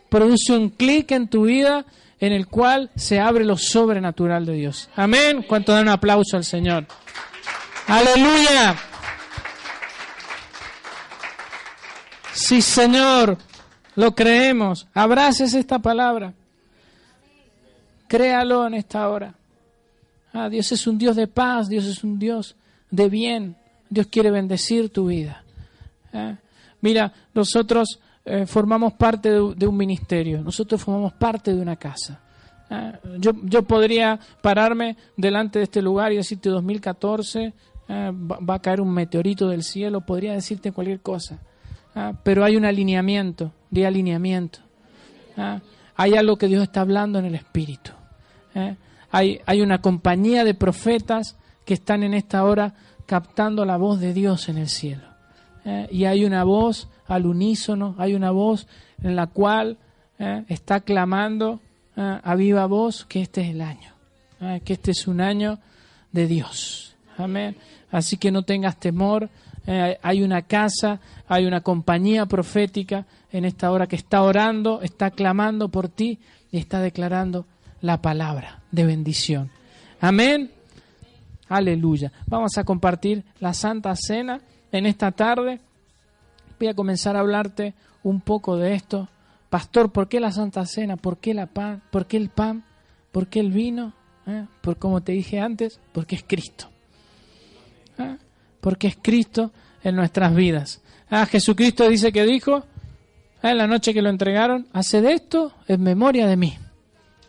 produce 0.08 0.52
un 0.52 0.70
clic 0.70 1.10
en 1.10 1.26
tu 1.26 1.46
vida 1.46 1.84
en 2.20 2.32
el 2.32 2.46
cual 2.46 2.90
se 2.94 3.18
abre 3.18 3.44
lo 3.44 3.56
sobrenatural 3.56 4.46
de 4.46 4.52
Dios. 4.52 4.88
Amén. 4.94 5.44
¿Cuánto 5.48 5.72
dan 5.72 5.82
un 5.82 5.88
aplauso 5.88 6.36
al 6.36 6.44
Señor? 6.44 6.86
Aleluya. 7.86 8.76
Sí, 12.32 12.62
Señor, 12.62 13.36
lo 13.94 14.14
creemos. 14.14 14.86
Abraces 14.94 15.54
esta 15.54 15.78
palabra. 15.78 16.32
Créalo 18.08 18.66
en 18.66 18.74
esta 18.74 19.08
hora. 19.08 19.34
Ah, 20.32 20.48
Dios 20.48 20.72
es 20.72 20.86
un 20.86 20.98
Dios 20.98 21.16
de 21.16 21.26
paz, 21.26 21.68
Dios 21.68 21.84
es 21.84 22.02
un 22.02 22.18
Dios 22.18 22.56
de 22.90 23.08
bien. 23.08 23.56
Dios 23.88 24.06
quiere 24.06 24.30
bendecir 24.30 24.90
tu 24.90 25.06
vida. 25.06 25.44
Ah, 26.12 26.36
mira, 26.80 27.12
nosotros 27.34 28.00
eh, 28.24 28.46
formamos 28.46 28.94
parte 28.94 29.30
de, 29.30 29.66
un 29.66 29.76
ministerio, 29.76 30.42
nosotros 30.42 30.80
formamos 30.80 31.12
parte 31.12 31.54
de 31.54 31.60
una 31.60 31.76
casa. 31.76 32.20
Ah, 32.70 32.98
yo, 33.18 33.32
yo 33.42 33.62
podría 33.62 34.18
pararme 34.40 34.96
delante 35.16 35.58
de 35.58 35.64
este 35.64 35.82
lugar 35.82 36.12
y 36.12 36.16
decirte 36.16 36.48
2014 36.48 37.52
va, 37.92 38.38
va, 38.38 38.54
a 38.54 38.58
caer 38.60 38.80
un 38.80 38.92
meteorito 38.92 39.48
del 39.48 39.62
cielo, 39.62 40.00
podría 40.00 40.32
decirte 40.32 40.72
cualquier 40.72 41.00
cosa. 41.00 41.38
pero 42.22 42.44
hay 42.44 42.56
un 42.56 42.64
alineamiento, 42.64 43.52
de 43.70 43.86
alineamiento. 43.86 44.60
hay 45.96 46.14
algo 46.14 46.36
que 46.36 46.48
Dios 46.48 46.62
está 46.62 46.80
hablando 46.80 47.18
en 47.18 47.26
el 47.26 47.34
Espíritu. 47.34 47.90
Hay, 49.10 49.40
hay 49.44 49.60
una 49.60 49.80
compañía 49.80 50.44
de 50.44 50.54
profetas 50.54 51.36
que 51.64 51.74
están 51.74 52.02
en 52.02 52.14
esta 52.14 52.44
hora 52.44 52.74
captando 53.06 53.64
la 53.64 53.76
voz 53.76 54.00
de 54.00 54.14
Dios 54.14 54.48
en 54.48 54.58
el 54.58 54.68
cielo. 54.68 55.04
Y 55.90 56.06
hay 56.06 56.24
una 56.24 56.44
voz 56.44 56.88
al 57.06 57.26
unísono, 57.26 57.94
hay 57.98 58.14
una 58.14 58.30
voz 58.30 58.66
en 59.02 59.16
la 59.16 59.26
cual 59.26 59.78
está 60.48 60.80
clamando 60.80 61.60
ah, 61.96 62.20
a 62.22 62.34
viva 62.34 62.66
voz 62.66 63.04
que 63.04 63.22
este 63.22 63.42
es 63.42 63.50
el 63.50 63.60
año, 63.60 63.92
ah, 64.40 64.58
que 64.64 64.74
este 64.74 64.92
es 64.92 65.06
un 65.06 65.20
año 65.20 65.58
de 66.12 66.26
Dios. 66.26 66.91
Amén. 67.18 67.56
Así 67.90 68.16
que 68.16 68.30
no 68.30 68.42
tengas 68.42 68.78
temor. 68.78 69.28
Eh, 69.66 69.98
hay 70.02 70.22
una 70.22 70.42
casa, 70.42 71.00
hay 71.28 71.46
una 71.46 71.60
compañía 71.60 72.26
profética 72.26 73.06
en 73.30 73.44
esta 73.44 73.70
hora 73.70 73.86
que 73.86 73.96
está 73.96 74.22
orando, 74.22 74.82
está 74.82 75.10
clamando 75.10 75.68
por 75.68 75.88
ti 75.88 76.18
y 76.50 76.58
está 76.58 76.80
declarando 76.80 77.46
la 77.80 78.00
palabra 78.00 78.60
de 78.70 78.84
bendición. 78.84 79.50
Amén. 80.00 80.50
Aleluya. 81.48 82.10
Vamos 82.26 82.56
a 82.56 82.64
compartir 82.64 83.24
la 83.38 83.54
Santa 83.54 83.94
Cena 83.94 84.40
en 84.72 84.86
esta 84.86 85.12
tarde. 85.12 85.60
Voy 86.58 86.68
a 86.68 86.74
comenzar 86.74 87.16
a 87.16 87.20
hablarte 87.20 87.74
un 88.02 88.20
poco 88.20 88.56
de 88.56 88.74
esto. 88.74 89.08
Pastor, 89.50 89.92
¿por 89.92 90.08
qué 90.08 90.18
la 90.18 90.32
Santa 90.32 90.64
Cena? 90.64 90.96
¿Por 90.96 91.18
qué 91.18 91.34
la 91.34 91.46
pan? 91.46 91.82
¿Por 91.90 92.06
qué 92.06 92.16
el 92.16 92.30
pan? 92.30 92.64
¿Por 93.12 93.26
qué 93.26 93.40
el 93.40 93.52
vino? 93.52 93.92
¿Eh? 94.26 94.46
Por 94.62 94.78
como 94.78 95.02
te 95.02 95.12
dije 95.12 95.40
antes, 95.40 95.78
porque 95.92 96.16
es 96.16 96.24
Cristo. 96.26 96.71
¿Eh? 97.98 98.16
Porque 98.60 98.88
es 98.88 98.98
Cristo 99.00 99.52
en 99.82 99.96
nuestras 99.96 100.34
vidas. 100.34 100.80
Ah, 101.10 101.26
Jesucristo 101.26 101.88
dice 101.88 102.12
que 102.12 102.24
dijo 102.24 102.58
¿eh? 103.42 103.50
en 103.50 103.58
la 103.58 103.66
noche 103.66 103.92
que 103.92 104.02
lo 104.02 104.08
entregaron, 104.08 104.66
hace 104.72 105.02
de 105.02 105.12
esto 105.12 105.52
en 105.68 105.82
memoria 105.82 106.26
de 106.26 106.36
mí. 106.36 106.58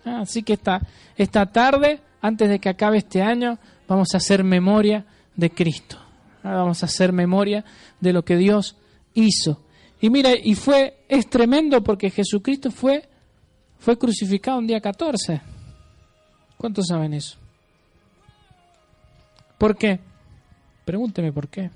Ah, 0.05 0.21
así 0.21 0.43
que 0.43 0.53
esta, 0.53 0.81
esta 1.15 1.45
tarde, 1.47 1.99
antes 2.21 2.49
de 2.49 2.59
que 2.59 2.69
acabe 2.69 2.97
este 2.97 3.21
año, 3.21 3.57
vamos 3.87 4.13
a 4.13 4.17
hacer 4.17 4.43
memoria 4.43 5.05
de 5.35 5.49
Cristo. 5.49 5.97
Ah, 6.43 6.55
vamos 6.55 6.83
a 6.83 6.85
hacer 6.85 7.11
memoria 7.11 7.63
de 7.99 8.13
lo 8.13 8.23
que 8.23 8.37
Dios 8.37 8.75
hizo. 9.13 9.61
Y 10.01 10.09
mira, 10.09 10.31
y 10.35 10.55
fue, 10.55 11.05
es 11.07 11.29
tremendo 11.29 11.81
porque 11.83 12.09
Jesucristo 12.09 12.71
fue, 12.71 13.07
fue 13.79 13.97
crucificado 13.97 14.59
un 14.59 14.67
día 14.67 14.81
14. 14.81 15.41
¿Cuántos 16.57 16.87
saben 16.87 17.13
eso? 17.13 17.37
¿Por 19.57 19.77
qué? 19.77 19.99
Pregúnteme 20.85 21.31
por 21.31 21.47
qué. 21.47 21.69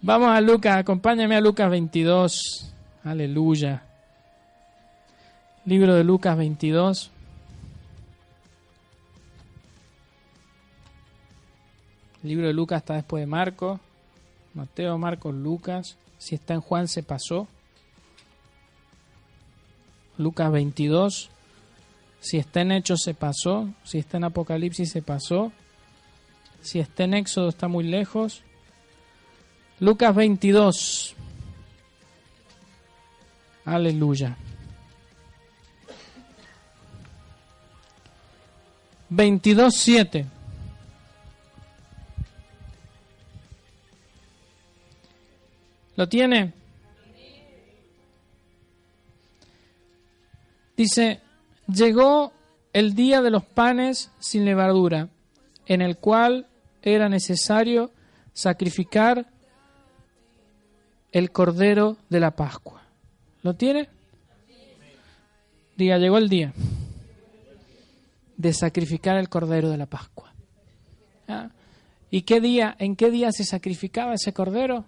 Vamos 0.00 0.28
a 0.28 0.40
Lucas, 0.40 0.76
acompáñame 0.76 1.34
a 1.34 1.40
Lucas 1.40 1.70
22. 1.70 2.72
Aleluya. 3.02 3.82
Libro 5.64 5.94
de 5.94 6.04
Lucas 6.04 6.36
22. 6.36 7.10
El 12.22 12.28
libro 12.28 12.46
de 12.46 12.52
Lucas 12.52 12.82
está 12.82 12.94
después 12.94 13.22
de 13.22 13.26
Marcos. 13.26 13.80
Mateo, 14.54 14.96
Marcos, 14.96 15.34
Lucas. 15.34 15.96
Si 16.18 16.34
está 16.34 16.54
en 16.54 16.60
Juan 16.60 16.86
se 16.86 17.02
pasó. 17.02 17.48
Lucas 20.16 20.52
22. 20.52 21.30
Si 22.20 22.38
está 22.38 22.60
en 22.60 22.72
Hechos 22.72 23.00
se 23.02 23.14
pasó. 23.14 23.68
Si 23.82 23.98
está 23.98 24.18
en 24.18 24.24
Apocalipsis 24.24 24.90
se 24.90 25.02
pasó. 25.02 25.50
Si 26.64 26.80
está 26.80 27.04
en 27.04 27.12
Éxodo 27.12 27.50
está 27.50 27.68
muy 27.68 27.84
lejos. 27.84 28.42
Lucas 29.80 30.14
22. 30.14 31.14
Aleluya. 33.66 34.34
22.7. 39.10 40.24
¿Lo 45.96 46.08
tiene? 46.08 46.54
Dice, 50.78 51.20
llegó 51.68 52.32
el 52.72 52.94
día 52.94 53.20
de 53.20 53.30
los 53.30 53.44
panes 53.44 54.10
sin 54.18 54.46
levadura, 54.46 55.10
en 55.66 55.82
el 55.82 55.98
cual 55.98 56.48
era 56.92 57.08
necesario 57.08 57.90
sacrificar 58.32 59.26
el 61.12 61.30
cordero 61.30 61.96
de 62.08 62.20
la 62.20 62.32
Pascua. 62.32 62.82
¿Lo 63.42 63.54
tiene? 63.54 63.88
Diga, 65.76 65.98
llegó 65.98 66.18
el 66.18 66.28
día 66.28 66.52
de 68.36 68.52
sacrificar 68.52 69.16
el 69.16 69.28
cordero 69.28 69.70
de 69.70 69.76
la 69.76 69.86
Pascua. 69.86 70.32
¿Ah? 71.28 71.50
¿Y 72.10 72.22
qué 72.22 72.40
día, 72.40 72.76
en 72.78 72.96
qué 72.96 73.10
día 73.10 73.32
se 73.32 73.44
sacrificaba 73.44 74.14
ese 74.14 74.32
cordero? 74.32 74.84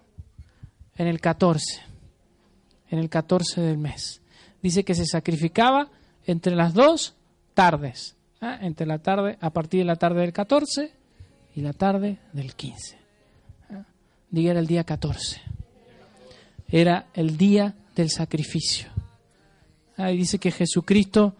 en 0.97 1.07
el 1.07 1.21
14, 1.21 1.81
en 2.89 2.99
el 2.99 3.09
14 3.09 3.61
del 3.61 3.77
mes. 3.77 4.21
Dice 4.61 4.83
que 4.83 4.95
se 4.95 5.05
sacrificaba 5.05 5.89
entre 6.25 6.55
las 6.55 6.73
dos 6.73 7.15
tardes, 7.53 8.17
¿eh? 8.41 8.57
entre 8.61 8.87
la 8.87 8.99
tarde, 8.99 9.37
a 9.39 9.51
partir 9.51 9.81
de 9.81 9.85
la 9.85 9.95
tarde 9.95 10.21
del 10.21 10.33
14 10.33 10.91
y 11.57 11.61
la 11.61 11.73
tarde 11.73 12.19
del 12.33 12.53
15. 12.53 12.95
¿eh? 13.71 13.83
Diga 14.29 14.51
era 14.51 14.59
el 14.59 14.67
día 14.67 14.83
14. 14.83 15.41
Era 16.69 17.07
el 17.15 17.35
día 17.35 17.73
del 17.95 18.11
sacrificio. 18.11 18.89
Ahí 19.95 20.17
dice 20.17 20.37
que 20.37 20.51
Jesucristo, 20.51 21.35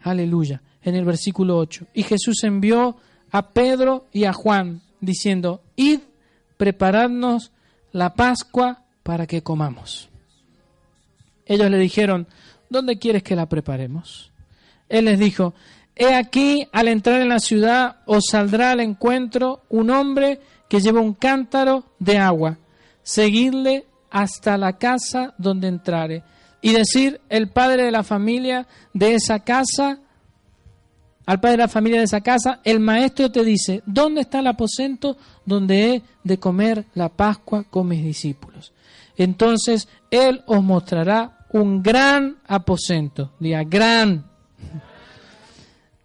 aleluya, 0.00 0.62
en 0.82 0.94
el 0.94 1.04
versículo 1.04 1.58
8, 1.58 1.88
y 1.92 2.04
Jesús 2.04 2.42
envió 2.44 2.96
a 3.30 3.50
Pedro 3.50 4.06
y 4.14 4.24
a 4.24 4.32
Juan 4.32 4.80
diciendo, 5.02 5.60
id, 5.76 6.00
preparadnos 6.56 7.52
la 7.92 8.14
Pascua 8.14 8.84
para 9.02 9.26
que 9.26 9.42
comamos. 9.42 10.08
Ellos 11.44 11.70
le 11.70 11.76
dijeron, 11.76 12.26
¿dónde 12.70 12.98
quieres 12.98 13.22
que 13.22 13.36
la 13.36 13.46
preparemos? 13.46 14.32
Él 14.88 15.04
les 15.04 15.18
dijo, 15.18 15.52
he 15.96 16.14
aquí, 16.14 16.68
al 16.72 16.88
entrar 16.88 17.22
en 17.22 17.28
la 17.28 17.40
ciudad 17.40 17.96
os 18.06 18.26
saldrá 18.30 18.72
al 18.72 18.80
encuentro 18.80 19.62
un 19.68 19.90
hombre 19.90 20.40
que 20.68 20.80
lleva 20.80 21.00
un 21.00 21.14
cántaro 21.14 21.84
de 21.98 22.18
agua. 22.18 22.58
Seguidle 23.02 23.86
hasta 24.10 24.56
la 24.58 24.78
casa 24.78 25.34
donde 25.38 25.68
entrare. 25.68 26.22
Y 26.60 26.72
decir, 26.72 27.20
el 27.28 27.48
padre 27.48 27.84
de 27.84 27.90
la 27.90 28.02
familia 28.02 28.66
de 28.92 29.14
esa 29.14 29.40
casa 29.40 30.00
al 31.26 31.40
padre 31.40 31.56
de 31.56 31.62
la 31.64 31.68
familia 31.68 31.98
de 31.98 32.04
esa 32.04 32.20
casa, 32.20 32.60
el 32.62 32.78
maestro 32.78 33.32
te 33.32 33.42
dice, 33.42 33.82
¿dónde 33.84 34.20
está 34.20 34.38
el 34.38 34.46
aposento 34.46 35.16
donde 35.44 35.94
he 35.94 36.02
de 36.22 36.38
comer 36.38 36.86
la 36.94 37.08
Pascua 37.08 37.64
con 37.64 37.88
mis 37.88 38.04
discípulos? 38.04 38.72
Entonces 39.16 39.88
él 40.10 40.42
os 40.46 40.62
mostrará 40.62 41.46
un 41.52 41.82
gran 41.82 42.36
aposento, 42.46 43.32
diga 43.40 43.64
gran, 43.64 44.30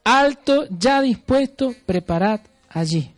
alto, 0.04 0.68
ya 0.70 1.02
dispuesto, 1.02 1.74
preparad 1.86 2.41
allí. 2.70 3.14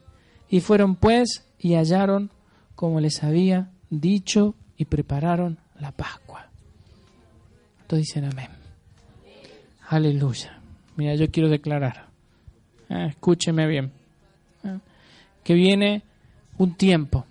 Y 0.49 0.59
fueron 0.59 0.95
pues 0.95 1.45
y 1.59 1.75
hallaron 1.75 2.31
como 2.75 2.99
les 2.99 3.23
había 3.23 3.69
dicho 3.89 4.55
y 4.77 4.85
prepararon 4.85 5.59
la 5.79 5.91
Pascua. 5.91 6.47
Todos 7.87 8.01
dicen 8.01 8.25
amén. 8.25 8.49
Aleluya. 9.87 10.59
Mira, 10.95 11.15
yo 11.15 11.29
quiero 11.29 11.49
declarar, 11.49 12.07
eh, 12.89 13.07
escúcheme 13.09 13.67
bien, 13.67 13.91
eh, 14.63 14.79
que 15.43 15.53
viene 15.53 16.03
un 16.57 16.75
tiempo 16.75 17.25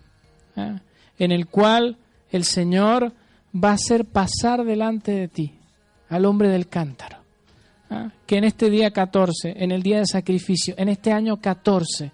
eh, 0.56 0.78
en 1.18 1.32
el 1.32 1.46
cual 1.46 1.96
el 2.30 2.44
Señor 2.44 3.12
va 3.54 3.70
a 3.70 3.74
hacer 3.74 4.04
pasar 4.04 4.64
delante 4.64 5.12
de 5.12 5.28
ti 5.28 5.58
al 6.08 6.24
hombre 6.24 6.48
del 6.48 6.68
cántaro. 6.68 7.21
Que 8.26 8.36
en 8.36 8.44
este 8.44 8.70
día 8.70 8.90
14, 8.90 9.54
en 9.56 9.72
el 9.72 9.82
día 9.82 9.98
de 9.98 10.06
sacrificio, 10.06 10.74
en 10.78 10.88
este 10.88 11.12
año 11.12 11.40
14, 11.40 12.12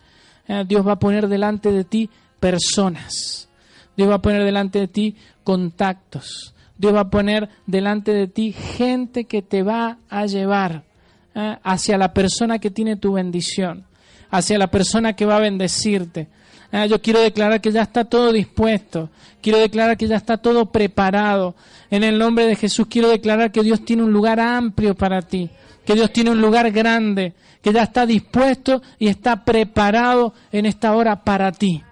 Dios 0.66 0.86
va 0.86 0.92
a 0.92 0.98
poner 0.98 1.28
delante 1.28 1.72
de 1.72 1.84
ti 1.84 2.10
personas. 2.40 3.48
Dios 3.96 4.08
va 4.08 4.14
a 4.14 4.22
poner 4.22 4.44
delante 4.44 4.78
de 4.78 4.88
ti 4.88 5.16
contactos. 5.44 6.54
Dios 6.78 6.94
va 6.94 7.00
a 7.00 7.10
poner 7.10 7.48
delante 7.66 8.12
de 8.12 8.28
ti 8.28 8.52
gente 8.52 9.24
que 9.24 9.42
te 9.42 9.64
va 9.64 9.98
a 10.08 10.26
llevar 10.26 10.84
¿eh? 11.34 11.56
hacia 11.64 11.98
la 11.98 12.14
persona 12.14 12.60
que 12.60 12.70
tiene 12.70 12.96
tu 12.96 13.14
bendición, 13.14 13.84
hacia 14.30 14.58
la 14.58 14.68
persona 14.68 15.14
que 15.14 15.26
va 15.26 15.36
a 15.36 15.40
bendecirte. 15.40 16.28
¿eh? 16.70 16.86
Yo 16.88 17.02
quiero 17.02 17.20
declarar 17.20 17.60
que 17.60 17.72
ya 17.72 17.82
está 17.82 18.04
todo 18.04 18.32
dispuesto, 18.32 19.10
quiero 19.42 19.58
declarar 19.58 19.96
que 19.96 20.06
ya 20.06 20.16
está 20.16 20.36
todo 20.36 20.66
preparado. 20.66 21.56
En 21.90 22.04
el 22.04 22.16
nombre 22.16 22.46
de 22.46 22.54
Jesús 22.54 22.86
quiero 22.88 23.08
declarar 23.08 23.50
que 23.50 23.64
Dios 23.64 23.84
tiene 23.84 24.04
un 24.04 24.12
lugar 24.12 24.38
amplio 24.38 24.94
para 24.94 25.20
ti, 25.22 25.50
que 25.88 25.94
Dios 25.94 26.12
tiene 26.12 26.32
un 26.32 26.42
lugar 26.42 26.70
grande, 26.70 27.32
que 27.62 27.72
ya 27.72 27.84
está 27.84 28.04
dispuesto 28.04 28.82
y 28.98 29.08
está 29.08 29.42
preparado 29.42 30.34
en 30.52 30.66
esta 30.66 30.94
hora 30.94 31.24
para 31.24 31.50
ti. 31.50 31.82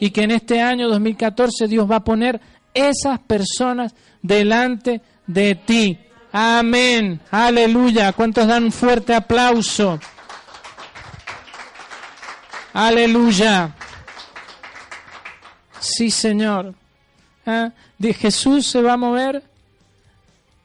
Y 0.00 0.10
que 0.10 0.22
en 0.22 0.32
este 0.32 0.60
año 0.60 0.88
2014 0.88 1.68
Dios 1.68 1.88
va 1.88 1.96
a 1.96 2.04
poner 2.04 2.40
esas 2.74 3.20
personas 3.20 3.94
delante 4.20 5.02
de 5.28 5.54
ti. 5.54 5.96
Amén. 6.32 7.20
Aleluya. 7.30 8.12
¿Cuántos 8.12 8.48
dan 8.48 8.64
un 8.64 8.72
fuerte 8.72 9.14
aplauso? 9.14 10.00
Aleluya. 12.72 13.72
Sí, 15.78 16.10
Señor. 16.10 16.74
¿Eh? 17.46 17.70
De 17.98 18.14
Jesús 18.14 18.66
se 18.66 18.82
va 18.82 18.94
a 18.94 18.96
mover 18.96 19.44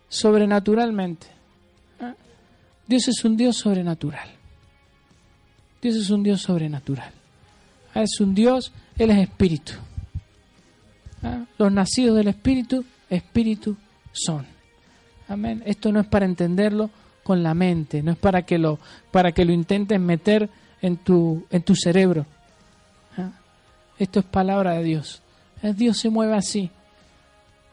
sobrenaturalmente. 0.08 1.39
¿Ah? 2.90 2.96
Dios 2.96 3.08
es 3.08 3.24
un 3.24 3.38
Dios 3.38 3.58
sobrenatural. 3.58 4.28
Dios 5.82 5.96
es 5.96 6.10
un 6.10 6.24
Dios 6.24 6.42
sobrenatural. 6.42 7.12
¿Ah? 7.94 8.02
Es 8.02 8.20
un 8.20 8.34
Dios, 8.34 8.72
Él 8.98 9.12
es 9.12 9.20
espíritu. 9.20 9.74
¿Ah? 11.22 11.46
Los 11.58 11.72
nacidos 11.72 12.18
del 12.18 12.30
espíritu, 12.30 12.84
espíritu 13.10 13.78
son. 14.12 14.46
Amén. 15.28 15.62
Esto 15.66 15.92
no 15.92 16.00
es 16.00 16.08
para 16.08 16.26
entenderlo 16.26 16.90
con 17.24 17.44
la 17.44 17.54
mente, 17.54 18.02
no 18.02 18.12
es 18.12 18.18
para 18.18 18.42
que 18.42 18.58
lo, 18.58 18.80
para 19.12 19.32
que 19.34 19.46
lo 19.46 19.54
intentes 19.54 20.00
meter 20.00 20.50
en 20.82 20.98
tu, 20.98 21.46
en 21.52 21.62
tu 21.62 21.76
cerebro. 21.76 22.26
Esto 24.00 24.22
es 24.22 24.26
palabra 24.26 24.74
de 24.74 24.84
Dios. 24.84 25.22
Dios 25.62 25.98
se 25.98 26.10
mueve 26.10 26.34
así. 26.34 26.72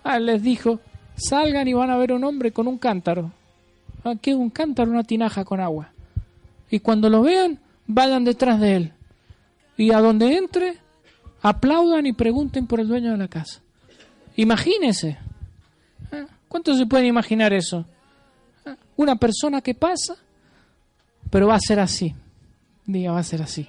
Ah, 0.02 0.18
les 0.18 0.42
dijo, 0.42 0.80
salgan 1.16 1.68
y 1.68 1.72
van 1.72 1.88
a 1.90 1.96
ver 1.96 2.12
un 2.12 2.24
hombre 2.24 2.50
con 2.50 2.66
un 2.66 2.78
cántaro. 2.78 3.30
Ah, 4.06 4.14
¿Qué 4.22 4.30
es 4.30 4.36
un 4.36 4.50
cántaro? 4.50 4.92
Una 4.92 5.02
tinaja 5.02 5.44
con 5.44 5.58
agua. 5.58 5.90
Y 6.70 6.78
cuando 6.78 7.10
lo 7.10 7.22
vean, 7.22 7.58
vayan 7.88 8.24
detrás 8.24 8.60
de 8.60 8.76
él. 8.76 8.92
Y 9.76 9.90
a 9.90 9.98
donde 9.98 10.36
entre, 10.36 10.78
aplaudan 11.42 12.06
y 12.06 12.12
pregunten 12.12 12.68
por 12.68 12.78
el 12.78 12.86
dueño 12.86 13.10
de 13.10 13.16
la 13.16 13.26
casa. 13.26 13.60
Imagínense. 14.36 15.18
Ah, 16.12 16.26
¿Cuánto 16.46 16.76
se 16.76 16.86
pueden 16.86 17.06
imaginar 17.06 17.52
eso? 17.52 17.84
Ah, 18.64 18.76
una 18.96 19.16
persona 19.16 19.60
que 19.60 19.74
pasa, 19.74 20.14
pero 21.28 21.48
va 21.48 21.56
a 21.56 21.60
ser 21.60 21.80
así. 21.80 22.14
Diga, 22.84 23.10
va 23.10 23.18
a 23.18 23.24
ser 23.24 23.42
así. 23.42 23.66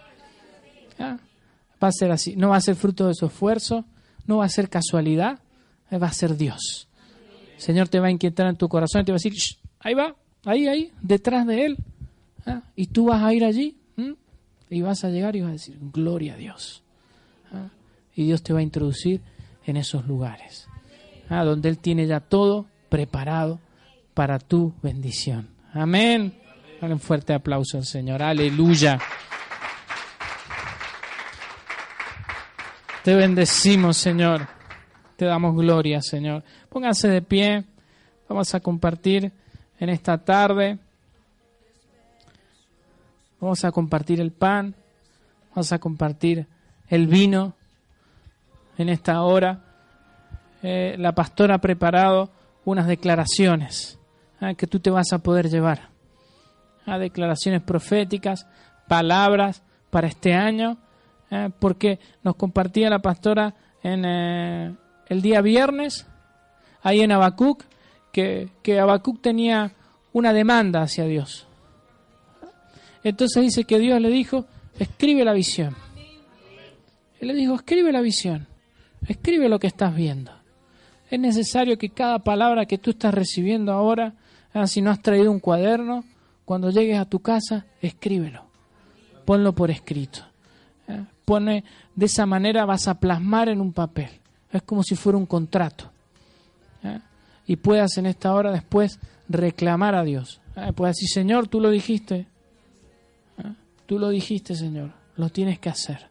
Va 0.99 1.87
a 1.87 1.91
ser 1.91 2.11
así. 2.11 2.35
No 2.35 2.49
va 2.49 2.57
a 2.57 2.61
ser 2.61 2.75
fruto 2.75 3.07
de 3.07 3.15
su 3.15 3.25
esfuerzo, 3.25 3.85
no 4.27 4.37
va 4.37 4.45
a 4.45 4.49
ser 4.49 4.69
casualidad, 4.69 5.39
va 5.91 6.07
a 6.07 6.13
ser 6.13 6.37
Dios. 6.37 6.87
El 7.55 7.61
Señor 7.61 7.87
te 7.87 7.99
va 7.99 8.05
a 8.05 8.11
inquietar 8.11 8.45
en 8.45 8.55
tu 8.55 8.69
corazón 8.69 9.01
y 9.01 9.05
te 9.05 9.11
va 9.11 9.15
a 9.15 9.21
decir, 9.23 9.33
ahí 9.79 9.95
va, 9.95 10.15
ahí, 10.47 10.67
ahí, 10.67 10.91
detrás 11.01 11.45
de 11.45 11.65
Él. 11.65 11.77
¿Ah? 12.45 12.61
Y 12.75 12.87
tú 12.87 13.07
vas 13.07 13.21
a 13.21 13.33
ir 13.33 13.43
allí 13.43 13.77
y 14.69 14.81
vas 14.81 15.03
a 15.03 15.09
llegar 15.09 15.35
y 15.35 15.41
vas 15.41 15.49
a 15.49 15.53
decir, 15.53 15.77
gloria 15.93 16.33
a 16.33 16.37
Dios. 16.37 16.83
¿Ah? 17.51 17.69
Y 18.15 18.25
Dios 18.25 18.43
te 18.43 18.53
va 18.53 18.59
a 18.59 18.63
introducir 18.63 19.21
en 19.65 19.77
esos 19.77 20.05
lugares, 20.07 20.67
¿ah? 21.29 21.43
donde 21.43 21.69
Él 21.69 21.77
tiene 21.77 22.07
ya 22.07 22.19
todo 22.19 22.67
preparado 22.89 23.59
para 24.13 24.39
tu 24.39 24.73
bendición. 24.81 25.49
Amén. 25.73 26.33
Dale 26.81 26.93
un 26.93 26.99
fuerte 26.99 27.33
aplauso 27.33 27.77
al 27.77 27.85
Señor. 27.85 28.21
Aleluya. 28.21 28.99
Te 33.03 33.15
bendecimos, 33.15 33.97
Señor. 33.97 34.47
Te 35.15 35.25
damos 35.25 35.55
gloria, 35.55 36.01
Señor. 36.01 36.43
Pónganse 36.69 37.07
de 37.07 37.21
pie. 37.21 37.65
Vamos 38.27 38.53
a 38.53 38.59
compartir 38.59 39.31
en 39.79 39.89
esta 39.89 40.17
tarde. 40.17 40.79
Vamos 43.39 43.63
a 43.63 43.71
compartir 43.71 44.19
el 44.19 44.31
pan. 44.31 44.75
Vamos 45.51 45.71
a 45.71 45.79
compartir 45.79 46.47
el 46.89 47.07
vino 47.07 47.53
en 48.77 48.89
esta 48.89 49.21
hora. 49.21 49.59
Eh, 50.63 50.95
la 50.97 51.13
pastora 51.13 51.55
ha 51.55 51.61
preparado 51.61 52.29
unas 52.65 52.87
declaraciones 52.87 53.99
ah, 54.41 54.53
que 54.53 54.67
tú 54.67 54.79
te 54.79 54.89
vas 54.89 55.13
a 55.13 55.19
poder 55.19 55.49
llevar. 55.49 55.89
Ah, 56.85 56.97
declaraciones 56.97 57.61
proféticas, 57.61 58.47
palabras 58.87 59.61
para 59.89 60.07
este 60.07 60.33
año, 60.33 60.77
eh, 61.29 61.49
porque 61.59 61.99
nos 62.23 62.35
compartía 62.35 62.89
la 62.89 62.99
pastora 62.99 63.53
en, 63.83 64.05
eh, 64.05 64.75
el 65.07 65.21
día 65.21 65.41
viernes, 65.41 66.07
ahí 66.81 67.01
en 67.01 67.11
Habacuc, 67.11 67.63
que, 68.17 68.49
que 68.63 68.79
Habacuc 68.79 69.21
tenía 69.21 69.73
una 70.11 70.33
demanda 70.33 70.81
hacia 70.81 71.05
Dios. 71.05 71.45
Entonces 73.03 73.43
dice 73.43 73.65
que 73.65 73.77
Dios 73.77 74.01
le 74.01 74.09
dijo, 74.09 74.47
escribe 74.79 75.23
la 75.23 75.33
visión. 75.33 75.75
Él 77.21 77.27
le 77.27 77.35
dijo, 77.35 77.53
escribe 77.53 77.91
la 77.91 78.01
visión, 78.01 78.47
escribe 79.07 79.49
lo 79.49 79.59
que 79.59 79.67
estás 79.67 79.95
viendo. 79.95 80.31
Es 81.11 81.19
necesario 81.19 81.77
que 81.77 81.89
cada 81.89 82.17
palabra 82.17 82.65
que 82.65 82.79
tú 82.79 82.89
estás 82.89 83.13
recibiendo 83.13 83.71
ahora, 83.71 84.15
ah, 84.51 84.65
si 84.65 84.81
no 84.81 84.89
has 84.89 85.03
traído 85.03 85.29
un 85.29 85.39
cuaderno, 85.39 86.03
cuando 86.43 86.71
llegues 86.71 86.97
a 86.97 87.05
tu 87.05 87.19
casa, 87.19 87.67
escríbelo. 87.83 88.45
Ponlo 89.25 89.53
por 89.53 89.69
escrito. 89.69 90.21
Ah, 90.87 91.03
pone, 91.23 91.63
de 91.93 92.05
esa 92.07 92.25
manera 92.25 92.65
vas 92.65 92.87
a 92.87 92.99
plasmar 92.99 93.47
en 93.49 93.61
un 93.61 93.73
papel 93.73 94.09
es 94.51 94.63
como 94.63 94.83
si 94.83 94.95
fuera 94.95 95.17
un 95.17 95.25
contrato. 95.25 95.91
Y 97.47 97.55
puedas 97.55 97.97
en 97.97 98.05
esta 98.05 98.33
hora 98.33 98.51
después 98.51 98.99
reclamar 99.29 99.95
a 99.95 100.03
Dios. 100.03 100.41
¿eh? 100.55 100.73
Puedes 100.73 100.97
decir, 100.97 101.09
Señor, 101.09 101.47
tú 101.47 101.59
lo 101.59 101.71
dijiste. 101.71 102.27
¿eh? 103.37 103.53
Tú 103.85 103.97
lo 103.97 104.09
dijiste, 104.09 104.53
Señor. 104.53 104.91
Lo 105.15 105.29
tienes 105.29 105.57
que 105.57 105.69
hacer. 105.69 106.05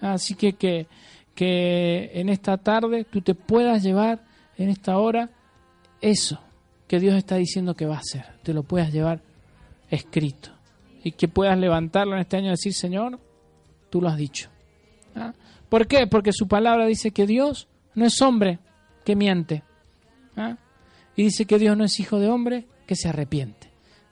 Así 0.00 0.34
que, 0.34 0.52
que 0.52 0.86
que 1.38 2.10
en 2.14 2.30
esta 2.30 2.56
tarde 2.56 3.04
tú 3.04 3.20
te 3.20 3.32
puedas 3.32 3.84
llevar 3.84 4.18
en 4.56 4.70
esta 4.70 4.98
hora 4.98 5.30
eso 6.00 6.40
que 6.88 6.98
Dios 6.98 7.14
está 7.14 7.36
diciendo 7.36 7.76
que 7.76 7.86
va 7.86 7.94
a 7.94 8.00
hacer. 8.00 8.24
Te 8.42 8.52
lo 8.52 8.64
puedas 8.64 8.92
llevar 8.92 9.20
escrito. 9.88 10.50
Y 11.04 11.12
que 11.12 11.28
puedas 11.28 11.56
levantarlo 11.56 12.14
en 12.14 12.22
este 12.22 12.38
año 12.38 12.48
y 12.48 12.50
decir, 12.50 12.74
Señor, 12.74 13.20
tú 13.88 14.00
lo 14.00 14.08
has 14.08 14.16
dicho. 14.16 14.48
¿Ah? 15.14 15.32
¿Por 15.68 15.86
qué? 15.86 16.08
Porque 16.08 16.32
su 16.32 16.48
palabra 16.48 16.86
dice 16.86 17.12
que 17.12 17.24
Dios 17.24 17.68
no 17.94 18.04
es 18.04 18.20
hombre 18.20 18.58
que 19.04 19.14
miente. 19.14 19.62
¿Ah? 20.38 20.56
Y 21.16 21.24
dice 21.24 21.44
que 21.44 21.58
Dios 21.58 21.76
no 21.76 21.84
es 21.84 21.98
hijo 22.00 22.18
de 22.18 22.28
hombre 22.28 22.66
que 22.86 22.96
se 22.96 23.08
arrepiente. 23.08 23.68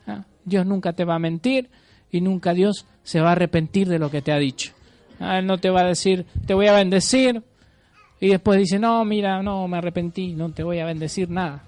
¿ah? 0.07 0.25
Dios 0.45 0.67
nunca 0.67 0.93
te 0.93 1.05
va 1.05 1.15
a 1.15 1.19
mentir 1.19 1.71
y 2.11 2.21
nunca 2.21 2.53
Dios 2.53 2.87
se 3.03 3.21
va 3.21 3.31
a 3.31 3.33
arrepentir 3.33 3.89
de 3.89 3.99
lo 3.99 4.11
que 4.11 4.23
te 4.23 4.33
ha 4.33 4.39
dicho. 4.39 4.73
¿Ah? 5.21 5.39
Él 5.39 5.47
no 5.47 5.59
te 5.59 5.71
va 5.71 5.81
a 5.81 5.87
decir, 5.87 6.27
te 6.47 6.55
voy 6.55 6.67
a 6.67 6.73
bendecir. 6.73 7.43
Y 8.21 8.29
después 8.29 8.59
dice, 8.59 8.79
no, 8.79 9.05
mira, 9.05 9.43
no, 9.43 9.69
me 9.69 9.79
arrepentí, 9.79 10.35
no 10.35 10.51
te 10.51 10.63
voy 10.63 10.81
a 10.81 10.87
bendecir 10.87 11.31
nada. 11.31 11.63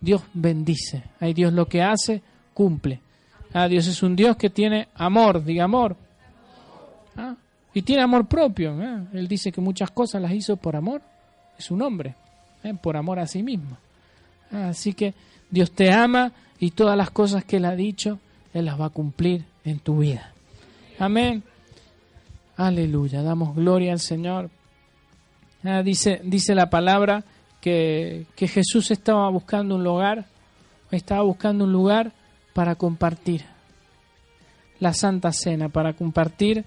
Dios 0.00 0.22
bendice. 0.32 1.02
Ahí 1.20 1.34
Dios 1.34 1.52
lo 1.52 1.66
que 1.66 1.82
hace, 1.82 2.22
cumple. 2.54 3.00
Dios 3.68 3.88
es 3.88 4.02
un 4.02 4.14
Dios 4.14 4.36
que 4.36 4.50
tiene 4.50 4.88
amor, 4.94 5.44
diga 5.44 5.64
amor. 5.64 5.96
Y 7.74 7.82
tiene 7.82 8.02
amor 8.02 8.26
propio. 8.26 8.80
¿eh? 8.80 9.06
Él 9.12 9.28
dice 9.28 9.52
que 9.52 9.60
muchas 9.60 9.90
cosas 9.90 10.22
las 10.22 10.32
hizo 10.32 10.56
por 10.56 10.76
amor. 10.76 11.02
Es 11.58 11.70
un 11.70 11.82
hombre. 11.82 12.14
¿Eh? 12.64 12.74
Por 12.80 12.96
amor 12.96 13.18
a 13.18 13.26
sí 13.26 13.42
mismo. 13.42 13.76
Así 14.50 14.92
que 14.94 15.14
Dios 15.50 15.70
te 15.70 15.92
ama 15.92 16.32
y 16.58 16.70
todas 16.70 16.96
las 16.96 17.10
cosas 17.10 17.44
que 17.44 17.56
Él 17.56 17.64
ha 17.64 17.74
dicho, 17.74 18.18
Él 18.54 18.64
las 18.64 18.80
va 18.80 18.86
a 18.86 18.90
cumplir 18.90 19.44
en 19.64 19.78
tu 19.78 19.98
vida. 19.98 20.32
Amén. 20.98 21.42
Aleluya. 22.56 23.22
Damos 23.22 23.54
gloria 23.54 23.92
al 23.92 24.00
Señor. 24.00 24.50
Ah, 25.64 25.82
dice, 25.82 26.20
dice 26.24 26.54
la 26.54 26.70
palabra 26.70 27.24
que, 27.60 28.26
que 28.36 28.48
Jesús 28.48 28.90
estaba 28.90 29.28
buscando 29.30 29.74
un 29.74 29.84
lugar, 29.84 30.26
estaba 30.90 31.22
buscando 31.22 31.64
un 31.64 31.72
lugar 31.72 32.12
para 32.52 32.74
compartir 32.74 33.44
la 34.80 34.92
Santa 34.92 35.32
Cena, 35.32 35.68
para 35.68 35.92
compartir 35.92 36.64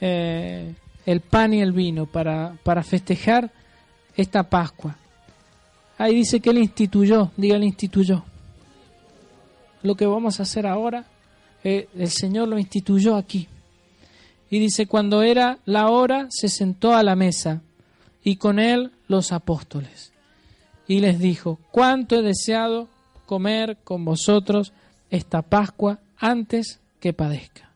eh, 0.00 0.74
el 1.04 1.20
pan 1.20 1.54
y 1.54 1.60
el 1.60 1.72
vino 1.72 2.06
para, 2.06 2.54
para 2.62 2.82
festejar 2.82 3.50
esta 4.16 4.42
Pascua. 4.44 4.96
Ahí 5.98 6.14
dice 6.14 6.40
que 6.40 6.50
Él 6.50 6.58
instituyó, 6.58 7.30
diga, 7.36 7.56
Él 7.56 7.64
instituyó. 7.64 8.24
Lo 9.82 9.94
que 9.94 10.06
vamos 10.06 10.38
a 10.38 10.42
hacer 10.42 10.66
ahora, 10.66 11.06
eh, 11.64 11.88
el 11.96 12.10
Señor 12.10 12.48
lo 12.48 12.58
instituyó 12.58 13.16
aquí. 13.16 13.48
Y 14.50 14.58
dice, 14.58 14.86
cuando 14.86 15.22
era 15.22 15.58
la 15.64 15.88
hora, 15.88 16.26
se 16.30 16.48
sentó 16.48 16.94
a 16.94 17.02
la 17.02 17.16
mesa 17.16 17.62
y 18.22 18.36
con 18.36 18.58
Él 18.58 18.92
los 19.08 19.32
apóstoles. 19.32 20.12
Y 20.86 21.00
les 21.00 21.18
dijo, 21.18 21.58
cuánto 21.70 22.16
he 22.16 22.22
deseado 22.22 22.88
comer 23.24 23.78
con 23.82 24.04
vosotros 24.04 24.72
esta 25.10 25.42
Pascua 25.42 26.00
antes 26.18 26.80
que 27.00 27.12
padezca 27.12 27.66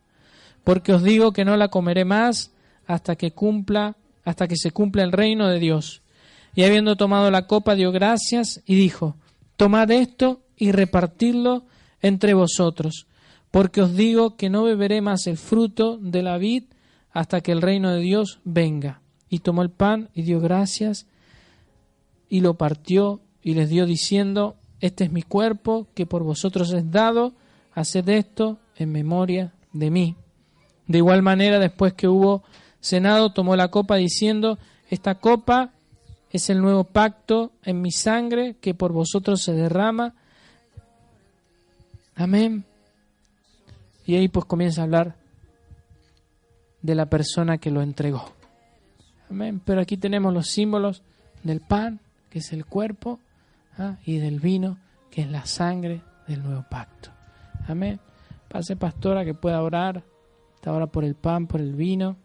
porque 0.64 0.92
os 0.92 1.02
digo 1.02 1.32
que 1.32 1.44
no 1.44 1.56
la 1.56 1.68
comeré 1.68 2.04
más 2.04 2.52
hasta 2.86 3.16
que 3.16 3.32
cumpla, 3.32 3.96
hasta 4.24 4.46
que 4.46 4.56
se 4.56 4.70
cumpla 4.70 5.02
el 5.02 5.12
reino 5.12 5.48
de 5.48 5.58
Dios. 5.58 6.02
Y 6.54 6.64
habiendo 6.64 6.96
tomado 6.96 7.30
la 7.30 7.46
copa, 7.46 7.74
dio 7.74 7.92
gracias 7.92 8.62
y 8.66 8.74
dijo, 8.74 9.16
Tomad 9.56 9.90
esto 9.90 10.40
y 10.56 10.72
repartidlo 10.72 11.64
entre 12.02 12.34
vosotros, 12.34 13.06
porque 13.50 13.82
os 13.82 13.94
digo 13.94 14.36
que 14.36 14.50
no 14.50 14.64
beberé 14.64 15.00
más 15.00 15.26
el 15.26 15.36
fruto 15.36 15.98
de 15.98 16.22
la 16.22 16.38
vid 16.38 16.64
hasta 17.12 17.40
que 17.40 17.52
el 17.52 17.62
reino 17.62 17.90
de 17.90 18.00
Dios 18.00 18.40
venga. 18.44 19.00
Y 19.28 19.40
tomó 19.40 19.62
el 19.62 19.70
pan 19.70 20.08
y 20.14 20.22
dio 20.22 20.40
gracias 20.40 21.06
y 22.28 22.40
lo 22.40 22.54
partió 22.54 23.20
y 23.42 23.54
les 23.54 23.68
dio 23.68 23.86
diciendo, 23.86 24.56
Este 24.80 25.04
es 25.04 25.12
mi 25.12 25.22
cuerpo 25.22 25.88
que 25.94 26.06
por 26.06 26.22
vosotros 26.22 26.72
es 26.72 26.90
dado, 26.90 27.34
haced 27.74 28.08
esto 28.08 28.58
en 28.76 28.92
memoria 28.92 29.52
de 29.72 29.90
mí. 29.90 30.16
De 30.86 30.98
igual 30.98 31.22
manera, 31.22 31.58
después 31.58 31.92
que 31.92 32.08
hubo 32.08 32.42
cenado, 32.80 33.32
tomó 33.32 33.56
la 33.56 33.68
copa 33.68 33.96
diciendo, 33.96 34.58
esta 34.88 35.16
copa 35.16 35.72
es 36.30 36.48
el 36.50 36.60
nuevo 36.60 36.84
pacto 36.84 37.52
en 37.64 37.82
mi 37.82 37.90
sangre 37.90 38.56
que 38.60 38.74
por 38.74 38.92
vosotros 38.92 39.42
se 39.42 39.52
derrama. 39.52 40.14
Amén. 42.14 42.64
Y 44.06 44.16
ahí 44.16 44.28
pues 44.28 44.44
comienza 44.44 44.80
a 44.80 44.84
hablar 44.84 45.16
de 46.82 46.94
la 46.94 47.06
persona 47.06 47.58
que 47.58 47.70
lo 47.70 47.82
entregó. 47.82 48.32
Amén. 49.28 49.60
Pero 49.64 49.80
aquí 49.80 49.96
tenemos 49.96 50.32
los 50.32 50.48
símbolos 50.48 51.02
del 51.42 51.60
pan, 51.60 52.00
que 52.30 52.38
es 52.38 52.52
el 52.52 52.64
cuerpo, 52.64 53.20
¿ah? 53.78 53.96
y 54.04 54.18
del 54.18 54.40
vino, 54.40 54.78
que 55.10 55.22
es 55.22 55.30
la 55.30 55.46
sangre 55.46 56.02
del 56.26 56.42
nuevo 56.42 56.64
pacto. 56.68 57.10
Amén. 57.66 58.00
Pase 58.48 58.76
pastora 58.76 59.24
que 59.24 59.34
pueda 59.34 59.62
orar. 59.62 60.02
Está 60.54 60.70
ahora 60.70 60.86
por 60.86 61.04
el 61.04 61.14
pan, 61.14 61.46
por 61.46 61.60
el 61.60 61.74
vino. 61.74 62.16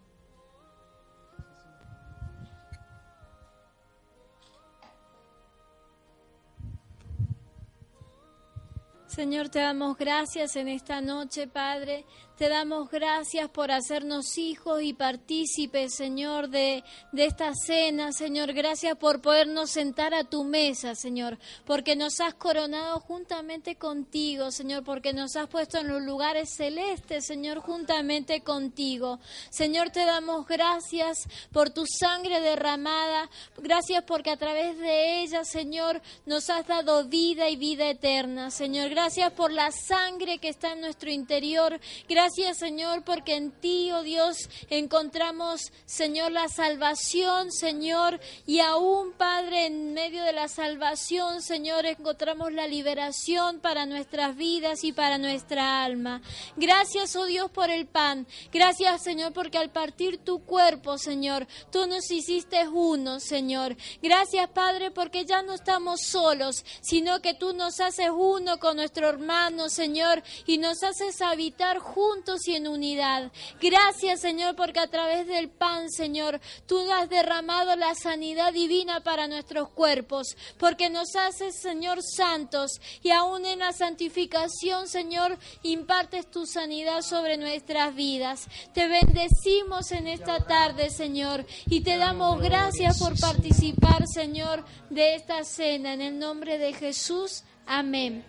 Señor, 9.15 9.47
te 9.47 9.59
damos 9.59 9.97
gracias 9.97 10.57
en 10.57 10.67
esta 10.67 10.99
noche, 10.99 11.47
Padre. 11.47 12.03
Te 12.37 12.49
damos 12.49 12.89
gracias 12.89 13.49
por 13.49 13.71
hacernos 13.71 14.37
hijos 14.37 14.81
y 14.81 14.91
partícipes, 14.91 15.95
Señor, 15.95 16.49
de, 16.49 16.83
de 17.13 17.25
esta 17.25 17.53
cena, 17.53 18.11
Señor. 18.11 18.51
Gracias 18.51 18.97
por 18.97 19.21
podernos 19.21 19.71
sentar 19.71 20.13
a 20.13 20.25
tu 20.25 20.43
mesa, 20.43 20.95
Señor, 20.95 21.37
porque 21.63 21.95
nos 21.95 22.19
has 22.19 22.33
coronado 22.33 22.99
juntamente 22.99 23.77
contigo, 23.77 24.51
Señor, 24.51 24.83
porque 24.83 25.13
nos 25.13 25.37
has 25.37 25.47
puesto 25.47 25.77
en 25.77 25.87
los 25.87 26.01
lugares 26.01 26.49
celestes, 26.57 27.25
Señor, 27.25 27.59
juntamente 27.59 28.41
contigo. 28.41 29.19
Señor, 29.49 29.91
te 29.91 30.03
damos 30.03 30.45
gracias 30.45 31.29
por 31.53 31.69
tu 31.69 31.85
sangre 31.87 32.41
derramada. 32.41 33.29
Gracias 33.59 34.03
porque 34.03 34.31
a 34.31 34.37
través 34.37 34.77
de 34.77 35.21
ella, 35.21 35.45
Señor, 35.45 36.01
nos 36.25 36.49
has 36.49 36.67
dado 36.67 37.05
vida 37.05 37.47
y 37.47 37.55
vida 37.55 37.89
eterna, 37.89 38.51
Señor. 38.51 38.89
Gracias 38.89 39.31
por 39.31 39.53
la 39.53 39.71
sangre 39.71 40.39
que 40.39 40.49
está 40.49 40.73
en 40.73 40.81
nuestro 40.81 41.09
interior. 41.09 41.79
Gracias, 42.09 42.24
Señor, 42.33 43.03
porque 43.03 43.35
en 43.35 43.51
ti, 43.51 43.91
oh 43.91 44.01
Dios, 44.01 44.49
encontramos, 44.69 45.71
Señor, 45.85 46.31
la 46.31 46.47
salvación, 46.47 47.51
Señor, 47.51 48.19
y 48.47 48.61
aún, 48.61 49.11
Padre, 49.13 49.54
en 49.65 49.93
medio 49.93 50.23
de 50.23 50.31
la 50.31 50.47
salvación, 50.47 51.41
Señor, 51.41 51.85
encontramos 51.85 52.53
la 52.53 52.67
liberación 52.67 53.59
para 53.59 53.87
nuestras 53.87 54.35
vidas 54.35 54.83
y 54.83 54.91
para 54.91 55.17
nuestra 55.17 55.83
alma. 55.83 56.21
Gracias, 56.55 57.15
oh 57.15 57.25
Dios, 57.25 57.49
por 57.49 57.71
el 57.71 57.87
pan. 57.87 58.27
Gracias, 58.51 59.03
Señor, 59.03 59.33
porque 59.33 59.57
al 59.57 59.71
partir 59.71 60.19
tu 60.19 60.43
cuerpo, 60.43 60.99
Señor, 60.99 61.47
tú 61.71 61.87
nos 61.87 62.11
hiciste 62.11 62.67
uno, 62.67 63.19
Señor. 63.19 63.75
Gracias, 64.03 64.49
Padre, 64.51 64.91
porque 64.91 65.25
ya 65.25 65.41
no 65.41 65.53
estamos 65.53 66.01
solos, 66.01 66.63
sino 66.81 67.21
que 67.21 67.33
tú 67.33 67.53
nos 67.53 67.79
haces 67.79 68.09
uno 68.15 68.59
con 68.59 68.77
nuestro 68.77 69.09
hermano, 69.09 69.69
Señor, 69.69 70.21
y 70.45 70.59
nos 70.59 70.83
haces 70.83 71.21
habitar 71.21 71.79
juntos 71.79 72.47
y 72.47 72.55
en 72.55 72.67
unidad. 72.67 73.31
Gracias, 73.59 74.21
Señor, 74.21 74.55
porque 74.55 74.79
a 74.79 74.91
través 74.91 75.25
del 75.25 75.49
pan, 75.49 75.89
Señor, 75.89 76.39
tú 76.67 76.79
has 76.91 77.09
derramado 77.09 77.75
la 77.75 77.95
sanidad 77.95 78.53
divina 78.53 79.01
para 79.01 79.27
cuerpos, 79.63 80.35
porque 80.57 80.89
nos 80.89 81.15
haces, 81.15 81.55
Señor, 81.55 81.99
santos 82.03 82.81
y 83.01 83.11
aún 83.11 83.45
en 83.45 83.59
la 83.59 83.71
santificación, 83.71 84.87
Señor, 84.87 85.37
impartes 85.63 86.29
tu 86.29 86.45
sanidad 86.45 87.01
sobre 87.01 87.37
nuestras 87.37 87.95
vidas. 87.95 88.47
Te 88.73 88.87
bendecimos 88.87 89.91
en 89.91 90.07
esta 90.07 90.39
tarde, 90.45 90.89
Señor, 90.89 91.45
y 91.67 91.81
te 91.81 91.97
damos 91.97 92.41
gracias 92.41 92.99
por 92.99 93.19
participar, 93.19 94.07
Señor, 94.07 94.65
de 94.89 95.15
esta 95.15 95.43
cena. 95.43 95.93
En 95.93 96.01
el 96.01 96.19
nombre 96.19 96.57
de 96.57 96.73
Jesús. 96.73 97.43
Amén. 97.65 98.23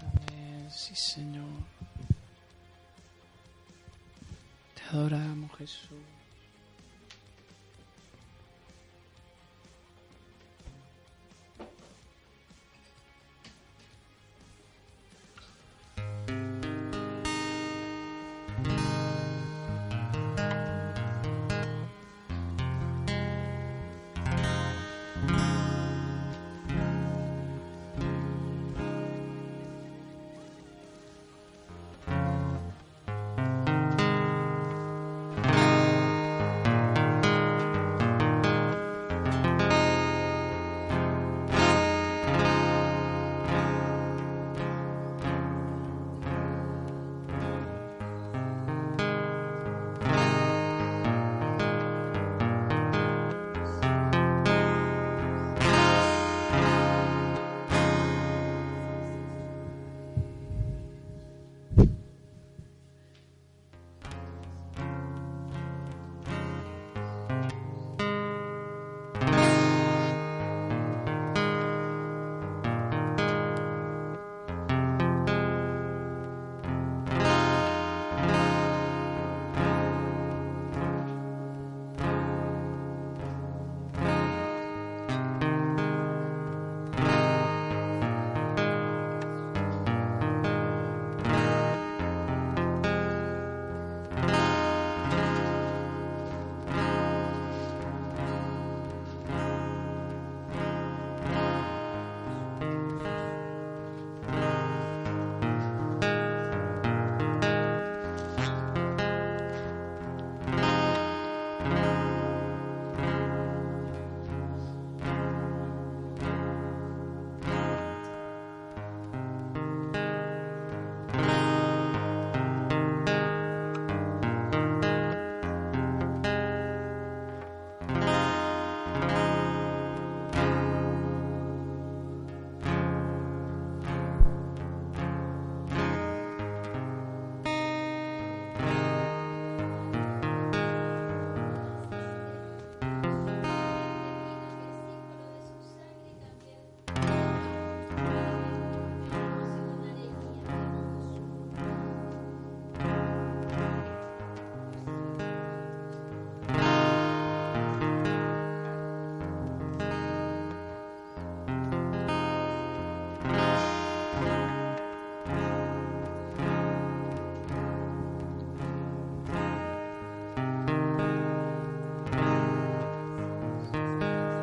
Amén. 0.00 0.68
Sí, 0.70 0.94
Señor. 0.94 1.68
adoramos, 4.90 5.50
Jesús. 5.58 6.07